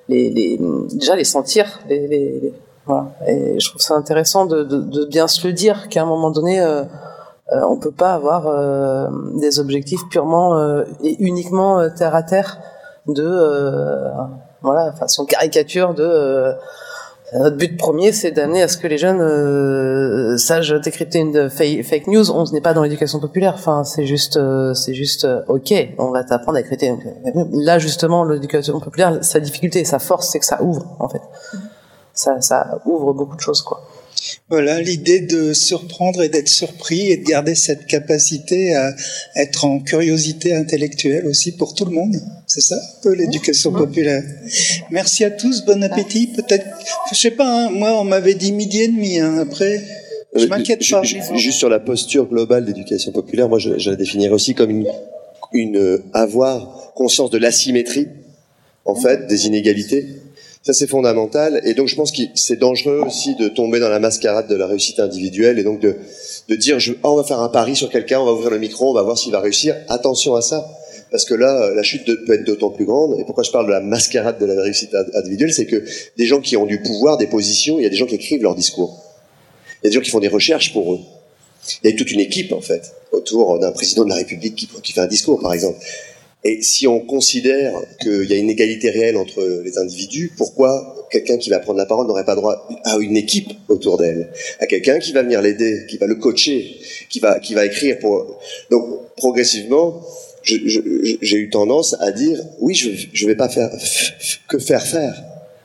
[0.09, 0.59] les, les
[0.91, 2.53] déjà les sentir les, les
[2.85, 3.11] voilà.
[3.27, 6.31] Et je trouve ça intéressant de, de, de bien se le dire qu'à un moment
[6.31, 6.83] donné, euh,
[7.51, 9.07] euh, on peut pas avoir euh,
[9.39, 12.59] des objectifs purement euh, et uniquement euh, terre à terre
[13.07, 14.11] de
[14.63, 16.53] voilà, façon caricature de
[17.33, 22.07] notre but premier, c'est d'amener à ce que les jeunes euh, sachent décrypter une fake
[22.07, 22.31] news.
[22.31, 23.53] On n'est pas dans l'éducation populaire.
[23.55, 24.39] Enfin, c'est juste,
[24.73, 26.95] c'est juste, ok, on va t'apprendre à décrypter.
[27.51, 31.21] Là, justement, l'éducation populaire, sa difficulté, sa force, c'est que ça ouvre, en fait
[32.15, 33.81] ça, ça ouvre beaucoup de choses, quoi.
[34.47, 38.95] Voilà, l'idée de surprendre et d'être surpris et de garder cette capacité à
[39.35, 42.15] être en curiosité intellectuelle aussi pour tout le monde.
[42.45, 44.21] C'est ça, un peu l'éducation populaire.
[44.91, 46.27] Merci à tous, bon appétit.
[46.27, 46.63] Peut-être,
[47.11, 49.17] je sais pas, hein, moi on m'avait dit midi et demi.
[49.17, 49.81] Hein, après,
[50.35, 51.01] je m'inquiète pas.
[51.01, 54.87] Juste sur la posture globale d'éducation populaire, moi je, je, la définirais aussi comme une,
[55.53, 58.09] une euh, avoir conscience de l'asymétrie,
[58.85, 60.05] en fait, des inégalités
[60.65, 61.61] ça, c'est fondamental.
[61.63, 64.65] Et donc, je pense que c'est dangereux aussi de tomber dans la mascarade de la
[64.65, 65.95] réussite individuelle et donc de,
[66.49, 68.57] de dire, je, oh, on va faire un pari sur quelqu'un, on va ouvrir le
[68.57, 69.75] micro, on va voir s'il va réussir.
[69.89, 70.67] Attention à ça.
[71.11, 73.19] Parce que là, la chute peut être d'autant plus grande.
[73.19, 75.85] Et pourquoi je parle de la mascarade de la réussite individuelle, c'est que
[76.17, 78.41] des gens qui ont du pouvoir, des positions, il y a des gens qui écrivent
[78.41, 78.97] leurs discours.
[79.83, 80.99] Il y a des gens qui font des recherches pour eux.
[81.83, 84.67] Il y a toute une équipe, en fait, autour d'un président de la République qui,
[84.81, 85.77] qui fait un discours, par exemple.
[86.47, 91.37] Et si on considère qu'il y a une égalité réelle entre les individus, pourquoi quelqu'un
[91.37, 94.99] qui va prendre la parole n'aurait pas droit à une équipe autour d'elle, à quelqu'un
[94.99, 96.77] qui va venir l'aider, qui va le coacher,
[97.09, 98.39] qui va qui va écrire pour.
[98.69, 98.85] Donc
[99.17, 100.01] progressivement,
[100.43, 103.71] j'ai eu tendance à dire oui, je je vais pas faire
[104.47, 105.15] que faire faire,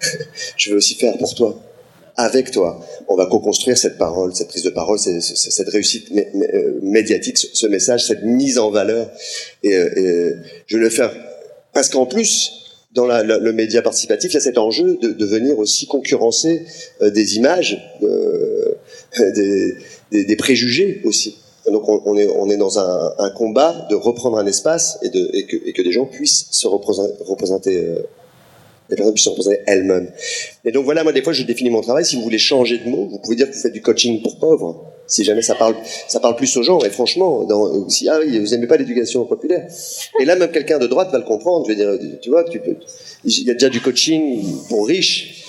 [0.57, 1.61] je vais aussi faire pour toi
[2.16, 2.81] avec toi.
[3.09, 8.07] On va co-construire cette parole, cette prise de parole, cette, réussite euh, médiatique, ce message,
[8.07, 9.11] cette mise en valeur.
[9.62, 10.35] Et, euh,
[10.66, 11.12] je vais le faire
[11.73, 12.53] parce qu'en plus,
[12.93, 16.66] dans le média participatif, il y a cet enjeu de, venir aussi concurrencer
[17.03, 17.81] euh, des images,
[20.12, 21.37] des, préjugés aussi.
[21.70, 26.47] Donc on, est, dans un, combat de reprendre un espace et que des gens puissent
[26.51, 27.81] se représenter
[28.90, 30.10] les personnes puissent se représenter elles-mêmes.
[30.64, 32.04] Et donc voilà, moi des fois je définis mon travail.
[32.04, 34.38] Si vous voulez changer de mot, vous pouvez dire que vous faites du coaching pour
[34.38, 34.84] pauvres.
[35.06, 35.74] Si jamais ça parle,
[36.08, 36.78] ça parle plus aux gens.
[36.80, 39.66] Et franchement, dans, si ah vous aimez pas l'éducation populaire.
[40.20, 41.66] Et là même quelqu'un de droite va le comprendre.
[41.66, 42.76] Je veux dire, tu vois, tu peux.
[43.24, 45.46] Il y a déjà du coaching pour riches.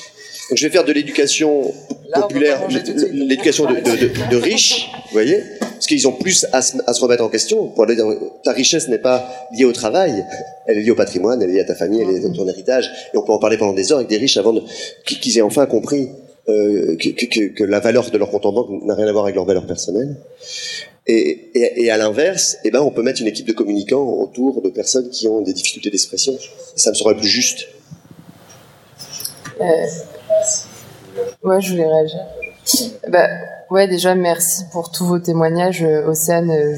[0.49, 1.73] Donc je vais faire de l'éducation
[2.13, 2.68] populaire,
[3.13, 5.43] l'éducation de, de, de, riches, vous voyez,
[5.82, 7.74] parce qu'ils ont plus à se, remettre en question.
[8.44, 10.24] Ta richesse n'est pas liée au travail,
[10.68, 12.30] elle est liée au patrimoine, elle est liée à ta famille, elle est liée à
[12.30, 12.91] ton héritage.
[13.12, 14.53] Et on peut en parler pendant des heures avec des riches avant
[15.08, 16.10] qu'ils aient enfin compris
[16.49, 19.45] euh, que, la valeur de leur compte en banque n'a rien à voir avec leur
[19.45, 20.18] valeur personnelle.
[21.08, 25.10] Et, à l'inverse, eh ben, on peut mettre une équipe de communicants autour de personnes
[25.10, 26.38] qui ont des difficultés d'expression.
[26.76, 27.66] Ça me serait plus juste.
[29.60, 29.66] Euh,
[31.44, 32.20] Ouais, je voulais réagir.
[33.08, 33.28] Bah,
[33.70, 35.84] ouais, déjà, merci pour tous vos témoignages.
[35.84, 36.76] Euh, Océane, euh,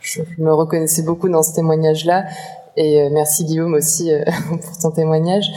[0.00, 2.24] je, me reconnaissais beaucoup dans ce témoignage-là.
[2.76, 4.10] Et euh, merci Guillaume aussi
[4.48, 5.50] pour ton témoignage.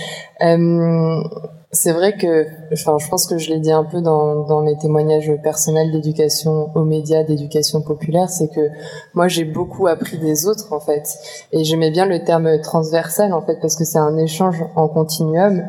[1.74, 4.78] C'est vrai que, enfin, je pense que je l'ai dit un peu dans, dans mes
[4.78, 8.68] témoignages personnels d'éducation aux médias, d'éducation populaire, c'est que
[9.14, 11.08] moi j'ai beaucoup appris des autres en fait,
[11.54, 15.64] et j'aimais bien le terme transversal en fait parce que c'est un échange en continuum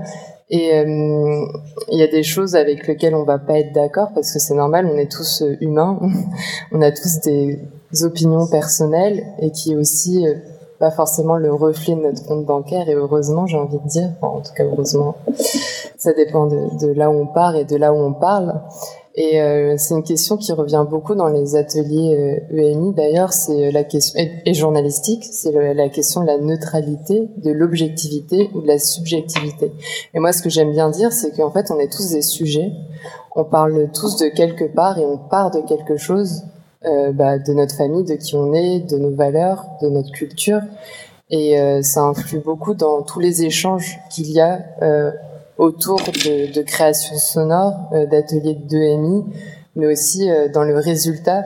[0.52, 1.46] et euh,
[1.90, 4.54] il y a des choses avec lesquelles on va pas être d'accord parce que c'est
[4.54, 5.98] normal, on est tous euh, humains,
[6.72, 7.58] on a tous des
[8.02, 10.34] opinions personnelles et qui est aussi euh,
[10.78, 14.42] pas forcément le reflet de notre compte bancaire et heureusement j'ai envie de dire, en
[14.42, 15.16] tout cas heureusement,
[15.96, 18.60] ça dépend de, là où on part et de là où on parle.
[19.14, 23.66] Et euh, c'est une question qui revient beaucoup dans les ateliers euh, EMI d'ailleurs, c'est
[23.66, 28.66] euh, la question et, journalistique, c'est la question de la neutralité, de l'objectivité ou de
[28.66, 29.72] la subjectivité.
[30.14, 32.72] Et moi, ce que j'aime bien dire, c'est qu'en fait, on est tous des sujets,
[33.36, 36.44] on parle tous de quelque part et on part de quelque chose,
[36.86, 40.60] euh, bah, de notre famille, de qui on est, de nos valeurs, de notre culture,
[41.30, 44.66] et ça influe beaucoup dans tous les échanges qu'il y a
[45.58, 47.74] autour de, de création sonore,
[48.10, 49.24] d'ateliers de 2MI,
[49.76, 51.44] mais aussi dans le résultat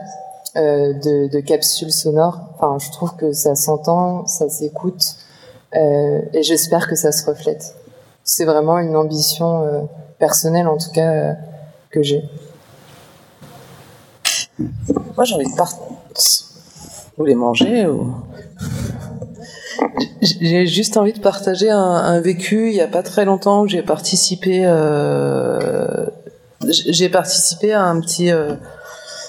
[0.55, 2.39] de, de, capsules sonores.
[2.55, 5.15] Enfin, je trouve que ça s'entend, ça s'écoute,
[5.73, 7.75] et j'espère que ça se reflète.
[8.23, 9.87] C'est vraiment une ambition
[10.19, 11.35] personnelle, en tout cas,
[11.91, 12.23] que j'ai.
[14.57, 15.79] Moi, j'ai envie de partir.
[17.17, 17.87] Vous voulez manger
[20.21, 22.69] j'ai juste envie de partager un, vécu.
[22.69, 26.05] Il y a pas très longtemps j'ai participé euh,
[26.61, 28.53] j'ai participé à un petit euh,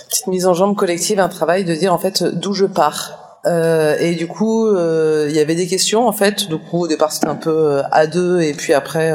[0.08, 3.40] petite mise en jambe collective un travail de dire en fait d'où je pars.
[3.46, 6.48] Euh, et du coup il y avait des questions en fait.
[6.48, 9.12] Du coup au départ c'était un peu à deux et puis après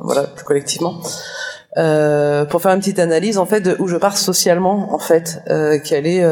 [0.00, 0.94] voilà plus collectivement.
[1.74, 5.40] Pour faire une petite analyse en fait où je pars socialement en fait
[5.84, 6.24] quelle est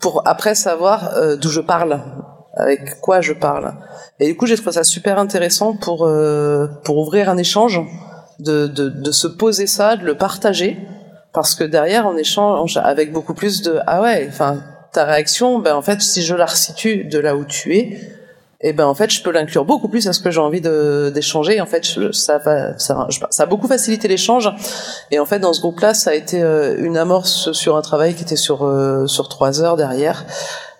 [0.00, 2.00] pour après savoir d'où je parle
[2.54, 3.74] avec quoi je parle.
[4.18, 7.80] Et du coup j'ai trouvé ça super intéressant pour euh, pour ouvrir un échange
[8.38, 10.78] de, de, de se poser ça de le partager.
[11.32, 14.62] Parce que derrière on échange avec beaucoup plus de ah ouais enfin
[14.92, 18.00] ta réaction ben en fait si je la resitue de là où tu es
[18.62, 21.60] et ben en fait je peux l'inclure beaucoup plus à ce que j'ai envie d'échanger.
[21.60, 24.50] En fait ça va ça, ça a beaucoup facilité l'échange.
[25.12, 27.82] Et en fait dans ce groupe là ça a été euh, une amorce sur un
[27.82, 30.26] travail qui était sur euh, sur trois heures derrière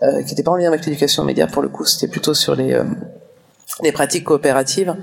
[0.02, 2.54] euh, qui n'était pas en lien avec l'éducation média pour le coup c'était plutôt sur
[2.54, 2.84] les euh,
[3.82, 4.94] les pratiques coopératives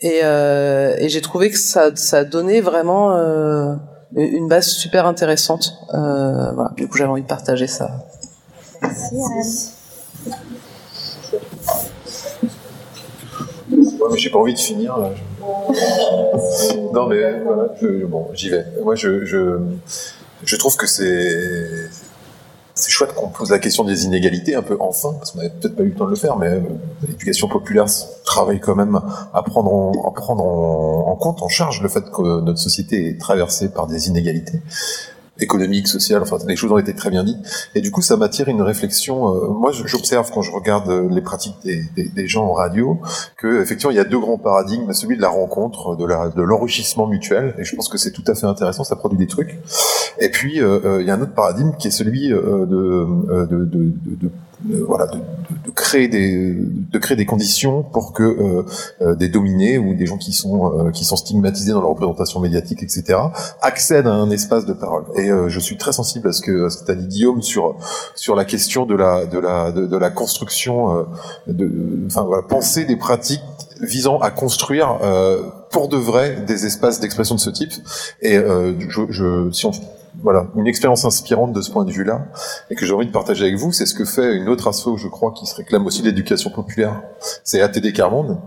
[0.00, 3.16] et, euh, et j'ai trouvé que ça ça donnait vraiment
[4.14, 7.90] une base super intéressante voilà du coup j'avais envie de partager ça
[8.82, 9.72] Merci
[14.00, 14.96] Ouais, mais j'ai pas envie de finir.
[14.96, 15.10] Là.
[16.92, 18.64] Non, mais voilà, je, bon, j'y vais.
[18.82, 19.58] Moi, je, je,
[20.44, 21.88] je trouve que c'est
[22.80, 25.76] c'est chouette qu'on pose la question des inégalités un peu enfin, parce qu'on n'avait peut-être
[25.76, 26.60] pas eu le temps de le faire, mais euh,
[27.06, 27.86] l'éducation populaire
[28.24, 28.98] travaille quand même
[29.34, 33.86] à prendre, en, en, compte, en charge le fait que notre société est traversée par
[33.86, 34.60] des inégalités
[35.40, 37.38] économique, social, enfin les choses ont été très bien dites.
[37.74, 39.34] Et du coup, ça m'attire une réflexion.
[39.34, 43.00] Euh, moi, j'observe quand je regarde euh, les pratiques des, des, des, gens en radio
[43.36, 46.42] que effectivement, il y a deux grands paradigmes celui de la rencontre, de la de
[46.42, 47.54] l'enrichissement mutuel.
[47.58, 49.58] Et je pense que c'est tout à fait intéressant, ça produit des trucs.
[50.18, 53.64] Et puis, euh, il y a un autre paradigme qui est celui de, de, de,
[53.64, 54.30] de
[54.64, 55.18] voilà, de,
[55.64, 58.62] de, créer des, de créer des conditions pour que euh,
[59.00, 62.40] euh, des dominés ou des gens qui sont euh, qui sont stigmatisés dans leur représentation
[62.40, 63.18] médiatique, etc.,
[63.62, 65.04] accèdent à un espace de parole.
[65.16, 67.42] Et euh, je suis très sensible à ce que à ce que t'as dit Guillaume
[67.42, 67.76] sur
[68.14, 71.04] sur la question de la de la de, la construction, euh,
[71.46, 71.70] de,
[72.06, 73.42] enfin voilà, penser des pratiques
[73.80, 74.98] visant à construire
[75.70, 77.72] pour de vrai des espaces d'expression de ce type.
[78.20, 79.72] Et je, je, si on
[80.22, 82.26] voilà, une expérience inspirante de ce point de vue-là,
[82.70, 84.96] et que j'ai envie de partager avec vous, c'est ce que fait une autre asso,
[84.96, 87.02] je crois, qui se réclame aussi de l'éducation populaire.
[87.44, 88.38] C'est ATD Carmonde.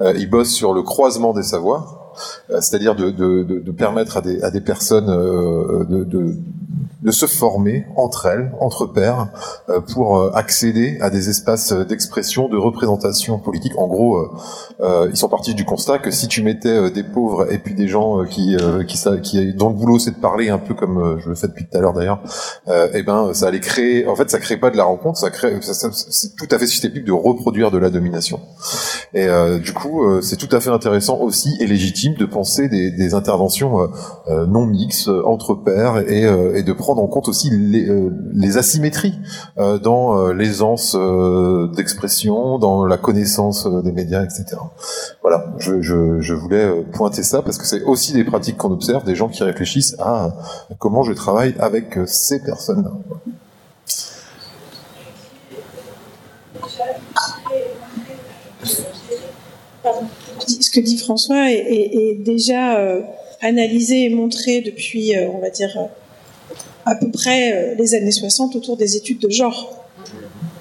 [0.00, 2.05] Euh, ils bossent sur le croisement des savoirs,
[2.48, 5.84] c'est-à-dire de, permettre à des, personnes euh,
[7.06, 9.28] de, se former entre elles, entre pairs,
[9.68, 13.72] euh, pour euh, accéder à des espaces d'expression, de représentation politique.
[13.78, 14.28] En gros,
[14.80, 17.88] euh, ils sont partis du constat que si tu mettais des pauvres et puis des
[17.88, 18.56] gens qui,
[18.88, 21.66] qui, qui dont le boulot c'est de parler un peu comme je le fais depuis
[21.66, 22.22] tout à l'heure d'ailleurs,
[22.68, 24.06] euh, eh ben ça allait créer.
[24.06, 25.58] En fait, ça crée pas de la rencontre, ça crée.
[25.62, 28.40] C'est tout à fait susceptible de reproduire de la domination.
[29.14, 29.26] Et
[29.62, 33.88] du coup, c'est tout à fait intéressant aussi et légitime de penser des, des interventions
[34.28, 36.22] non mixtes entre pairs et,
[36.54, 39.18] et de prendre en compte aussi les, euh, les asymétries
[39.58, 44.56] euh, dans euh, l'aisance euh, d'expression, dans la connaissance des médias, etc.
[45.22, 49.04] Voilà, je, je, je voulais pointer ça parce que c'est aussi des pratiques qu'on observe,
[49.04, 50.34] des gens qui réfléchissent à
[50.78, 52.92] comment je travaille avec ces personnes-là.
[60.46, 63.00] Ce que dit François est, déjà euh,
[63.40, 65.88] analysé et montré depuis, euh, on va dire,
[66.84, 69.84] à peu près euh, les années 60 autour des études de genre.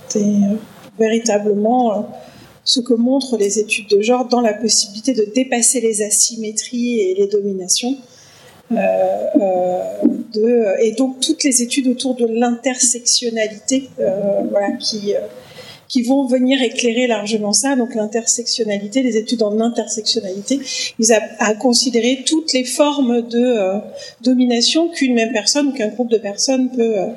[0.09, 0.55] C'est euh,
[0.99, 2.01] véritablement euh,
[2.63, 7.15] ce que montrent les études de genre dans la possibilité de dépasser les asymétries et
[7.15, 7.95] les dominations.
[8.71, 9.27] Euh,
[10.37, 15.13] euh, et donc toutes les études autour de l'intersectionnalité, euh, voilà, qui
[15.87, 17.75] qui vont venir éclairer largement ça.
[17.75, 20.59] Donc l'intersectionnalité, les études en intersectionnalité,
[20.99, 23.77] ils a à considérer toutes les formes de euh,
[24.21, 27.07] domination qu'une même personne ou qu'un groupe de personnes peut euh,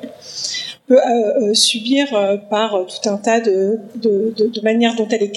[0.91, 2.07] euh, subir
[2.49, 5.31] par tout un tas de, de, manières dont elle est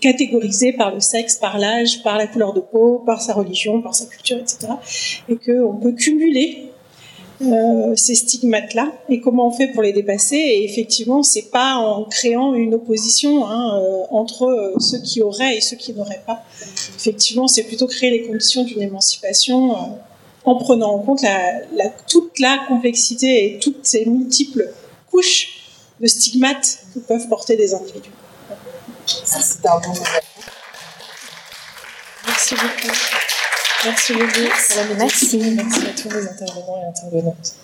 [0.00, 3.94] catégorisée par le sexe, par l'âge, par la couleur de peau, par sa religion, par
[3.94, 4.72] sa culture, etc.
[5.28, 6.70] Et qu'on peut cumuler
[7.42, 10.36] euh, ces stigmates-là et comment on fait pour les dépasser.
[10.36, 15.56] Et effectivement, c'est pas en créant une opposition hein, euh, entre euh, ceux qui auraient
[15.56, 16.42] et ceux qui n'auraient pas.
[16.96, 19.78] Effectivement, c'est plutôt créer les conditions d'une émancipation euh,
[20.44, 24.70] en prenant en compte la, la, toute la complexité et toutes ces multiples
[25.10, 25.48] couches
[26.00, 28.10] de stigmates que peuvent porter des individus.
[29.06, 29.92] Ça, c'est un bon
[32.26, 33.35] Merci beaucoup.
[33.86, 34.96] Merci beaucoup.
[34.98, 35.38] Merci.
[35.56, 37.54] Merci à tous les intervenants et intervenantes.